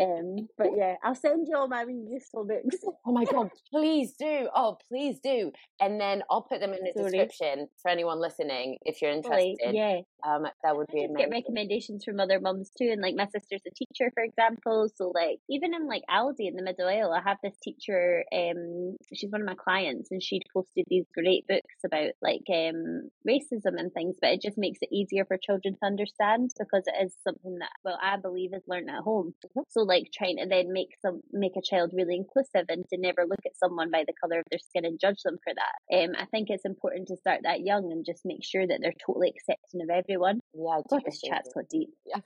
Um, 0.00 0.48
but 0.56 0.68
yeah, 0.74 0.96
I'll 1.04 1.14
send 1.14 1.46
you 1.48 1.56
all 1.56 1.68
my 1.68 1.82
really 1.82 2.06
useful 2.10 2.46
books. 2.46 2.76
oh 3.06 3.12
my 3.12 3.24
god, 3.24 3.50
please 3.70 4.14
do. 4.18 4.48
Oh, 4.54 4.78
please 4.88 5.18
do. 5.22 5.52
And 5.80 6.00
then 6.00 6.22
I'll 6.30 6.42
put 6.42 6.60
them 6.60 6.72
in 6.72 6.80
the 6.82 6.92
Sorry. 6.96 7.10
description 7.10 7.68
for 7.82 7.90
anyone 7.90 8.20
listening 8.20 8.78
if 8.82 9.02
you're 9.02 9.10
interested. 9.10 9.56
yeah, 9.72 10.00
um, 10.26 10.44
that 10.62 10.76
would 10.76 10.86
be 10.92 11.04
amazing. 11.04 11.16
Get 11.16 11.30
recommendations 11.30 12.04
from 12.04 12.20
other 12.20 12.40
mums 12.40 12.70
too, 12.78 12.88
and 12.90 13.02
like 13.02 13.14
my 13.16 13.26
sister's 13.26 13.60
a 13.66 13.74
teacher, 13.74 14.10
for 14.14 14.22
example. 14.22 14.88
So 14.96 15.12
like 15.14 15.38
even 15.50 15.74
in 15.74 15.86
like 15.86 16.02
Aldi 16.10 16.48
in 16.48 16.56
the 16.56 16.62
Middle 16.62 16.88
Aisle, 16.88 17.12
I 17.12 17.20
have 17.28 17.38
this 17.42 17.56
teacher. 17.62 18.24
Um, 18.32 18.96
she's 19.12 19.30
one 19.30 19.42
of 19.42 19.46
my 19.46 19.56
clients, 19.56 20.10
and 20.10 20.22
she'd 20.22 20.44
posted 20.54 20.86
these 20.88 21.06
great 21.14 21.46
books 21.46 21.84
about 21.84 22.12
like 22.22 22.42
um 22.48 23.10
racism 23.28 23.76
and 23.76 23.92
things. 23.92 24.16
But 24.20 24.30
it 24.30 24.42
just 24.42 24.56
makes 24.56 24.78
it 24.80 24.88
easier 24.92 25.26
for 25.26 25.36
children 25.36 25.74
to 25.74 25.86
understand 25.86 26.50
because 26.58 26.84
it 26.86 27.04
is 27.04 27.14
something 27.24 27.58
that 27.60 27.72
well 27.84 27.98
I 28.02 28.16
believe 28.16 28.54
is 28.54 28.62
learned 28.66 28.88
at 28.88 29.02
home. 29.02 29.34
Mm-hmm. 29.44 29.60
So 29.68 29.81
like 29.86 30.08
trying 30.12 30.36
to 30.38 30.46
then 30.48 30.72
make 30.72 30.90
some 31.00 31.20
make 31.32 31.52
a 31.56 31.62
child 31.62 31.92
really 31.94 32.16
inclusive 32.16 32.66
and 32.68 32.84
to 32.90 32.98
never 32.98 33.22
look 33.28 33.40
at 33.44 33.56
someone 33.56 33.90
by 33.90 34.04
the 34.06 34.14
color 34.20 34.40
of 34.40 34.46
their 34.50 34.58
skin 34.58 34.84
and 34.84 35.00
judge 35.00 35.22
them 35.24 35.38
for 35.42 35.52
that. 35.54 35.96
Um, 35.96 36.10
I 36.18 36.26
think 36.26 36.48
it's 36.50 36.64
important 36.64 37.08
to 37.08 37.16
start 37.16 37.40
that 37.44 37.60
young 37.60 37.90
and 37.92 38.04
just 38.04 38.22
make 38.24 38.44
sure 38.44 38.66
that 38.66 38.78
they're 38.80 38.94
totally 39.06 39.32
accepting 39.34 39.82
of 39.82 39.90
everyone. 39.90 40.40
Yeah, 40.54 40.80
God, 40.88 41.02
this 41.04 41.20
chat's 41.20 41.52
got 41.52 41.68
deep. 41.70 41.90
Yeah. 42.06 42.20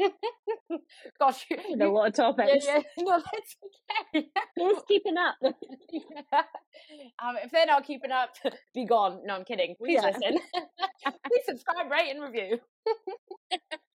Gosh, 1.18 1.46
you, 1.50 1.56
a 1.80 1.86
lot 1.86 2.08
of 2.08 2.14
topics. 2.14 2.66
Yeah, 2.66 2.78
yeah. 2.78 2.82
No, 3.04 3.18
that's 3.18 3.56
okay. 4.16 4.26
Who's 4.56 4.82
keeping 4.88 5.16
up? 5.16 5.36
yeah. 5.42 6.42
um, 7.22 7.36
if 7.42 7.50
they're 7.52 7.66
not 7.66 7.86
keeping 7.86 8.10
up, 8.10 8.30
be 8.74 8.86
gone. 8.86 9.20
No, 9.24 9.34
I'm 9.34 9.44
kidding. 9.44 9.74
Please 9.78 10.00
yeah. 10.02 10.06
listen. 10.06 10.38
Please 11.26 11.42
subscribe, 11.46 11.90
rate, 11.90 12.10
and 12.10 12.22
review. 12.22 12.58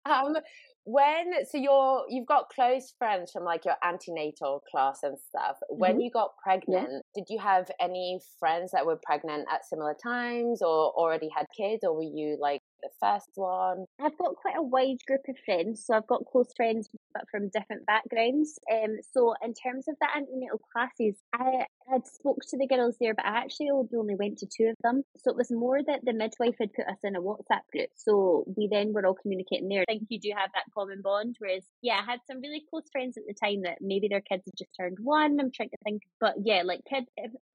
um, 0.06 0.36
when 0.84 1.32
so 1.50 1.56
you're 1.56 2.04
you've 2.08 2.26
got 2.26 2.48
close 2.50 2.92
friends 2.98 3.30
from 3.32 3.42
like 3.42 3.64
your 3.64 3.76
antenatal 3.82 4.62
class 4.70 4.98
and 5.02 5.16
stuff 5.28 5.56
when 5.70 5.92
mm-hmm. 5.92 6.00
you 6.00 6.10
got 6.10 6.32
pregnant 6.42 6.88
yeah. 6.90 6.98
did 7.14 7.24
you 7.30 7.38
have 7.38 7.70
any 7.80 8.20
friends 8.38 8.70
that 8.72 8.84
were 8.84 8.98
pregnant 9.02 9.46
at 9.50 9.64
similar 9.64 9.94
times 10.02 10.60
or 10.60 10.92
already 10.92 11.28
had 11.34 11.46
kids 11.56 11.82
or 11.84 11.94
were 11.94 12.02
you 12.02 12.36
like 12.38 12.60
the 12.82 12.90
first 13.00 13.30
one 13.36 13.86
i've 13.98 14.16
got 14.18 14.36
quite 14.36 14.56
a 14.58 14.62
wide 14.62 14.98
group 15.06 15.22
of 15.26 15.36
friends 15.46 15.82
so 15.86 15.94
i've 15.94 16.06
got 16.06 16.22
close 16.30 16.52
friends 16.54 16.90
but 17.14 17.24
from 17.30 17.48
different 17.48 17.86
backgrounds 17.86 18.58
um 18.70 18.96
so 19.10 19.34
in 19.42 19.54
terms 19.54 19.86
of 19.88 19.94
the 20.02 20.08
antenatal 20.14 20.60
classes 20.70 21.16
i 21.34 21.64
had 21.94 22.06
spoke 22.06 22.42
to 22.48 22.58
the 22.58 22.66
girls 22.66 22.96
there 23.00 23.14
but 23.14 23.24
i 23.24 23.38
actually 23.38 23.70
only 23.70 24.16
went 24.16 24.38
to 24.38 24.46
two 24.46 24.66
of 24.66 24.76
them 24.82 25.02
so 25.16 25.30
it 25.30 25.36
was 25.36 25.50
more 25.50 25.80
that 25.86 26.00
the 26.04 26.12
midwife 26.12 26.56
had 26.60 26.72
put 26.74 26.86
us 26.86 26.98
in 27.04 27.16
a 27.16 27.22
whatsapp 27.22 27.64
group 27.72 27.90
so 27.94 28.44
we 28.56 28.68
then 28.70 28.92
were 28.92 29.06
all 29.06 29.18
communicating 29.22 29.68
there 29.68 29.84
i 29.88 29.92
think 29.92 30.06
you 30.10 30.20
do 30.20 30.32
have 30.36 30.50
that 30.54 30.64
common 30.74 31.02
bond. 31.02 31.36
Whereas, 31.38 31.64
yeah, 31.82 32.00
I 32.00 32.10
had 32.10 32.20
some 32.26 32.40
really 32.40 32.62
close 32.68 32.84
friends 32.90 33.16
at 33.16 33.24
the 33.26 33.34
time 33.34 33.62
that 33.62 33.78
maybe 33.80 34.08
their 34.08 34.20
kids 34.20 34.44
had 34.46 34.58
just 34.58 34.70
turned 34.78 34.98
one. 35.00 35.38
I'm 35.40 35.50
trying 35.52 35.70
to 35.70 35.76
think, 35.84 36.02
but 36.20 36.34
yeah, 36.42 36.62
like 36.64 36.80
kids, 36.88 37.06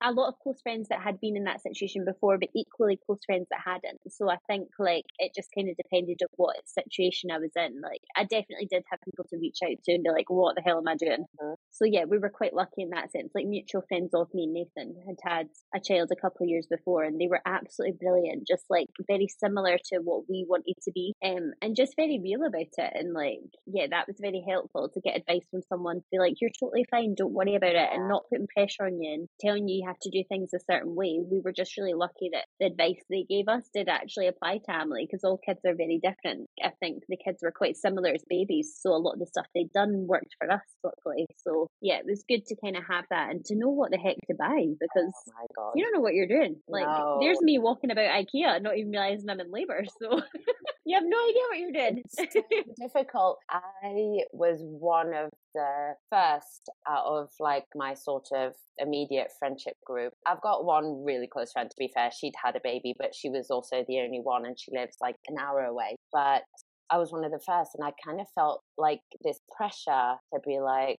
a 0.01 0.11
lot 0.11 0.29
of 0.29 0.39
close 0.41 0.61
friends 0.61 0.87
that 0.89 1.01
had 1.01 1.19
been 1.19 1.35
in 1.35 1.43
that 1.45 1.61
situation 1.61 2.05
before, 2.05 2.37
but 2.37 2.49
equally 2.55 2.99
close 3.05 3.19
friends 3.25 3.47
that 3.51 3.61
hadn't. 3.65 3.99
So 4.09 4.29
I 4.29 4.37
think 4.47 4.69
like 4.79 5.05
it 5.17 5.33
just 5.35 5.49
kind 5.55 5.69
of 5.69 5.77
depended 5.77 6.19
on 6.21 6.29
what 6.37 6.55
situation 6.65 7.31
I 7.31 7.39
was 7.39 7.51
in. 7.55 7.81
Like 7.81 8.01
I 8.15 8.23
definitely 8.23 8.67
did 8.69 8.83
have 8.89 8.99
people 9.03 9.25
to 9.29 9.37
reach 9.37 9.59
out 9.63 9.77
to 9.83 9.93
and 9.93 10.03
be 10.03 10.11
like, 10.11 10.29
what 10.29 10.55
the 10.55 10.61
hell 10.61 10.77
am 10.77 10.87
I 10.87 10.95
doing? 10.95 11.25
Mm-hmm. 11.41 11.53
So 11.71 11.85
yeah, 11.85 12.05
we 12.05 12.17
were 12.17 12.29
quite 12.29 12.53
lucky 12.53 12.83
in 12.83 12.89
that 12.91 13.11
sense. 13.11 13.31
Like 13.33 13.45
mutual 13.45 13.83
friends 13.87 14.13
of 14.13 14.27
me 14.33 14.43
and 14.43 14.53
Nathan 14.53 14.95
had 15.07 15.17
had 15.23 15.47
a 15.75 15.79
child 15.79 16.09
a 16.11 16.19
couple 16.19 16.45
of 16.45 16.49
years 16.49 16.67
before, 16.69 17.03
and 17.03 17.19
they 17.19 17.27
were 17.27 17.41
absolutely 17.45 17.97
brilliant, 17.99 18.47
just 18.47 18.65
like 18.69 18.87
very 19.07 19.27
similar 19.27 19.77
to 19.91 19.99
what 20.03 20.23
we 20.29 20.45
wanted 20.47 20.75
to 20.83 20.91
be, 20.91 21.13
um, 21.23 21.51
and 21.61 21.75
just 21.75 21.95
very 21.95 22.19
real 22.21 22.45
about 22.45 22.73
it. 22.77 22.91
And 22.93 23.13
like, 23.13 23.39
yeah, 23.65 23.87
that 23.89 24.07
was 24.07 24.17
very 24.19 24.43
helpful 24.47 24.89
to 24.93 25.01
get 25.01 25.17
advice 25.17 25.45
from 25.51 25.61
someone 25.69 25.97
to 25.97 26.07
be 26.11 26.19
like, 26.19 26.35
"You're 26.41 26.51
totally 26.59 26.85
fine, 26.89 27.15
don't 27.15 27.33
worry 27.33 27.55
about 27.55 27.75
it," 27.75 27.89
and 27.93 28.07
not 28.07 28.27
putting 28.29 28.47
pressure 28.47 28.85
on 28.85 29.01
you 29.01 29.13
and 29.13 29.27
telling 29.39 29.67
you 29.67 29.81
you 29.81 29.87
have 29.87 29.99
to 30.01 30.09
do 30.09 30.23
things 30.27 30.53
a 30.53 30.59
certain 30.59 30.95
way. 30.95 31.19
We 31.19 31.39
were 31.39 31.53
just 31.53 31.77
really 31.77 31.93
lucky 31.93 32.29
that 32.33 32.45
the 32.59 32.67
advice 32.67 33.03
they 33.09 33.25
gave 33.29 33.47
us 33.47 33.69
did 33.73 33.87
actually 33.87 34.27
apply 34.27 34.59
to 34.65 34.75
Emily 34.75 35.05
because 35.05 35.23
all 35.23 35.37
kids 35.37 35.61
are 35.65 35.75
very 35.75 35.99
different. 36.01 36.47
I 36.63 36.71
think 36.79 37.03
the 37.07 37.17
kids 37.17 37.39
were 37.41 37.51
quite 37.51 37.77
similar 37.77 38.11
as 38.11 38.23
babies, 38.29 38.77
so 38.79 38.91
a 38.91 38.97
lot 38.97 39.13
of 39.13 39.19
the 39.19 39.27
stuff 39.27 39.47
they'd 39.53 39.71
done 39.71 40.07
worked 40.07 40.35
for 40.39 40.51
us, 40.51 40.65
luckily. 40.83 41.27
So 41.37 41.67
yeah, 41.81 41.99
it 41.99 42.05
was 42.05 42.23
good 42.27 42.45
to 42.47 42.55
kind 42.63 42.75
of 42.75 42.83
have 42.89 43.05
that 43.09 43.29
and 43.31 43.43
to 43.45 43.55
know 43.55 43.69
what 43.69 43.91
the 43.91 43.97
heck 44.09 44.27
to 44.27 44.35
buy 44.35 44.65
because 44.79 45.13
oh 45.57 45.71
you 45.75 45.83
don't 45.83 45.93
know 45.93 46.01
what 46.01 46.13
you're 46.13 46.27
doing. 46.27 46.57
Like 46.67 46.85
no. 46.85 47.19
there's 47.21 47.41
me 47.41 47.59
walking 47.59 47.91
about 47.91 48.05
IKEA, 48.05 48.61
not 48.61 48.77
even 48.77 48.91
realizing 48.91 49.29
I'm 49.29 49.39
in 49.39 49.51
labour. 49.51 49.83
So 50.01 50.21
you 50.85 50.95
have 50.95 51.03
no 51.05 51.17
idea 51.17 51.41
what 51.49 51.59
you're 51.59 51.71
doing. 51.71 52.03
It's 52.17 52.35
difficult. 52.79 53.37
I 53.49 54.19
was 54.31 54.59
one 54.61 55.13
of 55.13 55.29
the 55.53 55.93
first 56.09 56.69
out 56.87 57.05
of 57.05 57.29
like 57.39 57.65
my 57.75 57.93
sort 57.93 58.27
of 58.35 58.53
immediate 58.77 59.29
friendship 59.37 59.75
group. 59.85 60.13
I've 60.25 60.41
got 60.41 60.65
one 60.65 61.03
really 61.05 61.27
close 61.27 61.51
friend, 61.51 61.69
to 61.69 61.75
be 61.77 61.91
fair. 61.93 62.09
She'd 62.11 62.33
had 62.43 62.55
a 62.55 62.61
baby, 62.63 62.93
but 62.97 63.13
she 63.13 63.29
was 63.29 63.49
also 63.49 63.83
the 63.87 63.99
only 63.99 64.19
one 64.21 64.45
and 64.45 64.59
she 64.59 64.71
lives 64.71 64.97
like 65.01 65.15
an 65.27 65.35
hour 65.39 65.61
away. 65.61 65.95
But 66.11 66.43
I 66.91 66.97
was 66.97 67.11
one 67.11 67.23
of 67.23 67.31
the 67.31 67.39
first, 67.45 67.71
and 67.77 67.85
I 67.85 67.91
kind 68.03 68.19
of 68.19 68.27
felt 68.33 68.61
like 68.77 69.01
this 69.23 69.39
pressure 69.55 70.15
to 70.33 70.39
be 70.45 70.59
like, 70.59 70.97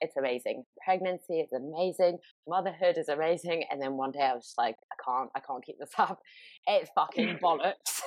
it's 0.00 0.16
amazing. 0.16 0.64
Pregnancy 0.84 1.40
is 1.40 1.52
amazing. 1.52 2.18
Motherhood 2.48 2.98
is 2.98 3.08
amazing. 3.08 3.64
And 3.70 3.80
then 3.80 3.94
one 3.96 4.12
day 4.12 4.20
I 4.20 4.34
was 4.34 4.44
just 4.44 4.58
like, 4.58 4.76
I 4.92 4.96
can't, 5.04 5.30
I 5.34 5.40
can't 5.40 5.64
keep 5.64 5.78
this 5.78 5.90
up. 5.98 6.20
It's 6.66 6.90
fucking 6.94 7.38
bollocks. 7.42 8.00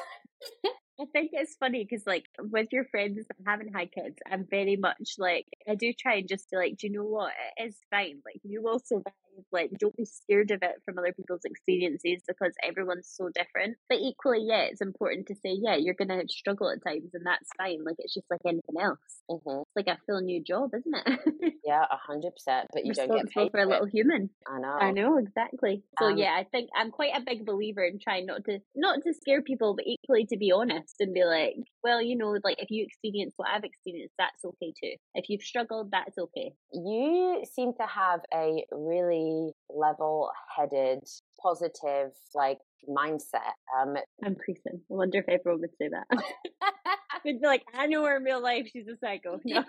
I 0.99 1.05
think 1.11 1.31
it's 1.33 1.55
funny 1.55 1.87
because, 1.89 2.05
like, 2.05 2.25
with 2.39 2.67
your 2.71 2.85
friends 2.85 3.25
that 3.27 3.49
haven't 3.49 3.73
had 3.75 3.91
kids, 3.91 4.17
I'm 4.29 4.45
very 4.49 4.75
much 4.75 5.15
like, 5.17 5.45
I 5.67 5.75
do 5.75 5.93
try 5.93 6.15
and 6.15 6.27
just 6.27 6.49
be 6.51 6.57
like, 6.57 6.77
do 6.77 6.87
you 6.87 6.93
know 6.93 7.03
what? 7.03 7.33
It 7.57 7.69
is 7.69 7.77
fine. 7.89 8.21
Like, 8.25 8.39
you 8.43 8.61
will 8.61 8.79
survive. 8.79 9.13
Like, 9.51 9.71
don't 9.79 9.95
be 9.95 10.05
scared 10.05 10.51
of 10.51 10.61
it 10.61 10.81
from 10.85 10.99
other 10.99 11.13
people's 11.13 11.45
experiences 11.45 12.21
because 12.27 12.53
everyone's 12.61 13.09
so 13.11 13.29
different. 13.33 13.77
But 13.89 13.99
equally, 13.99 14.43
yeah, 14.45 14.63
it's 14.63 14.81
important 14.81 15.27
to 15.27 15.35
say, 15.35 15.57
yeah, 15.59 15.75
you're 15.75 15.95
going 15.95 16.09
to 16.09 16.23
struggle 16.27 16.69
at 16.69 16.83
times 16.85 17.11
and 17.13 17.25
that's 17.25 17.49
fine. 17.57 17.83
Like, 17.85 17.95
it's 17.97 18.13
just 18.13 18.29
like 18.29 18.41
anything 18.45 18.75
else. 18.79 18.99
Mm-hmm. 19.29 19.61
It's 19.61 19.87
like 19.87 19.87
a 19.87 19.99
full 20.05 20.21
new 20.21 20.43
job, 20.43 20.71
isn't 20.75 20.93
it? 20.93 21.53
yeah, 21.65 21.83
a 21.89 21.97
hundred 21.97 22.33
percent. 22.35 22.67
But 22.73 22.85
you 22.85 22.93
don't 22.93 23.15
get 23.15 23.31
paid 23.31 23.51
for 23.51 23.61
a 23.61 23.65
little 23.65 23.87
human. 23.87 24.29
I 24.45 24.59
know. 24.59 24.67
I 24.69 24.91
know 24.91 25.17
exactly. 25.17 25.83
So 25.97 26.07
Um, 26.07 26.17
yeah, 26.17 26.35
I 26.37 26.43
think 26.43 26.69
I'm 26.75 26.91
quite 26.91 27.13
a 27.15 27.21
big 27.25 27.45
believer 27.45 27.83
in 27.83 27.99
trying 27.99 28.25
not 28.25 28.43
to 28.45 28.59
not 28.75 28.99
to 29.03 29.13
scare 29.13 29.41
people, 29.41 29.75
but 29.75 29.87
equally 29.87 30.25
to 30.25 30.37
be 30.37 30.51
honest 30.51 30.80
and 30.99 31.13
be 31.13 31.23
like, 31.23 31.55
well, 31.83 32.01
you 32.01 32.17
know, 32.17 32.37
like 32.43 32.61
if 32.61 32.69
you 32.69 32.83
experience 32.85 33.33
what 33.37 33.49
I've 33.49 33.63
experienced, 33.63 34.13
that's 34.17 34.43
okay 34.43 34.73
too. 34.81 34.93
If 35.15 35.29
you've 35.29 35.41
struggled, 35.41 35.91
that's 35.91 36.17
okay. 36.17 36.53
You 36.73 37.43
seem 37.55 37.73
to 37.79 37.87
have 37.87 38.21
a 38.33 38.63
really 38.71 39.53
level-headed, 39.69 41.03
positive, 41.41 42.11
like 42.33 42.59
mindset. 42.89 43.55
Um, 43.79 43.95
I'm 44.23 44.35
creasing. 44.35 44.75
I 44.75 44.79
wonder 44.89 45.19
if 45.19 45.29
everyone 45.29 45.61
would 45.61 45.77
say 45.77 45.89
that. 45.89 46.07
They'd 47.23 47.39
be 47.39 47.47
like, 47.47 47.63
I 47.73 47.87
know 47.87 48.03
her 48.05 48.17
in 48.17 48.23
real 48.23 48.41
life. 48.41 48.67
She's 48.71 48.87
a 48.87 48.97
psycho. 48.97 49.39
No. 49.45 49.63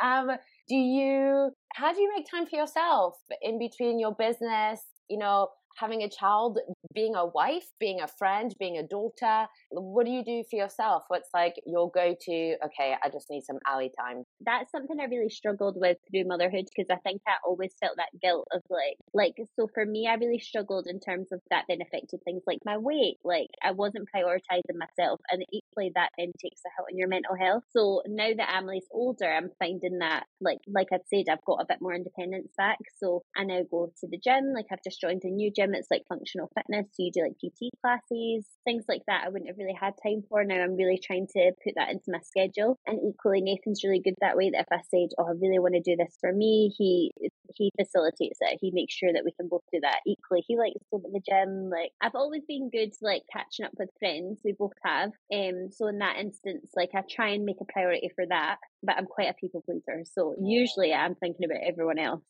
um, 0.02 0.30
do 0.68 0.74
you? 0.74 1.50
How 1.74 1.92
do 1.92 2.00
you 2.00 2.12
make 2.14 2.26
time 2.30 2.46
for 2.46 2.56
yourself 2.56 3.14
in 3.42 3.58
between 3.58 3.98
your 3.98 4.14
business? 4.14 4.80
You 5.08 5.18
know, 5.18 5.48
having 5.80 6.02
a 6.02 6.08
child, 6.10 6.58
being 6.94 7.14
a 7.14 7.26
wife, 7.26 7.66
being 7.78 8.00
a 8.00 8.08
friend, 8.08 8.54
being 8.58 8.76
a 8.76 8.86
daughter. 8.86 9.46
What 9.70 10.04
do 10.04 10.12
you 10.12 10.24
do 10.24 10.44
for 10.50 10.56
yourself? 10.56 11.04
What's 11.08 11.30
like 11.32 11.54
your 11.66 11.90
go-to? 11.90 12.56
Okay, 12.66 12.94
I 13.02 13.08
just 13.08 13.30
need 13.30 13.42
some 13.42 13.58
Ally 13.66 13.88
time. 13.98 14.24
That's 14.44 14.70
something 14.70 14.98
I 15.00 15.04
really 15.04 15.30
struggled 15.30 15.76
with 15.78 15.96
through 16.10 16.26
motherhood 16.26 16.66
because 16.68 16.88
I 16.90 17.00
think 17.02 17.22
I 17.26 17.36
always 17.46 17.72
felt 17.80 17.96
that 17.96 18.20
guilt 18.20 18.46
of 18.52 18.62
like, 18.68 18.96
like, 19.14 19.34
so 19.56 19.68
for 19.72 19.84
me, 19.86 20.08
I 20.08 20.14
really 20.14 20.38
struggled 20.38 20.86
in 20.86 21.00
terms 21.00 21.28
of 21.32 21.40
that 21.50 21.64
then 21.68 21.80
affected 21.82 22.20
things 22.24 22.42
like 22.46 22.58
my 22.64 22.76
weight. 22.76 23.16
Like, 23.24 23.48
I 23.62 23.72
wasn't 23.72 24.08
prioritizing 24.14 24.76
myself, 24.76 25.20
and 25.30 25.44
equally 25.52 25.92
that 25.94 26.10
then 26.18 26.32
takes 26.42 26.60
a 26.66 26.70
hit 26.76 26.92
on 26.92 26.98
your 26.98 27.08
mental 27.08 27.36
health. 27.36 27.64
So 27.74 28.02
now 28.06 28.30
that 28.36 28.54
Emily's 28.56 28.86
older, 28.92 29.30
I'm 29.30 29.50
finding 29.58 29.98
that, 29.98 30.24
like, 30.40 30.58
like 30.68 30.88
I'd 30.92 31.00
said, 31.12 31.30
I've 31.30 31.44
got 31.44 31.60
a 31.60 31.66
bit 31.68 31.78
more 31.80 31.94
independence 31.94 32.52
back. 32.56 32.78
So 32.98 33.22
I 33.36 33.44
now 33.44 33.62
go 33.70 33.92
to 34.00 34.06
the 34.08 34.18
gym. 34.18 34.52
Like, 34.54 34.66
I've 34.72 34.84
just 34.84 35.00
joined 35.00 35.22
a 35.24 35.30
new 35.30 35.50
gym. 35.54 35.69
It's 35.74 35.90
like 35.90 36.02
functional 36.08 36.50
fitness. 36.54 36.86
So 36.92 37.02
you 37.04 37.12
do 37.12 37.22
like 37.22 37.38
PT 37.38 37.70
classes, 37.82 38.46
things 38.64 38.84
like 38.88 39.02
that. 39.06 39.24
I 39.24 39.28
wouldn't 39.28 39.48
have 39.48 39.58
really 39.58 39.76
had 39.78 39.94
time 40.02 40.22
for. 40.28 40.44
Now 40.44 40.62
I'm 40.62 40.76
really 40.76 41.00
trying 41.02 41.26
to 41.34 41.52
put 41.64 41.74
that 41.76 41.90
into 41.90 42.10
my 42.10 42.20
schedule. 42.22 42.78
And 42.86 42.98
equally, 43.08 43.40
Nathan's 43.40 43.84
really 43.84 44.00
good 44.00 44.14
that 44.20 44.36
way. 44.36 44.50
That 44.50 44.66
if 44.70 44.72
I 44.72 44.82
said, 44.90 45.10
"Oh, 45.18 45.26
I 45.26 45.32
really 45.32 45.58
want 45.58 45.74
to 45.74 45.80
do 45.80 45.96
this 45.96 46.16
for 46.20 46.32
me," 46.32 46.72
he 46.76 47.12
he 47.54 47.70
facilitates 47.78 48.38
it. 48.40 48.58
He 48.60 48.70
makes 48.72 48.94
sure 48.94 49.12
that 49.12 49.24
we 49.24 49.32
can 49.32 49.48
both 49.48 49.62
do 49.72 49.80
that. 49.82 50.00
Equally, 50.06 50.44
he 50.46 50.56
likes 50.56 50.78
to 50.78 50.86
go 50.90 50.98
to 50.98 51.10
the 51.12 51.20
gym. 51.20 51.70
Like 51.70 51.92
I've 52.00 52.14
always 52.14 52.42
been 52.46 52.70
good, 52.70 52.92
to 52.92 52.98
like 53.02 53.22
catching 53.32 53.64
up 53.64 53.72
with 53.78 53.90
friends. 53.98 54.40
We 54.44 54.52
both 54.52 54.72
have. 54.84 55.10
Um, 55.32 55.68
so 55.70 55.86
in 55.88 55.98
that 55.98 56.18
instance, 56.18 56.70
like 56.76 56.90
I 56.94 57.02
try 57.08 57.30
and 57.30 57.44
make 57.44 57.60
a 57.60 57.72
priority 57.72 58.10
for 58.14 58.26
that. 58.26 58.56
But 58.82 58.96
I'm 58.96 59.06
quite 59.06 59.28
a 59.28 59.34
people 59.34 59.62
pleaser, 59.62 60.04
so 60.04 60.34
usually 60.40 60.92
I'm 60.92 61.14
thinking 61.14 61.44
about 61.44 61.66
everyone 61.66 61.98
else 61.98 62.22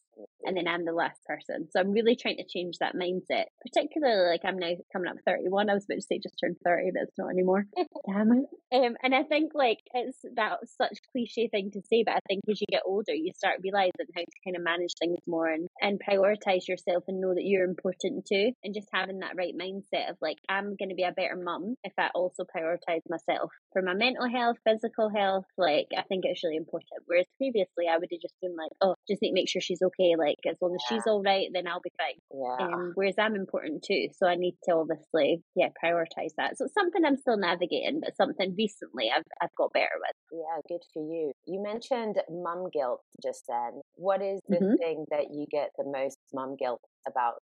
and 0.45 0.57
then 0.57 0.67
I'm 0.67 0.85
the 0.85 0.93
last 0.93 1.21
person. 1.25 1.69
So 1.71 1.81
I'm 1.81 1.93
really 1.93 2.17
trying 2.17 2.37
to 2.37 2.45
change 2.49 2.79
that 2.79 2.95
mindset. 2.95 3.45
Particularly 3.63 4.31
like 4.31 4.41
I'm 4.45 4.59
now 4.59 4.73
coming 4.93 5.09
up 5.09 5.17
31. 5.27 5.71
I 5.71 5.75
was 5.75 5.85
about 5.85 5.97
to 5.97 6.03
say 6.03 6.21
just 6.23 6.37
turned 6.41 6.57
30, 6.65 6.91
but 6.93 7.03
it's 7.05 7.19
not 7.19 7.31
anymore. 7.31 7.67
Damn 8.07 8.33
it. 8.33 8.47
Um, 8.73 8.97
and 9.03 9.15
I 9.15 9.23
think 9.25 9.53
like 9.55 9.79
it's 9.93 10.19
that 10.37 10.59
such 10.77 10.99
cliche 11.13 11.49
thing 11.49 11.71
to 11.73 11.83
say, 11.91 12.03
but 12.05 12.15
I 12.15 12.21
think 12.29 12.43
as 12.51 12.61
you 12.61 12.67
get 12.71 12.83
older, 12.87 13.15
you 13.15 13.33
start 13.35 13.61
realizing 13.63 13.93
how 14.15 14.23
to 14.23 14.45
kind 14.45 14.57
of 14.57 14.63
manage 14.63 14.95
things 14.99 15.10
more 15.27 15.49
and, 15.49 15.69
and 15.81 16.01
prioritize 16.01 16.69
yourself 16.69 17.05
and 17.09 17.21
know 17.21 17.35
that 17.35 17.45
you're 17.45 17.65
important 17.65 18.27
too. 18.27 18.53
And 18.65 18.75
just 18.75 18.89
having 18.93 19.21
that 19.21 19.37
right 19.37 19.55
mindset 19.61 20.11
of 20.11 20.17
like, 20.21 20.39
I'm 20.49 20.77
going 20.77 20.91
to 20.91 20.95
be 20.95 21.05
a 21.05 21.13
better 21.13 21.37
mum 21.37 21.75
if 21.85 21.93
I 21.99 22.09
also 22.15 22.45
prioritize 22.45 23.03
myself 23.09 23.51
for 23.73 23.83
my 23.83 23.95
mental 23.95 24.29
health, 24.29 24.57
physical 24.67 25.11
health. 25.15 25.45
Like, 25.57 25.87
I 25.97 26.03
think 26.03 26.25
it's 26.25 26.43
really 26.45 26.57
important. 26.57 27.03
Whereas 27.07 27.27
previously, 27.37 27.87
I 27.91 27.97
would 27.99 28.09
have 28.11 28.21
just 28.21 28.35
been 28.41 28.57
like, 28.57 28.71
oh, 28.81 28.95
just 29.09 29.23
need 29.23 29.31
to 29.31 29.35
make 29.35 29.49
sure 29.49 29.61
she's 29.61 29.83
okay. 29.83 30.15
Like, 30.19 30.37
as 30.49 30.57
long 30.61 30.75
as 30.75 30.83
she's 30.89 31.07
all 31.07 31.23
right, 31.23 31.49
then 31.53 31.67
I'll 31.67 31.81
be 31.83 31.93
fine. 31.99 32.19
Yeah. 32.33 32.67
Um, 32.67 32.93
whereas 32.95 33.17
I'm 33.19 33.35
important 33.35 33.85
too, 33.85 34.09
so 34.17 34.27
I 34.27 34.37
need 34.37 34.57
to 34.65 34.75
obviously, 34.75 35.43
yeah, 35.55 35.69
prioritize 35.83 36.35
that. 36.37 36.57
So 36.57 36.65
it's 36.65 36.75
something 36.75 37.05
I'm 37.05 37.17
still 37.17 37.37
navigating, 37.37 38.01
but 38.03 38.17
something 38.17 38.55
recently 38.57 39.11
I've 39.15 39.25
I've 39.43 39.55
got 39.57 39.73
better 39.73 39.97
with. 39.99 40.17
Yeah, 40.33 40.61
good 40.69 40.83
for 40.93 41.03
you. 41.03 41.33
You 41.47 41.63
mentioned 41.63 42.17
mum 42.31 42.67
guilt 42.73 43.03
just 43.23 43.45
then. 43.49 43.81
What 43.97 44.23
is 44.23 44.41
the 44.49 44.57
Mhm. 44.57 44.79
thing 44.79 45.00
that 45.11 45.33
you 45.33 45.47
get 45.51 45.71
the 45.79 45.85
most 45.85 46.19
mum 46.33 46.57
guilt 46.59 46.83
about, 47.07 47.35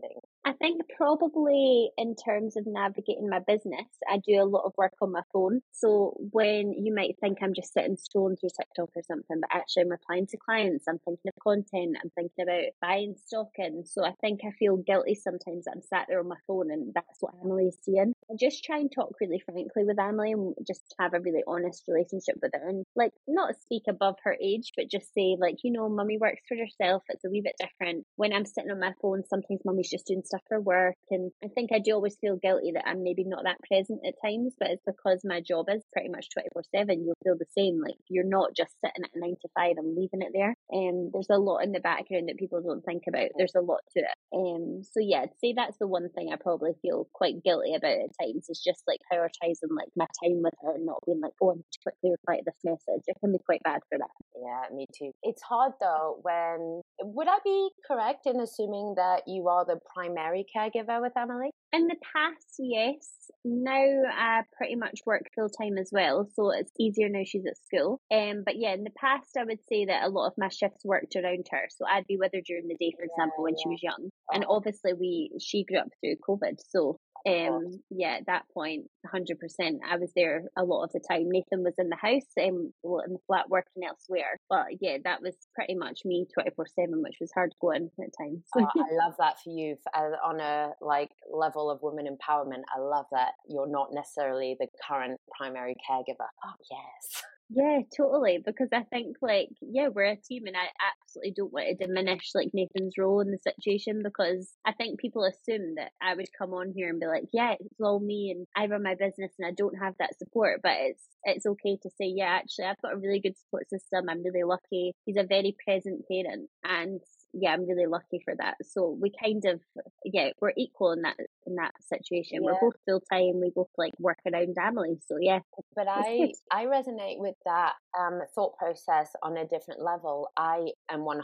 think? 0.00 0.18
I 0.44 0.52
think 0.54 0.82
probably 0.96 1.90
in 1.96 2.16
terms 2.16 2.56
of 2.56 2.66
navigating 2.66 3.28
my 3.30 3.38
business, 3.38 3.86
I 4.10 4.18
do 4.26 4.42
a 4.42 4.44
lot 4.44 4.64
of 4.64 4.72
work 4.76 4.94
on 5.00 5.12
my 5.12 5.22
phone. 5.32 5.60
So 5.70 6.16
when 6.32 6.72
you 6.72 6.92
might 6.92 7.14
think 7.20 7.38
I'm 7.40 7.54
just 7.54 7.72
sitting 7.72 7.96
scrolling 7.96 8.40
through 8.40 8.50
TikTok 8.58 8.90
or 8.96 9.02
something, 9.06 9.40
but 9.40 9.50
actually 9.52 9.82
I'm 9.82 9.90
replying 9.90 10.26
to 10.28 10.36
clients, 10.36 10.88
I'm 10.88 10.98
thinking 10.98 11.30
of 11.30 11.42
content, 11.42 11.96
I'm 12.02 12.10
thinking 12.16 12.42
about 12.42 12.72
buying 12.80 13.14
stock 13.24 13.50
in. 13.56 13.84
So 13.86 14.04
I 14.04 14.14
think 14.20 14.40
I 14.44 14.50
feel 14.58 14.78
guilty 14.78 15.14
sometimes 15.14 15.66
that 15.66 15.74
I'm 15.76 15.82
sat 15.82 16.06
there 16.08 16.18
on 16.18 16.28
my 16.28 16.36
phone 16.48 16.72
and 16.72 16.92
that's 16.92 17.18
what 17.20 17.34
Emily's 17.44 17.78
seeing. 17.82 18.12
I 18.28 18.34
just 18.38 18.64
try 18.64 18.78
and 18.78 18.90
talk 18.92 19.14
really 19.20 19.40
frankly 19.44 19.84
with 19.84 20.00
Emily 20.00 20.32
and 20.32 20.54
just 20.66 20.92
have 20.98 21.14
a 21.14 21.20
really 21.20 21.44
honest 21.46 21.84
relationship 21.86 22.38
with 22.42 22.50
her 22.54 22.68
and 22.68 22.84
like 22.96 23.12
not 23.28 23.54
speak 23.62 23.84
above 23.88 24.16
her 24.24 24.36
age, 24.42 24.72
but 24.76 24.90
just 24.90 25.14
say 25.14 25.36
like, 25.38 25.58
you 25.62 25.70
know, 25.70 25.88
mummy 25.88 26.18
works 26.18 26.42
for 26.48 26.56
herself. 26.56 27.04
It's 27.10 27.24
a 27.24 27.30
wee 27.30 27.42
bit 27.44 27.54
different. 27.60 28.06
When 28.16 28.32
I'm 28.32 28.44
sitting 28.44 28.72
on 28.72 28.80
my 28.80 28.92
phone, 29.00 29.22
sometimes 29.24 29.60
mummy's 29.64 29.90
just 29.90 30.08
doing 30.08 30.24
stuff 30.32 30.42
for 30.48 30.60
work. 30.60 30.96
And 31.10 31.30
I 31.44 31.48
think 31.48 31.70
I 31.72 31.78
do 31.78 31.92
always 31.92 32.16
feel 32.20 32.36
guilty 32.36 32.72
that 32.72 32.88
I'm 32.88 33.02
maybe 33.02 33.24
not 33.24 33.44
that 33.44 33.60
present 33.68 34.00
at 34.06 34.14
times, 34.24 34.54
but 34.58 34.70
it's 34.70 34.82
because 34.86 35.20
my 35.24 35.40
job 35.40 35.66
is 35.68 35.82
pretty 35.92 36.08
much 36.08 36.30
24 36.32 36.62
7. 36.74 37.04
You'll 37.04 37.18
feel 37.22 37.36
the 37.38 37.52
same. 37.56 37.80
Like 37.82 38.00
you're 38.08 38.28
not 38.28 38.56
just 38.56 38.74
sitting 38.84 39.04
at 39.04 39.10
nine 39.14 39.36
to 39.42 39.48
five 39.54 39.76
and 39.76 39.96
leaving 39.96 40.22
it 40.22 40.32
there. 40.32 40.54
And 40.70 41.06
um, 41.06 41.10
there's 41.12 41.30
a 41.30 41.38
lot 41.38 41.64
in 41.64 41.72
the 41.72 41.80
background 41.80 42.28
that 42.28 42.38
people 42.38 42.62
don't 42.62 42.84
think 42.84 43.04
about. 43.08 43.28
There's 43.36 43.56
a 43.56 43.60
lot 43.60 43.80
to 43.92 44.00
it. 44.00 44.18
Um, 44.34 44.82
so 44.82 45.00
yeah, 45.00 45.28
I'd 45.28 45.38
say 45.40 45.52
that's 45.54 45.76
the 45.78 45.86
one 45.86 46.08
thing 46.14 46.30
I 46.32 46.36
probably 46.36 46.72
feel 46.80 47.08
quite 47.12 47.44
guilty 47.44 47.74
about 47.74 47.92
at 47.92 48.16
times 48.20 48.48
is 48.48 48.62
just 48.64 48.82
like 48.86 49.00
prioritizing 49.12 49.76
like 49.76 49.92
my 49.96 50.06
time 50.22 50.40
with 50.42 50.54
her 50.62 50.74
and 50.74 50.86
not 50.86 51.04
being 51.06 51.20
like, 51.20 51.32
oh, 51.42 51.52
I 51.52 51.54
need 51.56 51.72
to 51.72 51.78
quickly 51.82 52.10
reply 52.10 52.38
to 52.38 52.44
this 52.46 52.62
message. 52.64 53.04
It 53.06 53.16
can 53.20 53.32
be 53.32 53.38
quite 53.44 53.62
bad 53.64 53.80
for 53.88 53.98
that. 53.98 54.16
Yeah, 54.40 54.74
me 54.74 54.86
too. 54.96 55.12
It's 55.22 55.42
hard 55.42 55.72
though 55.80 56.18
when 56.22 56.80
would 57.02 57.28
I 57.28 57.38
be 57.44 57.70
correct 57.86 58.26
in 58.26 58.40
assuming 58.40 58.94
that 58.96 59.22
you 59.26 59.48
are 59.48 59.64
the 59.64 59.78
primary 59.94 60.21
caregiver 60.54 61.00
with 61.00 61.16
Emily? 61.16 61.50
In 61.72 61.86
the 61.86 61.96
past, 62.14 62.56
yes. 62.58 63.08
Now 63.44 64.02
I 64.12 64.42
pretty 64.56 64.76
much 64.76 65.00
work 65.06 65.22
full 65.34 65.48
time 65.48 65.78
as 65.78 65.90
well, 65.92 66.28
so 66.34 66.50
it's 66.50 66.72
easier 66.78 67.08
now 67.08 67.22
she's 67.24 67.46
at 67.46 67.56
school. 67.56 68.00
Um, 68.12 68.42
but 68.44 68.56
yeah, 68.56 68.74
in 68.74 68.84
the 68.84 68.90
past, 68.90 69.36
I 69.38 69.44
would 69.44 69.60
say 69.68 69.86
that 69.86 70.04
a 70.04 70.08
lot 70.08 70.26
of 70.26 70.34
my 70.36 70.48
shifts 70.48 70.84
worked 70.84 71.16
around 71.16 71.46
her. 71.50 71.68
So 71.70 71.86
I'd 71.86 72.06
be 72.06 72.18
with 72.18 72.32
her 72.34 72.42
during 72.46 72.68
the 72.68 72.76
day, 72.76 72.92
for 72.96 73.04
example, 73.04 73.42
when 73.44 73.54
yeah. 73.54 73.62
she 73.62 73.68
was 73.70 73.82
young. 73.82 74.10
And 74.32 74.44
oh. 74.46 74.56
obviously, 74.56 74.92
we 74.92 75.30
she 75.40 75.64
grew 75.64 75.78
up 75.78 75.88
through 76.00 76.16
COVID, 76.28 76.58
so 76.68 76.98
um, 77.26 77.80
yeah, 77.90 78.16
at 78.18 78.26
that 78.26 78.44
point, 78.52 78.86
100%. 79.06 79.78
I 79.88 79.96
was 79.96 80.10
there 80.16 80.44
a 80.56 80.64
lot 80.64 80.84
of 80.84 80.92
the 80.92 81.00
time. 81.00 81.28
Nathan 81.28 81.62
was 81.62 81.74
in 81.78 81.88
the 81.88 81.96
house, 81.96 82.26
um, 82.40 82.72
well, 82.82 83.02
in 83.06 83.14
the 83.14 83.18
flat 83.26 83.48
working 83.48 83.84
elsewhere. 83.86 84.40
But 84.48 84.80
yeah, 84.80 84.98
that 85.04 85.22
was 85.22 85.34
pretty 85.54 85.74
much 85.74 86.00
me 86.04 86.26
24 86.34 86.66
7, 86.66 87.02
which 87.02 87.16
was 87.20 87.30
hard 87.34 87.52
going 87.60 87.90
at 88.00 88.10
times. 88.18 88.42
oh, 88.56 88.66
I 88.76 89.04
love 89.04 89.14
that 89.18 89.36
for 89.42 89.50
you. 89.50 89.76
On 89.94 90.40
a 90.40 90.70
like 90.80 91.10
level 91.32 91.70
of 91.70 91.80
women 91.82 92.06
empowerment, 92.06 92.62
I 92.74 92.80
love 92.80 93.06
that 93.12 93.32
you're 93.48 93.70
not 93.70 93.88
necessarily 93.92 94.56
the 94.58 94.68
current 94.88 95.20
primary 95.36 95.76
caregiver. 95.88 96.26
Oh, 96.44 96.54
yes. 96.70 97.22
Yeah, 97.54 97.80
totally. 97.94 98.38
Because 98.44 98.68
I 98.72 98.82
think 98.84 99.16
like, 99.20 99.48
yeah, 99.60 99.88
we're 99.88 100.04
a 100.12 100.16
team 100.16 100.46
and 100.46 100.56
I 100.56 100.66
absolutely 100.80 101.32
don't 101.36 101.52
want 101.52 101.66
to 101.68 101.86
diminish 101.86 102.30
like 102.34 102.48
Nathan's 102.54 102.94
role 102.96 103.20
in 103.20 103.30
the 103.30 103.38
situation 103.38 104.00
because 104.02 104.50
I 104.64 104.72
think 104.72 105.00
people 105.00 105.24
assume 105.24 105.74
that 105.74 105.90
I 106.00 106.14
would 106.14 106.28
come 106.38 106.54
on 106.54 106.72
here 106.74 106.88
and 106.88 107.00
be 107.00 107.06
like, 107.06 107.24
yeah, 107.32 107.54
it's 107.60 107.80
all 107.80 108.00
me 108.00 108.30
and 108.30 108.46
I 108.56 108.68
run 108.72 108.82
my 108.82 108.94
business 108.94 109.32
and 109.38 109.46
I 109.46 109.50
don't 109.50 109.76
have 109.78 109.94
that 109.98 110.16
support. 110.18 110.60
But 110.62 110.76
it's 110.78 111.02
it's 111.24 111.46
okay 111.46 111.76
to 111.82 111.90
say, 111.90 112.06
yeah, 112.06 112.26
actually 112.40 112.66
I've 112.66 112.80
got 112.80 112.94
a 112.94 112.98
really 112.98 113.20
good 113.20 113.36
support 113.36 113.68
system. 113.68 114.08
I'm 114.08 114.22
really 114.24 114.44
lucky. 114.44 114.94
He's 115.04 115.16
a 115.18 115.24
very 115.24 115.54
present 115.66 116.04
parent 116.10 116.48
and 116.64 117.00
yeah, 117.32 117.52
I'm 117.52 117.66
really 117.66 117.86
lucky 117.86 118.20
for 118.24 118.34
that. 118.38 118.56
So 118.62 118.96
we 119.00 119.10
kind 119.22 119.42
of 119.46 119.60
yeah, 120.04 120.30
we're 120.40 120.52
equal 120.56 120.92
in 120.92 121.02
that 121.02 121.16
in 121.46 121.56
that 121.56 121.72
situation. 121.80 122.40
Yeah. 122.42 122.52
We're 122.52 122.60
both 122.60 122.76
full 122.86 123.02
time. 123.10 123.40
We 123.40 123.50
both 123.54 123.70
like 123.78 123.92
work 123.98 124.18
around 124.30 124.56
Emily. 124.60 124.98
So 125.06 125.16
yeah. 125.20 125.40
But 125.74 125.86
I 125.88 126.32
I 126.52 126.66
resonate 126.66 127.18
with 127.18 127.36
that 127.44 127.74
um, 127.98 128.20
thought 128.34 128.56
process 128.56 129.10
on 129.22 129.36
a 129.36 129.46
different 129.46 129.82
level. 129.82 130.28
I 130.36 130.68
am 130.90 131.00
100% 131.00 131.20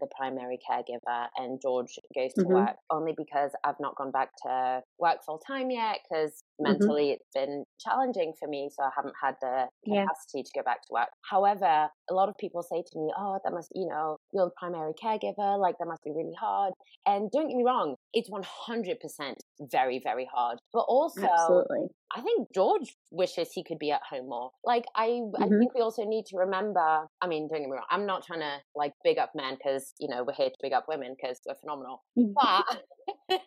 the 0.00 0.06
primary 0.16 0.58
caregiver, 0.68 1.26
and 1.36 1.60
George 1.60 1.98
goes 2.14 2.32
to 2.34 2.42
mm-hmm. 2.42 2.54
work 2.54 2.76
only 2.90 3.14
because 3.16 3.52
I've 3.64 3.80
not 3.80 3.96
gone 3.96 4.10
back 4.10 4.30
to 4.44 4.82
work 4.98 5.18
full 5.24 5.38
time 5.38 5.70
yet 5.70 5.98
because 6.08 6.42
mm-hmm. 6.60 6.72
mentally 6.72 7.04
mm-hmm. 7.04 7.12
it's 7.12 7.28
been 7.34 7.64
challenging 7.80 8.34
for 8.38 8.48
me. 8.48 8.70
So 8.74 8.84
I 8.84 8.90
haven't 8.94 9.14
had 9.22 9.36
the 9.40 9.66
capacity 9.84 10.38
yeah. 10.38 10.42
to 10.42 10.50
go 10.54 10.62
back 10.62 10.82
to 10.82 10.88
work. 10.92 11.08
However, 11.28 11.88
a 12.10 12.14
lot 12.14 12.28
of 12.28 12.36
people 12.38 12.62
say 12.62 12.82
to 12.92 12.98
me, 12.98 13.12
"Oh, 13.16 13.38
that 13.42 13.52
must 13.52 13.72
you 13.74 13.86
know 13.88 14.18
you're 14.32 14.46
the 14.46 14.52
primary 14.58 14.92
caregiver. 15.18 15.60
Like 15.60 15.76
that 15.78 15.86
must 15.86 16.04
be 16.04 16.10
really 16.10 16.34
hard." 16.38 16.72
And 17.06 17.30
don't 17.30 17.48
get 17.48 17.56
me 17.56 17.64
wrong, 17.64 17.96
it's 18.14 18.30
100% 18.30 19.34
very, 19.70 20.00
very 20.02 20.26
hard. 20.32 20.58
But 20.72 20.84
also, 20.88 21.22
Absolutely. 21.22 21.88
I 22.14 22.22
think 22.22 22.48
George 22.54 22.96
wishes 23.10 23.50
he 23.52 23.62
could 23.62 23.78
be 23.78 23.90
at 23.90 24.00
home 24.08 24.28
more. 24.28 24.50
Like, 24.64 24.84
I, 24.96 25.08
mm-hmm. 25.08 25.42
I 25.42 25.48
think 25.48 25.74
we 25.74 25.82
also 25.82 26.04
need 26.04 26.24
to 26.26 26.38
remember, 26.38 27.06
I 27.20 27.26
mean, 27.26 27.48
don't 27.48 27.60
get 27.60 27.68
me 27.68 27.72
wrong, 27.72 27.84
I'm 27.90 28.06
not 28.06 28.24
trying 28.24 28.40
to 28.40 28.56
like 28.74 28.92
big 29.02 29.18
up 29.18 29.32
men 29.34 29.56
because, 29.56 29.92
you 29.98 30.08
know, 30.08 30.24
we're 30.24 30.32
here 30.32 30.48
to 30.48 30.56
big 30.62 30.72
up 30.72 30.86
women 30.88 31.14
because 31.20 31.40
we're 31.46 31.56
phenomenal. 31.56 32.02
But, 32.16 32.82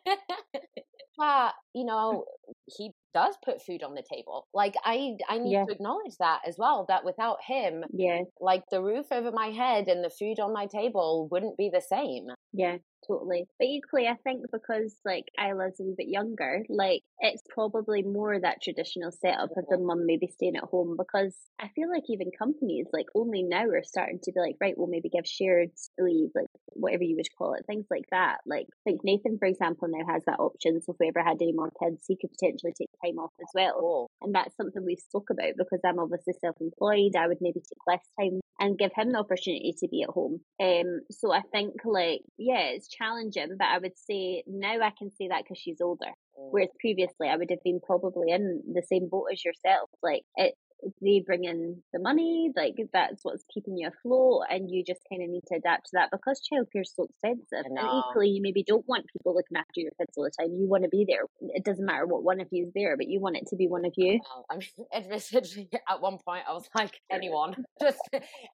but, 1.18 1.54
you 1.74 1.84
hmm. 1.84 1.88
know, 1.88 2.26
he 2.66 2.92
does 3.14 3.36
put 3.44 3.64
food 3.64 3.84
on 3.84 3.96
the 3.96 4.04
table. 4.04 4.48
Like 4.54 4.76
I 4.84 5.18
I 5.28 5.40
need 5.40 5.56
to 5.66 5.72
acknowledge 5.72 6.16
that 6.20 6.42
as 6.48 6.56
well 6.58 6.86
that 6.88 7.04
without 7.04 7.38
him, 7.46 7.84
yeah, 7.92 8.22
like 8.40 8.64
the 8.70 8.82
roof 8.82 9.08
over 9.12 9.32
my 9.32 9.48
head 9.48 9.88
and 9.88 10.04
the 10.04 10.12
food 10.12 10.40
on 10.40 10.54
my 10.54 10.68
table 10.68 11.28
wouldn't 11.32 11.58
be 11.58 11.72
the 11.74 11.82
same. 11.82 12.28
Yeah, 12.54 12.78
totally. 13.08 13.46
But 13.58 13.68
equally, 13.68 14.08
I 14.08 14.16
think 14.24 14.46
because 14.52 14.96
like 15.04 15.26
Isla's 15.40 15.80
a 15.80 15.84
wee 15.84 15.96
bit 15.98 16.08
younger, 16.10 16.64
like 16.70 17.02
it's 17.20 17.42
probably 17.50 18.04
more 18.04 18.40
that 18.40 18.62
traditional 18.62 19.12
setup 19.12 19.50
of 19.58 19.66
the 19.70 19.80
mum 19.80 20.06
maybe 20.06 20.28
staying 20.28 20.58
at 20.58 20.64
home 20.64 20.96
because 20.98 21.36
I 21.60 21.70
feel 21.76 21.90
like 21.90 22.04
even 22.10 22.30
companies 22.38 22.88
like 22.94 23.08
only 23.16 23.42
now 23.42 23.64
are 23.64 23.84
starting 23.84 24.20
to 24.24 24.32
be 24.32 24.40
like, 24.40 24.56
right, 24.62 24.76
we'll 24.78 24.88
maybe 24.88 25.10
give 25.10 25.26
shared 25.26 25.72
leave, 26.00 26.30
like 26.36 26.48
whatever 26.78 27.04
you 27.04 27.16
would 27.16 27.28
call 27.38 27.54
it, 27.54 27.66
things 27.66 27.86
like 27.90 28.06
that. 28.12 28.38
Like 28.46 28.68
like 28.86 28.98
Nathan, 29.04 29.38
for 29.38 29.48
example, 29.48 29.88
now 29.90 30.06
has 30.12 30.24
that 30.26 30.40
option. 30.40 30.82
So 30.82 30.94
if 30.94 30.98
we 31.00 31.10
ever 31.10 31.24
had 31.24 31.42
any 31.42 31.54
more 31.54 31.72
kids, 31.82 32.06
he 32.08 32.18
could 32.20 32.32
potentially 32.32 32.74
take 32.78 32.90
time 33.04 33.20
off 33.20 33.32
as 33.42 33.50
well. 33.54 33.76
Oh. 33.78 34.08
And 34.22 34.34
that's 34.34 34.56
something 34.56 34.84
we 34.86 34.96
spoke 34.96 35.30
about 35.32 35.54
because 35.58 35.82
I'm 35.86 36.00
obviously 36.00 36.34
self 36.40 36.56
employed. 36.62 37.16
I 37.18 37.28
would 37.28 37.42
maybe 37.42 37.60
take 37.60 37.86
less 37.88 38.06
time 38.20 38.40
and 38.60 38.78
give 38.78 38.92
him 38.96 39.12
the 39.12 39.20
opportunity 39.20 39.76
to 39.78 39.88
be 39.88 40.04
at 40.04 40.10
home. 40.10 40.40
Um, 40.62 41.02
so 41.12 41.32
I 41.32 41.42
think 41.52 41.74
like, 41.86 42.22
yeah, 42.38 42.74
it's 42.74 42.88
challenging, 42.88 43.56
but 43.58 43.68
I 43.68 43.78
would 43.78 43.98
say 43.98 44.44
now 44.48 44.82
I 44.82 44.92
can 44.98 45.12
say 45.12 45.28
that 45.30 45.44
because 45.44 45.60
she's 45.60 45.82
older. 45.82 46.12
Mm. 46.40 46.50
Whereas 46.52 46.70
previously 46.80 47.28
I 47.28 47.38
would 47.38 47.52
have 47.52 47.64
been 47.64 47.80
probably 47.86 48.32
in 48.32 48.64
the 48.74 48.84
same 48.84 49.10
boat 49.10 49.28
as 49.32 49.44
yourself. 49.46 49.90
Like 50.02 50.24
it, 50.36 50.56
they 51.02 51.24
bring 51.26 51.44
in 51.44 51.82
the 51.94 52.00
money, 52.00 52.52
like 52.56 52.76
that's 52.94 53.24
what's 53.24 53.44
keeping 53.54 53.78
you 53.78 53.88
afloat, 53.90 54.44
and 54.50 54.70
you 54.70 54.84
just 54.86 55.02
kind 55.10 55.24
of 55.24 55.30
need 55.30 55.44
to 55.48 55.56
adapt 55.56 55.86
to 55.86 55.92
that 55.94 56.10
because 56.12 56.42
childcare 56.42 56.82
is 56.82 56.94
so 56.96 57.06
expensive. 57.06 57.66
And 57.66 57.78
equally, 57.78 58.30
you 58.30 58.42
maybe 58.42 58.64
don't 58.64 58.88
want 58.88 59.06
people 59.12 59.34
looking 59.36 59.58
after 59.58 59.82
your 59.82 59.92
kids 60.00 60.14
all 60.18 60.24
the 60.24 60.32
time. 60.40 60.54
You 60.54 60.68
want 60.68 60.84
to 60.84 60.90
be 60.90 61.06
there. 61.08 61.24
It 61.42 61.64
doesn't 61.64 61.86
matter 61.86 62.06
what 62.06 62.24
one 62.24 62.40
of 62.40 62.48
you 62.52 62.68
is 62.68 62.74
there, 62.76 62.96
but 62.98 63.08
you 63.08 63.20
want 63.20 63.38
it 63.38 63.48
to 63.50 63.56
be 63.56 63.68
one 63.68 63.86
of 63.86 63.94
you. 63.96 64.20
Well, 64.24 64.46
I 64.50 64.58
mean, 64.58 64.88
admittedly, 64.94 65.70
at 65.90 66.02
one 66.02 66.20
point, 66.24 66.44
I 66.48 66.54
was 66.54 66.68
like, 66.76 66.94
anyone, 67.12 67.56
just 67.82 68.00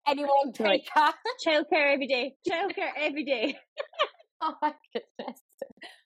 anyone, 0.07 0.53
take 0.53 0.87
her. 0.93 1.13
Childcare 1.45 1.93
every 1.93 2.07
day. 2.07 2.33
Childcare 2.49 2.91
every 2.97 3.25
day. 3.25 3.57
oh 4.41 4.53
my 4.61 4.73
goodness. 4.93 5.39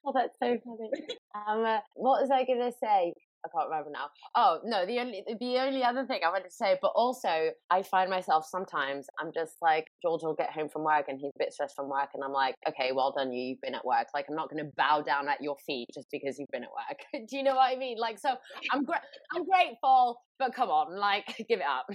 Oh, 0.06 0.14
that's 0.14 0.38
so 0.42 0.58
funny. 0.64 0.90
Um, 1.36 1.66
uh, 1.66 1.80
what 1.96 2.22
was 2.22 2.30
I 2.32 2.46
going 2.46 2.60
to 2.60 2.72
say? 2.82 3.14
I 3.48 3.58
can't 3.58 3.70
remember 3.70 3.92
now. 3.92 4.08
Oh 4.36 4.60
no, 4.64 4.86
the 4.86 5.00
only 5.00 5.24
the 5.40 5.58
only 5.60 5.84
other 5.84 6.06
thing 6.06 6.22
I 6.26 6.30
wanted 6.30 6.50
to 6.50 6.56
say, 6.56 6.78
but 6.82 6.92
also 6.96 7.50
I 7.70 7.84
find 7.84 8.10
myself 8.10 8.46
sometimes 8.46 9.08
I'm 9.20 9.32
just 9.34 9.56
like 9.62 9.88
George 10.02 10.22
will 10.24 10.36
get 10.36 10.52
home 10.52 10.70
from 10.70 10.84
work 10.84 11.06
and 11.08 11.20
he's 11.20 11.32
a 11.36 11.40
bit 11.40 11.54
stressed 11.54 11.76
from 11.76 11.90
work, 11.90 12.10
and 12.14 12.24
I'm 12.24 12.34
like, 12.34 12.56
okay, 12.68 12.92
well 12.94 13.14
done, 13.16 13.32
you. 13.32 13.48
You've 13.48 13.62
been 13.62 13.76
at 13.76 13.86
work. 13.86 14.08
Like 14.14 14.26
I'm 14.30 14.36
not 14.36 14.50
going 14.50 14.64
to 14.64 14.72
bow 14.76 15.02
down 15.02 15.30
at 15.30 15.42
your 15.42 15.56
feet 15.66 15.88
just 15.94 16.08
because 16.12 16.38
you've 16.38 16.50
been 16.52 16.64
at 16.64 16.70
work. 16.70 17.00
Do 17.30 17.38
you 17.38 17.44
know 17.44 17.56
what 17.56 17.72
I 17.72 17.78
mean? 17.78 17.98
Like 17.98 18.20
so, 18.20 18.36
I'm 18.72 18.84
gra- 18.84 19.02
I'm 19.34 19.46
grateful, 19.46 20.20
but 20.40 20.54
come 20.54 20.70
on, 20.70 20.98
like 20.98 21.26
give 21.50 21.60
it 21.60 21.66
up. 21.66 21.88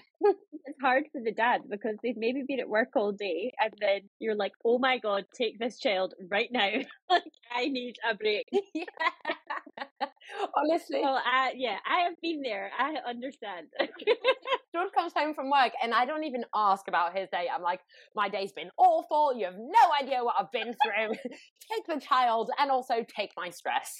it's 0.64 0.80
hard 0.80 1.04
for 1.12 1.20
the 1.20 1.32
dad 1.32 1.62
because 1.68 1.96
they've 2.02 2.16
maybe 2.16 2.42
been 2.46 2.60
at 2.60 2.68
work 2.68 2.90
all 2.96 3.12
day, 3.12 3.52
and 3.60 3.72
then 3.80 4.00
you're 4.18 4.34
like, 4.34 4.52
oh 4.64 4.78
my 4.78 4.98
god, 4.98 5.24
take 5.34 5.58
this 5.58 5.78
child 5.78 6.14
right 6.30 6.50
now. 6.50 6.70
like 7.10 7.22
I 7.54 7.68
need 7.68 7.96
a 8.08 8.14
break. 8.14 8.46
yeah. 8.74 8.84
Honestly. 10.56 11.00
Well, 11.02 11.20
I, 11.24 11.52
yeah, 11.56 11.76
I 11.86 12.00
have 12.00 12.14
been 12.22 12.42
there. 12.42 12.70
I 12.78 12.94
understand. 13.08 13.68
George 14.74 14.92
comes 14.94 15.12
home 15.14 15.34
from 15.34 15.50
work 15.50 15.72
and 15.82 15.92
I 15.92 16.06
don't 16.06 16.24
even 16.24 16.44
ask 16.54 16.88
about 16.88 17.16
his 17.16 17.28
day. 17.30 17.48
I'm 17.54 17.62
like, 17.62 17.80
my 18.16 18.28
day's 18.28 18.52
been 18.52 18.70
awful. 18.78 19.34
You 19.36 19.46
have 19.46 19.56
no 19.58 19.92
idea 20.00 20.24
what 20.24 20.36
I've 20.38 20.50
been 20.50 20.74
through. 20.82 21.14
take 21.22 21.86
the 21.86 22.00
child 22.00 22.50
and 22.58 22.70
also 22.70 23.04
take 23.14 23.32
my 23.36 23.50
stress. 23.50 23.98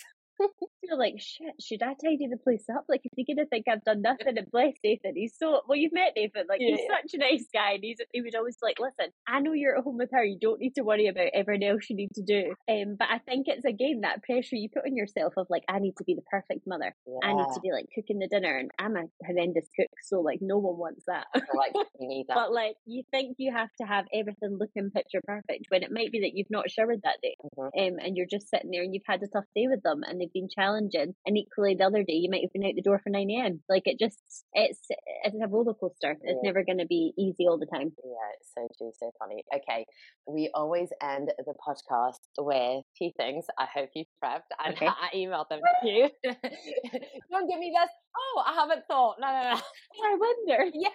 feel 0.92 0.98
like 0.98 1.14
shit. 1.18 1.54
Should 1.60 1.82
I 1.82 1.94
tidy 1.94 2.28
the 2.28 2.38
place 2.42 2.64
up? 2.72 2.84
Like, 2.88 3.02
if 3.04 3.12
you're 3.16 3.36
gonna 3.36 3.46
think 3.46 3.66
I've 3.68 3.84
done 3.84 4.02
nothing, 4.02 4.36
and 4.36 4.50
bless 4.50 4.74
Nathan, 4.84 5.14
he's 5.14 5.34
so 5.38 5.62
well. 5.66 5.78
You've 5.78 5.92
met 5.92 6.12
Nathan, 6.16 6.44
like 6.48 6.60
yeah. 6.60 6.76
he's 6.76 6.86
such 6.86 7.14
a 7.14 7.18
nice 7.18 7.46
guy, 7.52 7.72
and 7.72 7.84
he's 7.84 7.98
he 8.12 8.20
was 8.20 8.34
always 8.34 8.56
like, 8.62 8.78
listen, 8.78 9.12
I 9.26 9.40
know 9.40 9.52
you're 9.52 9.78
at 9.78 9.84
home 9.84 9.98
with 9.98 10.10
her. 10.12 10.24
You 10.24 10.38
don't 10.40 10.60
need 10.60 10.74
to 10.76 10.82
worry 10.82 11.06
about 11.06 11.30
everything 11.34 11.68
else 11.68 11.88
you 11.88 11.96
need 11.96 12.12
to 12.14 12.22
do. 12.22 12.54
Um, 12.68 12.96
but 12.98 13.08
I 13.10 13.18
think 13.18 13.46
it's 13.48 13.64
again 13.64 14.00
that 14.02 14.22
pressure 14.22 14.56
you 14.56 14.68
put 14.68 14.86
on 14.86 14.96
yourself 14.96 15.34
of 15.36 15.46
like, 15.48 15.64
I 15.68 15.78
need 15.78 15.94
to 15.98 16.04
be 16.04 16.14
the 16.14 16.26
perfect 16.30 16.66
mother. 16.66 16.94
Yeah. 17.06 17.28
I 17.28 17.34
need 17.34 17.54
to 17.54 17.60
be 17.60 17.72
like 17.72 17.86
cooking 17.94 18.18
the 18.18 18.28
dinner, 18.28 18.56
and 18.56 18.70
I'm 18.78 18.96
a 18.96 19.04
horrendous 19.24 19.68
cook, 19.78 19.90
so 20.04 20.20
like 20.20 20.38
no 20.40 20.58
one 20.58 20.78
wants 20.78 21.04
that. 21.06 21.26
like 21.34 21.72
that. 21.74 22.34
but 22.34 22.52
like 22.52 22.74
you 22.86 23.02
think 23.10 23.36
you 23.38 23.52
have 23.52 23.70
to 23.80 23.86
have 23.86 24.06
everything 24.12 24.58
looking 24.58 24.90
picture 24.90 25.20
perfect 25.26 25.66
when 25.68 25.82
it 25.82 25.92
might 25.92 26.12
be 26.12 26.20
that 26.20 26.32
you've 26.34 26.50
not 26.50 26.70
showered 26.70 27.00
that 27.04 27.18
day, 27.22 27.36
mm-hmm. 27.56 27.62
um, 27.62 27.98
and 28.00 28.16
you're 28.16 28.26
just 28.30 28.48
sitting 28.48 28.70
there 28.70 28.82
and 28.82 28.94
you've 28.94 29.06
had 29.06 29.22
a 29.22 29.28
tough 29.28 29.46
day 29.54 29.66
with 29.68 29.82
them, 29.82 30.02
and 30.02 30.20
they've 30.20 30.31
been 30.32 30.48
challenging. 30.48 31.14
And 31.26 31.36
equally, 31.36 31.74
the 31.74 31.84
other 31.84 32.02
day 32.02 32.14
you 32.14 32.30
might 32.30 32.42
have 32.42 32.52
been 32.52 32.64
out 32.64 32.74
the 32.74 32.82
door 32.82 33.00
for 33.02 33.10
nine 33.10 33.30
a.m. 33.30 33.62
Like 33.68 33.82
it 33.86 33.98
just, 33.98 34.18
it's 34.52 34.80
it's 35.24 35.36
a 35.42 35.48
roller 35.48 35.74
coaster. 35.74 36.16
It's 36.22 36.40
yeah. 36.42 36.50
never 36.50 36.64
going 36.64 36.78
to 36.78 36.86
be 36.86 37.12
easy 37.18 37.46
all 37.48 37.58
the 37.58 37.66
time. 37.66 37.92
Yeah, 38.04 38.28
it's 38.38 38.50
so 38.54 38.68
true, 38.78 38.92
so 38.98 39.10
funny. 39.18 39.44
Okay, 39.54 39.84
we 40.26 40.50
always 40.54 40.88
end 41.02 41.30
the 41.38 41.54
podcast 41.66 42.20
with 42.38 42.84
two 42.98 43.10
things. 43.16 43.44
I 43.58 43.66
hope 43.72 43.90
you've 43.94 44.06
prepped, 44.22 44.50
and 44.64 44.74
okay. 44.74 44.86
I 44.88 45.14
emailed 45.16 45.48
them 45.48 45.60
to 45.82 45.88
you. 45.88 46.08
Don't 46.24 47.48
give 47.48 47.58
me 47.58 47.72
this. 47.74 47.90
Oh, 48.16 48.42
I 48.46 48.54
haven't 48.54 48.84
thought. 48.88 49.16
No, 49.20 49.26
no, 49.26 49.54
no. 49.54 49.60
I 50.04 50.16
wonder. 50.18 50.70
Yeah, 50.74 50.88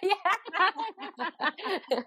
yeah. 1.19 2.01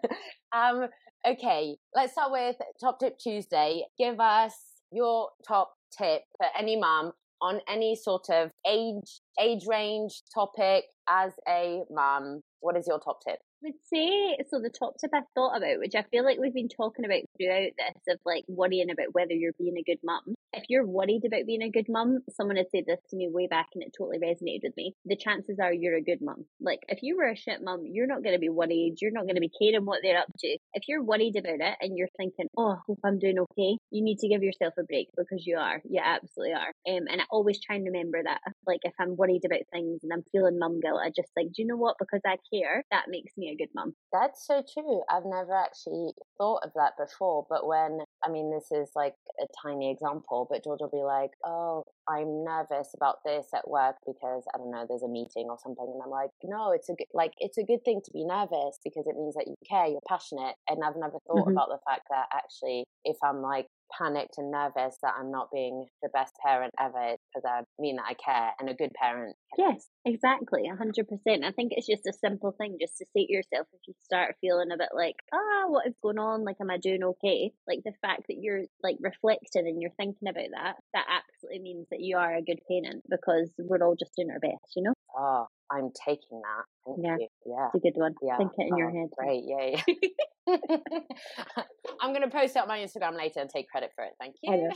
um. 0.53 0.89
Okay, 1.27 1.77
let's 1.95 2.13
start 2.13 2.33
with 2.33 2.57
Top 2.81 2.99
Tip 2.99 3.19
Tuesday. 3.19 3.85
Give 3.99 4.19
us 4.19 4.55
your 4.91 5.29
top 5.47 5.73
tip 5.97 6.23
for 6.37 6.47
any 6.59 6.77
mom 6.77 7.13
on 7.41 7.61
any 7.69 7.97
sort 7.97 8.29
of 8.31 8.51
age 8.67 9.21
age 9.41 9.67
range 9.67 10.23
topic 10.33 10.85
as 11.09 11.33
a 11.49 11.83
mum. 11.91 12.43
What 12.61 12.77
is 12.77 12.87
your 12.87 12.99
top 13.01 13.21
tip 13.27 13.39
would 13.63 13.75
say 13.93 14.39
so 14.49 14.61
the 14.61 14.71
top 14.71 14.95
tip 14.99 15.11
I 15.15 15.23
thought 15.35 15.57
about, 15.57 15.79
which 15.79 15.95
I 15.95 16.03
feel 16.11 16.25
like 16.25 16.39
we've 16.39 16.55
been 16.55 16.69
talking 16.69 17.05
about 17.05 17.23
throughout 17.37 17.73
this 17.77 18.15
of 18.15 18.19
like 18.25 18.45
worrying 18.49 18.91
about 18.91 19.13
whether 19.13 19.33
you're 19.33 19.53
being 19.59 19.77
a 19.79 19.83
good 19.83 20.01
mum. 20.05 20.35
If 20.53 20.65
you're 20.69 20.87
worried 20.87 21.23
about 21.25 21.47
being 21.47 21.63
a 21.63 21.71
good 21.71 21.87
mum, 21.89 22.21
someone 22.31 22.57
had 22.57 22.71
said 22.73 22.85
this 22.87 22.99
to 23.11 23.17
me 23.17 23.29
way 23.31 23.47
back 23.47 23.69
and 23.75 23.85
it 23.85 23.95
totally 23.97 24.19
resonated 24.19 24.65
with 24.65 24.77
me. 24.77 24.95
The 25.05 25.17
chances 25.17 25.59
are 25.63 25.73
you're 25.73 25.97
a 25.97 26.03
good 26.03 26.21
mum. 26.21 26.45
Like 26.61 26.81
if 26.89 27.01
you 27.03 27.17
were 27.17 27.29
a 27.29 27.37
shit 27.37 27.63
mum, 27.63 27.83
you're 27.85 28.07
not 28.07 28.25
gonna 28.25 28.39
be 28.39 28.49
worried, 28.49 28.97
you're 29.01 29.13
not 29.13 29.27
gonna 29.27 29.41
be 29.41 29.51
caring 29.61 29.85
what 29.85 30.01
they're 30.03 30.19
up 30.19 30.31
to. 30.39 30.59
If 30.75 30.89
you're 30.89 31.03
worried 31.03 31.37
about 31.37 31.61
it 31.61 31.77
and 31.81 31.97
you're 31.97 32.09
thinking, 32.17 32.49
Oh, 32.57 32.73
I 32.73 32.77
hope 32.87 32.99
I'm 33.05 33.19
doing 33.19 33.39
okay, 33.39 33.77
you 33.91 34.03
need 34.03 34.19
to 34.19 34.29
give 34.29 34.43
yourself 34.43 34.75
a 34.79 34.83
break 34.83 35.09
because 35.17 35.47
you 35.47 35.57
are. 35.57 35.81
You 35.89 36.01
absolutely 36.05 36.55
are. 36.55 36.73
Um 36.89 37.07
and 37.09 37.21
I 37.21 37.25
always 37.31 37.61
try 37.61 37.77
and 37.77 37.87
remember 37.87 38.21
that. 38.25 38.41
Like 38.67 38.81
if 38.83 38.95
I'm 38.99 39.17
worried 39.17 39.45
about 39.45 39.61
things 39.73 40.01
and 40.03 40.13
I'm 40.13 40.25
feeling 40.33 40.59
mum 40.59 40.81
guilt, 40.81 41.01
I 41.03 41.11
just 41.11 41.31
like, 41.37 41.47
do 41.47 41.63
you 41.63 41.69
know 41.69 41.77
what? 41.77 41.97
Because 41.99 42.23
I 42.27 42.37
care, 42.53 42.85
that 42.91 43.05
makes 43.09 43.33
me 43.37 43.50
a 43.51 43.57
good 43.57 43.71
mum. 43.75 43.95
That's 44.13 44.47
so 44.47 44.63
true. 44.63 45.03
I've 45.11 45.25
never 45.25 45.55
actually 45.55 46.13
thought 46.39 46.63
of 46.65 46.73
that 46.75 46.93
before. 46.99 47.47
But 47.49 47.67
when, 47.67 48.01
I 48.25 48.31
mean, 48.31 48.51
this 48.51 48.69
is 48.71 48.91
like 48.95 49.15
a 49.41 49.47
tiny 49.63 49.91
example, 49.91 50.47
but 50.51 50.65
George 50.65 50.81
will 50.81 50.91
be 50.91 51.05
like, 51.05 51.31
oh, 51.45 51.85
I'm 52.09 52.45
nervous 52.45 52.91
about 52.95 53.19
this 53.25 53.47
at 53.55 53.69
work 53.69 53.97
because 54.07 54.45
I 54.55 54.59
don't 54.59 54.71
know, 54.71 54.87
there's 54.89 55.03
a 55.03 55.09
meeting 55.09 55.47
or 55.49 55.59
something. 55.63 55.87
And 55.87 56.03
I'm 56.03 56.11
like, 56.11 56.31
no, 56.45 56.73
it's 56.73 56.89
a 56.89 56.95
good, 56.95 57.11
like, 57.15 57.33
it's 57.39 57.59
a 57.59 57.65
good 57.65 57.85
thing 57.85 58.01
to 58.05 58.11
be 58.13 58.25
nervous 58.25 58.79
because 58.85 59.07
it 59.07 59.17
means 59.17 59.35
that 59.35 59.47
you 59.47 59.55
care, 59.69 59.87
you're 59.87 60.09
passionate. 60.09 60.55
And 60.69 60.83
I've 60.85 60.97
never 60.97 61.19
thought 61.27 61.47
mm-hmm. 61.47 61.53
about 61.53 61.69
the 61.69 61.79
fact 61.87 62.07
that 62.11 62.27
actually, 62.33 62.85
if 63.05 63.17
I'm 63.25 63.43
like 63.43 63.67
panicked 63.97 64.39
and 64.39 64.51
nervous 64.51 64.97
that 65.03 65.15
I'm 65.19 65.31
not 65.31 65.49
being 65.53 65.87
the 66.03 66.09
best 66.13 66.33
parent 66.45 66.73
ever 66.79 67.17
because 67.29 67.45
I 67.47 67.63
mean 67.79 67.97
that 67.97 68.07
I 68.09 68.15
care 68.15 68.53
and 68.59 68.69
a 68.69 68.75
good 68.75 68.93
parent. 68.95 69.37
Yes, 69.59 69.87
exactly, 70.05 70.63
100%. 70.69 71.45
I 71.45 71.53
think 71.53 71.73
it's 71.73 71.87
just 71.87 72.07
a 72.07 72.13
simple 72.13 72.53
thing 72.53 72.79
just 72.81 72.99
to 72.99 73.07
say 73.17 73.27
to 73.27 73.33
yourself 73.33 73.67
if 73.73 73.81
you 73.87 73.95
start 74.03 74.37
feeling 74.41 74.71
a 74.73 74.79
bit 74.79 74.91
like, 74.95 75.17
ah, 75.33 75.69
what 75.69 75.87
is 75.87 75.95
going 76.03 76.19
on? 76.19 76.45
Like, 76.45 76.57
am 76.61 76.71
I 76.71 76.79
doing 76.79 77.03
okay? 77.03 77.53
Like, 77.67 77.81
the 77.85 77.93
fact 78.01 78.25
that 78.29 78.39
you're 78.41 78.63
like 78.83 78.97
reflecting 79.01 79.67
and 79.67 79.81
you're 79.81 79.97
thinking 79.97 80.29
about 80.29 80.51
that, 80.55 80.77
that 80.95 81.07
absolutely 81.09 81.63
means 81.63 81.87
that 81.91 82.01
you 82.01 82.17
are 82.17 82.37
a 82.37 82.43
good 82.43 82.61
parent 82.69 83.03
because 83.11 83.51
we're 83.59 83.85
all 83.85 83.97
just 83.99 84.13
doing 84.17 84.31
our 84.31 84.41
best, 84.41 84.73
you 84.77 84.83
know? 84.83 84.95
Oh, 85.17 85.47
I'm 85.71 85.91
taking 86.07 86.41
that. 86.43 86.65
Thank 86.85 86.99
yeah. 87.03 87.17
You. 87.19 87.29
Yeah. 87.47 87.69
It's 87.73 87.85
a 87.85 87.91
good 87.91 88.01
one. 88.01 88.15
Yeah. 88.23 88.37
Think 88.39 88.53
it 88.59 88.67
in 88.67 88.75
oh, 88.75 88.77
your 88.77 88.91
head. 88.91 89.09
Great. 89.17 89.45
Yeah. 89.47 89.83
yeah. 91.57 91.65
I'm 92.01 92.13
going 92.13 92.29
to 92.29 92.35
post 92.35 92.57
it 92.57 92.63
on 92.63 92.69
my 92.69 92.79
Instagram 92.79 93.17
later 93.17 93.41
and 93.41 93.49
take 93.49 93.69
credit 93.69 93.91
for 93.95 94.05
it. 94.05 94.13
Thank 94.21 94.37
you. 94.43 94.71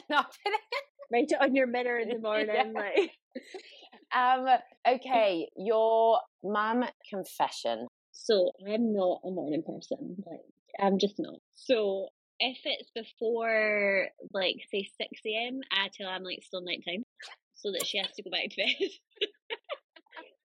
Write 1.13 1.31
it 1.31 1.41
on 1.41 1.55
your 1.55 1.67
mirror 1.67 1.99
in 1.99 2.09
the 2.09 2.19
morning. 2.23 2.49
yeah. 2.53 2.71
like. 2.75 3.11
um, 4.15 4.95
okay. 4.95 5.49
Your 5.57 6.21
mum 6.45 6.85
confession. 7.11 7.89
So 8.13 8.53
I'm 8.67 8.93
not 8.93 9.21
a 9.25 9.31
morning 9.31 9.63
person. 9.67 10.17
Like, 10.25 10.41
I'm 10.81 10.99
just 10.99 11.15
not. 11.19 11.41
So 11.55 12.09
if 12.39 12.59
it's 12.65 12.91
before, 12.95 14.07
like, 14.33 14.57
say 14.71 14.89
6 15.01 15.21
a.m., 15.27 15.61
I 15.73 15.89
tell 15.93 16.09
I'm 16.09 16.23
like 16.23 16.43
still 16.43 16.63
nighttime 16.63 17.03
so 17.55 17.73
that 17.73 17.87
she 17.87 17.99
has 17.99 18.13
to 18.13 18.23
go 18.23 18.31
back 18.31 18.51
to 18.51 18.57
bed. 18.57 18.91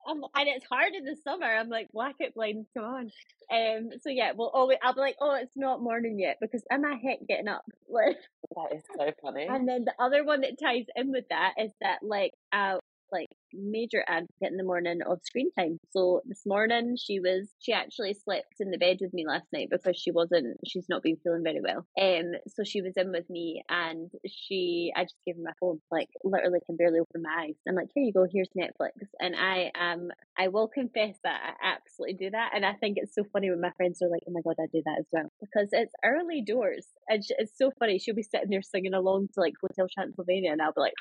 I'm, 0.09 0.23
and 0.23 0.49
it's 0.49 0.65
hard 0.67 0.95
in 0.95 1.05
the 1.05 1.17
summer. 1.23 1.47
I'm 1.47 1.69
like, 1.69 1.93
black 1.93 2.17
it 2.19 2.35
blinds, 2.35 2.69
come 2.75 2.85
on. 2.85 3.11
Um, 3.51 3.91
so 4.03 4.11
yeah, 4.11 4.33
well, 4.35 4.51
always, 4.53 4.79
I'll 4.83 4.95
be 4.95 5.01
like, 5.01 5.17
oh, 5.21 5.35
it's 5.35 5.57
not 5.57 5.83
morning 5.83 6.19
yet 6.19 6.39
because 6.41 6.63
am 6.71 6.85
I 6.85 6.97
heck 7.03 7.27
getting 7.29 7.49
up? 7.49 7.65
Like, 7.91 8.19
that 8.55 8.77
is 8.77 8.83
so 8.97 9.11
funny. 9.23 9.47
And 9.49 9.67
then 9.67 9.85
the 9.85 9.95
other 9.99 10.23
one 10.23 10.43
that 10.43 10.61
ties 10.61 10.85
in 10.95 11.11
with 11.11 11.25
that 11.31 11.55
is 11.59 11.73
that 11.81 12.01
like, 12.03 12.33
uh, 12.53 12.77
like 13.11 13.29
major 13.53 14.05
advocate 14.07 14.51
in 14.51 14.57
the 14.57 14.65
morning 14.65 15.01
of 15.07 15.21
screen 15.23 15.51
time. 15.59 15.79
So 15.91 16.23
this 16.27 16.43
morning 16.47 16.97
she 16.99 17.21
was 17.21 17.49
she 17.59 17.73
actually 17.73 18.15
slept 18.15 18.55
in 18.61 18.71
the 18.71 18.79
bed 18.79 18.99
with 19.01 19.13
me 19.13 19.27
last 19.27 19.47
night 19.53 19.69
because 19.71 19.97
she 19.97 20.11
wasn't 20.11 20.59
she's 20.67 20.89
not 20.89 21.03
been 21.03 21.17
feeling 21.23 21.43
very 21.43 21.61
well. 21.61 21.87
Um 22.01 22.33
so 22.49 22.65
she 22.65 22.83
was 22.83 22.95
in 22.97 23.13
with 23.13 23.29
me 23.31 23.63
and 23.69 24.11
she 24.27 24.93
I 24.97 25.05
just 25.05 25.17
gave 25.27 25.37
her 25.37 25.43
my 25.43 25.53
phone, 25.61 25.81
like 25.91 26.09
literally 26.25 26.61
can 26.67 26.77
barely 26.77 27.01
open 27.01 27.23
my 27.23 27.45
eyes. 27.45 27.55
I'm 27.69 27.75
like, 27.75 27.89
here 27.95 28.05
you 28.05 28.13
go, 28.13 28.27
here's 28.31 28.49
Netflix. 28.57 28.93
And 29.21 29.35
I 29.37 29.71
um 29.79 30.09
I 30.39 30.49
will 30.49 30.69
confess 30.69 31.17
that 31.25 31.41
I 31.43 31.75
absolutely 31.75 32.15
do 32.27 32.31
that. 32.31 32.51
And 32.55 32.65
I 32.65 32.75
think 32.75 32.99
it's 32.99 33.15
so 33.15 33.25
funny 33.33 33.51
when 33.51 33.61
my 33.61 33.73
friends 33.77 34.03
are 34.03 34.09
like, 34.09 34.23
Oh 34.29 34.33
my 34.33 34.41
god, 34.43 34.57
I 34.61 34.67
do 34.73 34.83
that 34.85 34.99
as 34.99 35.07
well. 35.13 35.31
Because 35.41 35.69
it's 35.73 35.95
early 36.05 36.43
doors. 36.43 36.87
And 37.09 37.23
it's 37.39 37.57
so 37.57 37.71
funny. 37.79 37.99
She'll 37.99 38.15
be 38.15 38.23
sitting 38.23 38.51
there 38.51 38.63
singing 38.63 38.95
along 38.95 39.29
to 39.35 39.41
like 39.41 39.55
Hotel 39.61 39.87
Transylvania 39.93 40.53
and 40.53 40.63
I'll 40.63 40.73
be 40.73 40.81
like 40.81 40.95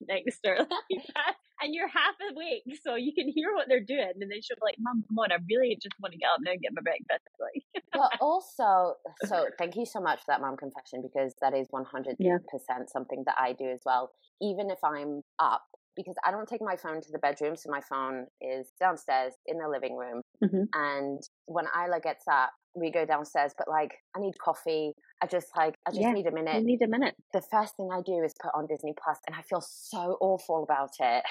next 0.00 0.40
to 0.40 0.50
her 0.50 0.66
and 1.64 1.74
you're 1.74 1.88
half 1.88 2.14
awake, 2.30 2.64
so 2.82 2.94
you 2.94 3.12
can 3.12 3.28
hear 3.28 3.54
what 3.54 3.66
they're 3.68 3.80
doing, 3.80 4.12
and 4.20 4.30
then 4.30 4.40
she'll 4.42 4.56
be 4.56 4.62
like, 4.64 4.76
"Mom, 4.78 5.04
come 5.08 5.18
on, 5.18 5.32
I 5.32 5.36
really 5.48 5.76
just 5.80 5.94
want 6.00 6.12
to 6.12 6.18
get 6.18 6.28
up 6.28 6.40
now 6.42 6.52
and 6.52 6.60
get 6.60 6.72
my 6.74 6.82
breakfast." 6.82 7.22
Like, 7.40 7.82
well, 7.94 8.10
also, 8.20 8.94
so 9.26 9.46
thank 9.58 9.76
you 9.76 9.84
so 9.84 10.00
much 10.00 10.20
for 10.20 10.26
that 10.28 10.40
mom 10.40 10.56
confession 10.56 11.02
because 11.02 11.34
that 11.40 11.54
is 11.54 11.66
one 11.70 11.84
hundred 11.84 12.16
percent 12.18 12.90
something 12.90 13.22
that 13.26 13.36
I 13.38 13.52
do 13.52 13.66
as 13.66 13.80
well. 13.84 14.10
Even 14.40 14.70
if 14.70 14.78
I'm 14.84 15.22
up, 15.38 15.62
because 15.96 16.14
I 16.24 16.30
don't 16.30 16.48
take 16.48 16.62
my 16.62 16.76
phone 16.76 17.00
to 17.00 17.12
the 17.12 17.18
bedroom, 17.18 17.56
so 17.56 17.70
my 17.70 17.80
phone 17.80 18.26
is 18.40 18.68
downstairs 18.80 19.34
in 19.46 19.58
the 19.58 19.68
living 19.68 19.96
room. 19.96 20.22
Mm-hmm. 20.42 20.64
And 20.74 21.22
when 21.46 21.66
Isla 21.66 22.00
gets 22.00 22.24
up, 22.30 22.52
we 22.74 22.90
go 22.90 23.04
downstairs, 23.04 23.52
but 23.56 23.68
like 23.68 23.92
I 24.16 24.20
need 24.20 24.38
coffee. 24.38 24.92
I 25.22 25.26
just 25.26 25.48
like 25.56 25.76
I 25.86 25.90
just 25.90 26.02
yeah, 26.02 26.12
need 26.12 26.26
a 26.26 26.32
minute. 26.32 26.56
You 26.56 26.66
need 26.66 26.82
a 26.82 26.88
minute. 26.88 27.14
The 27.32 27.42
first 27.42 27.76
thing 27.76 27.88
I 27.92 28.00
do 28.02 28.22
is 28.24 28.34
put 28.40 28.50
on 28.54 28.66
Disney 28.66 28.94
Plus, 29.02 29.18
and 29.26 29.36
I 29.36 29.42
feel 29.42 29.60
so 29.60 30.16
awful 30.20 30.62
about 30.62 30.90
it. 31.00 31.24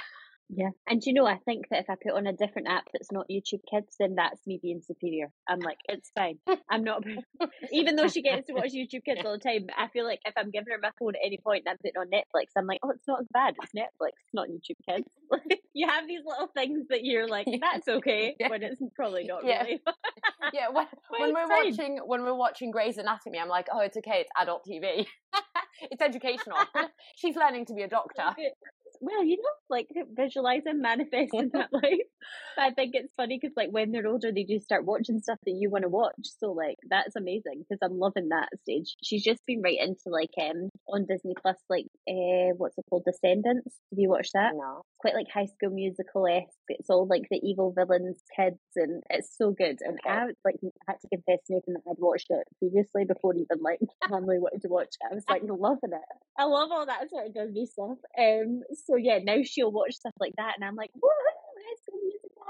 Yeah. 0.49 0.69
And 0.87 1.01
you 1.05 1.13
know, 1.13 1.25
I 1.25 1.37
think 1.45 1.65
that 1.69 1.79
if 1.79 1.89
I 1.89 1.95
put 1.95 2.15
on 2.15 2.27
a 2.27 2.33
different 2.33 2.67
app 2.67 2.85
that's 2.93 3.11
not 3.11 3.27
YouTube 3.29 3.61
Kids, 3.69 3.95
then 3.99 4.15
that's 4.15 4.45
me 4.45 4.59
being 4.61 4.81
superior. 4.85 5.31
I'm 5.47 5.59
like, 5.59 5.77
it's 5.87 6.11
fine. 6.15 6.39
I'm 6.69 6.83
not, 6.83 7.03
even 7.71 7.95
though 7.95 8.07
she 8.07 8.21
gets 8.21 8.47
to 8.47 8.53
watch 8.53 8.71
YouTube 8.71 9.05
Kids 9.05 9.21
all 9.25 9.33
the 9.33 9.39
time, 9.39 9.67
I 9.77 9.87
feel 9.87 10.05
like 10.05 10.19
if 10.25 10.33
I'm 10.37 10.51
giving 10.51 10.71
her 10.71 10.79
my 10.81 10.91
phone 10.99 11.15
at 11.15 11.25
any 11.25 11.39
point 11.43 11.63
and 11.65 11.73
I'm 11.73 11.77
putting 11.77 11.97
on 11.97 12.07
Netflix, 12.07 12.47
I'm 12.57 12.67
like, 12.67 12.79
oh, 12.83 12.91
it's 12.91 13.07
not 13.07 13.21
as 13.21 13.27
bad. 13.33 13.55
It's 13.61 13.73
Netflix, 13.73 14.11
not 14.33 14.47
YouTube 14.49 14.77
Kids. 14.87 15.07
you 15.73 15.87
have 15.87 16.07
these 16.07 16.21
little 16.25 16.47
things 16.55 16.85
that 16.89 17.03
you're 17.03 17.27
like, 17.27 17.47
that's 17.61 17.87
okay, 17.87 18.35
yeah. 18.39 18.49
when 18.49 18.63
it's 18.63 18.81
probably 18.95 19.25
not 19.25 19.45
yeah. 19.45 19.63
really. 19.63 19.81
yeah. 20.53 20.69
When, 20.69 20.87
when 21.17 21.33
we're 21.33 21.47
fine. 21.47 21.71
watching, 21.71 21.99
when 22.05 22.23
we're 22.23 22.35
watching 22.35 22.71
Grey's 22.71 22.97
Anatomy, 22.97 23.39
I'm 23.39 23.49
like, 23.49 23.67
oh, 23.73 23.79
it's 23.79 23.97
okay. 23.97 24.21
It's 24.21 24.29
adult 24.39 24.65
TV. 24.69 25.05
it's 25.81 26.01
educational. 26.01 26.57
She's 27.15 27.35
learning 27.35 27.65
to 27.67 27.73
be 27.73 27.83
a 27.83 27.87
doctor 27.87 28.35
well, 29.03 29.23
you 29.23 29.37
know, 29.37 29.49
like 29.69 29.87
visualizing, 30.15 30.81
manifesting 30.81 31.51
that 31.53 31.69
life. 31.73 32.07
But 32.55 32.63
I 32.63 32.71
think 32.71 32.91
it's 32.95 33.13
funny 33.17 33.39
because, 33.41 33.53
like, 33.57 33.69
when 33.71 33.91
they're 33.91 34.07
older, 34.07 34.31
they 34.31 34.43
do 34.43 34.59
start 34.59 34.85
watching 34.85 35.19
stuff 35.19 35.39
that 35.45 35.51
you 35.59 35.69
want 35.69 35.83
to 35.83 35.89
watch. 35.89 36.13
So, 36.39 36.51
like, 36.51 36.77
that's 36.89 37.15
amazing 37.15 37.63
because 37.67 37.79
I'm 37.83 37.99
loving 37.99 38.29
that 38.29 38.49
stage. 38.61 38.95
She's 39.03 39.23
just 39.23 39.41
been 39.45 39.61
right 39.61 39.77
into 39.79 40.07
like 40.07 40.31
um 40.41 40.69
on 40.87 41.05
Disney 41.05 41.33
Plus, 41.41 41.57
like, 41.69 41.85
uh, 42.09 42.55
what's 42.57 42.77
it 42.77 42.85
called, 42.89 43.03
Descendants. 43.05 43.75
Have 43.91 43.99
you 43.99 44.09
watched 44.09 44.33
that? 44.33 44.53
No. 44.55 44.83
Quite 45.03 45.15
like 45.15 45.27
High 45.31 45.47
School 45.47 45.71
Musical 45.71 46.25
esque. 46.27 46.55
It's 46.69 46.89
all 46.89 47.05
like 47.05 47.23
the 47.29 47.41
evil 47.43 47.73
villains, 47.75 48.23
kids, 48.35 48.57
and 48.77 49.03
it's 49.09 49.37
so 49.37 49.51
good. 49.51 49.79
And 49.81 49.99
okay. 49.99 50.09
I 50.09 50.25
like 50.45 50.55
I 50.63 50.69
had 50.87 51.01
to 51.01 51.09
confess 51.09 51.45
to 51.47 51.55
Nathan 51.55 51.73
that 51.73 51.91
I'd 51.91 51.99
watched 51.99 52.27
it 52.29 52.47
previously 52.57 53.03
before 53.03 53.35
even 53.35 53.61
like 53.61 53.79
family 54.09 54.39
wanted 54.39 54.61
to 54.61 54.69
watch 54.69 54.95
it. 54.95 55.11
I 55.11 55.13
was 55.13 55.25
like 55.29 55.41
loving 55.43 55.91
it. 55.91 56.17
I 56.39 56.45
love 56.45 56.69
all 56.71 56.85
that 56.85 57.09
sort 57.09 57.27
of 57.27 57.33
Disney 57.33 57.65
stuff. 57.65 57.99
Um, 58.17 58.61
so 58.87 58.95
yeah, 58.95 59.19
now 59.21 59.43
she'll 59.43 59.73
watch 59.73 59.95
stuff 59.95 60.13
like 60.21 60.33
that, 60.37 60.53
and 60.55 60.63
I'm 60.63 60.75
like, 60.75 60.91
what? 60.93 61.11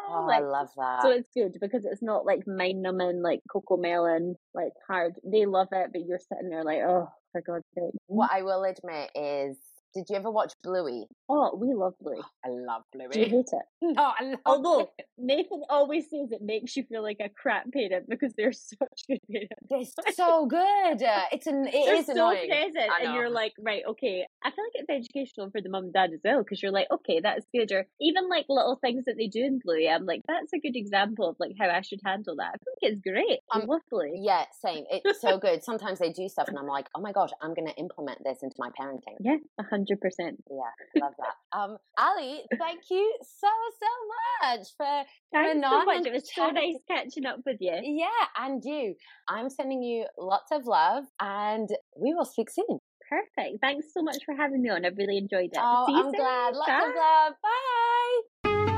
Oh, 0.10 0.26
like, 0.28 0.42
I 0.42 0.46
love 0.46 0.70
that. 0.78 1.02
So 1.02 1.10
it's 1.10 1.30
good 1.34 1.58
because 1.60 1.86
it's 1.86 2.02
not 2.04 2.26
like 2.26 2.46
mind 2.46 2.82
numbing, 2.82 3.22
like 3.22 3.42
Cocomelon, 3.50 4.36
like 4.54 4.74
hard. 4.88 5.14
They 5.24 5.46
love 5.46 5.70
it, 5.72 5.90
but 5.92 6.02
you're 6.06 6.20
sitting 6.20 6.50
there 6.50 6.64
like, 6.64 6.82
oh, 6.86 7.10
for 7.32 7.42
God's 7.42 7.66
sake. 7.76 7.94
What 8.08 8.30
I 8.32 8.44
will 8.44 8.64
admit 8.64 9.12
is 9.16 9.58
did 9.94 10.06
you 10.10 10.16
ever 10.16 10.32
watch 10.32 10.54
Bluey? 10.64 11.06
Oh, 11.30 11.56
we 11.56 11.74
love 11.74 11.94
Bluey. 12.02 12.18
Oh, 12.20 12.26
I 12.46 12.50
love 12.50 12.84
Bluey. 12.92 13.10
Do 13.12 13.20
you 13.20 13.26
hate 13.28 13.50
it? 13.52 13.66
Oh, 13.98 14.12
oh, 14.20 14.24
no, 14.24 14.24
I 14.24 14.24
love 14.24 14.38
Although 14.46 14.80
it. 14.98 15.06
Nathan 15.18 15.62
always 15.70 16.06
says 16.10 16.32
it 16.32 16.42
makes 16.42 16.76
you 16.76 16.84
feel 16.84 17.04
like 17.04 17.18
a 17.20 17.30
crap 17.30 17.72
parent 17.72 18.08
because 18.10 18.34
they're 18.38 18.52
such 18.54 19.04
good 19.08 19.20
parents. 19.32 19.94
They're 20.04 20.14
so 20.14 20.46
good. 20.46 21.02
It's 21.32 21.48
an 21.48 21.68
it 21.72 21.74
they're 21.74 21.96
is 21.96 22.06
so 22.08 22.14
annoying. 22.14 22.50
present, 22.50 22.92
and 23.02 23.14
you're 23.14 23.30
like, 23.30 23.54
right, 23.60 23.84
okay. 23.90 24.26
I 24.44 24.52
feel 24.52 24.66
like 24.66 24.76
it's 24.76 24.90
educational 24.90 25.52
for 25.52 25.62
the 25.62 25.70
mum 25.70 25.86
and 25.86 25.94
dad 25.94 26.12
as 26.14 26.22
well 26.24 26.40
because 26.40 26.62
you're 26.62 26.72
like, 26.72 26.88
okay, 26.92 27.20
that's 27.22 27.46
good. 27.54 27.72
Or 27.72 27.86
even 28.02 28.30
like 28.30 28.46
little 28.50 28.78
things 28.82 29.06
that 29.06 29.16
they 29.18 29.28
do 29.28 29.44
in 29.44 29.60
Bluey, 29.64 29.88
I'm 29.88 30.06
like, 30.06 30.22
that's 30.28 30.54
a 30.54 30.60
good 30.60 30.76
example 30.76 31.30
of 31.30 31.36
like 31.40 31.54
how 31.60 31.70
I 31.70 31.82
should 31.82 32.00
handle 32.06 32.36
that. 32.38 32.56
I 32.56 32.58
think 32.58 32.78
it's 32.82 33.02
great. 33.02 33.40
Um, 33.54 33.68
love 33.68 33.82
Bluey. 33.92 34.20
Yeah, 34.22 34.46
same. 34.66 34.86
It's 34.90 35.22
so 35.22 35.38
good. 35.42 35.64
Sometimes 35.64 36.00
they 36.00 36.12
do 36.12 36.28
stuff, 36.28 36.48
and 36.48 36.58
I'm 36.58 36.68
like, 36.68 36.88
oh 36.96 37.02
my 37.02 37.12
gosh, 37.12 37.30
I'm 37.42 37.54
going 37.54 37.68
to 37.68 37.76
implement 37.76 38.20
this 38.24 38.40
into 38.42 38.56
my 38.58 38.70
parenting. 38.80 39.18
Yeah, 39.22 39.38
hundred 39.70 40.02
percent. 40.02 40.44
Yeah 40.50 40.64
yeah, 40.96 41.04
love 41.04 41.14
that. 41.20 41.58
Um, 41.58 41.78
Ally, 41.98 42.40
thank 42.58 42.82
you 42.90 43.18
so 43.22 43.48
so 43.80 44.48
much 44.50 44.68
for 44.78 45.04
Thanks 45.32 45.68
so 45.68 45.86
much. 45.86 46.06
It 46.06 46.14
was 46.14 46.30
so 46.34 46.50
nice 46.50 46.76
catching 46.88 47.26
up 47.26 47.40
with 47.46 47.58
you. 47.60 47.74
Yeah, 47.82 48.08
and 48.38 48.62
you. 48.64 48.96
I'm 49.28 49.50
sending 49.50 49.82
you 49.82 50.06
lots 50.18 50.52
of 50.52 50.66
love, 50.66 51.06
and 51.20 51.70
we 52.00 52.14
will 52.14 52.26
speak 52.26 52.50
soon. 52.50 52.80
Perfect. 53.10 53.62
Thanks 53.62 53.88
so 53.94 54.02
much 54.02 54.24
for 54.26 54.34
having 54.36 54.62
me 54.62 54.70
on. 54.70 54.86
I 54.86 54.90
really 54.90 55.18
enjoyed 55.18 55.52
it. 55.52 55.58
Oh, 55.58 55.86
I'm 55.90 56.06
soon. 56.06 56.12
glad. 56.14 56.56
Lots 56.56 56.68
Bye. 56.68 56.90
of 56.90 56.96
love. 56.96 58.66
Bye. 58.66 58.73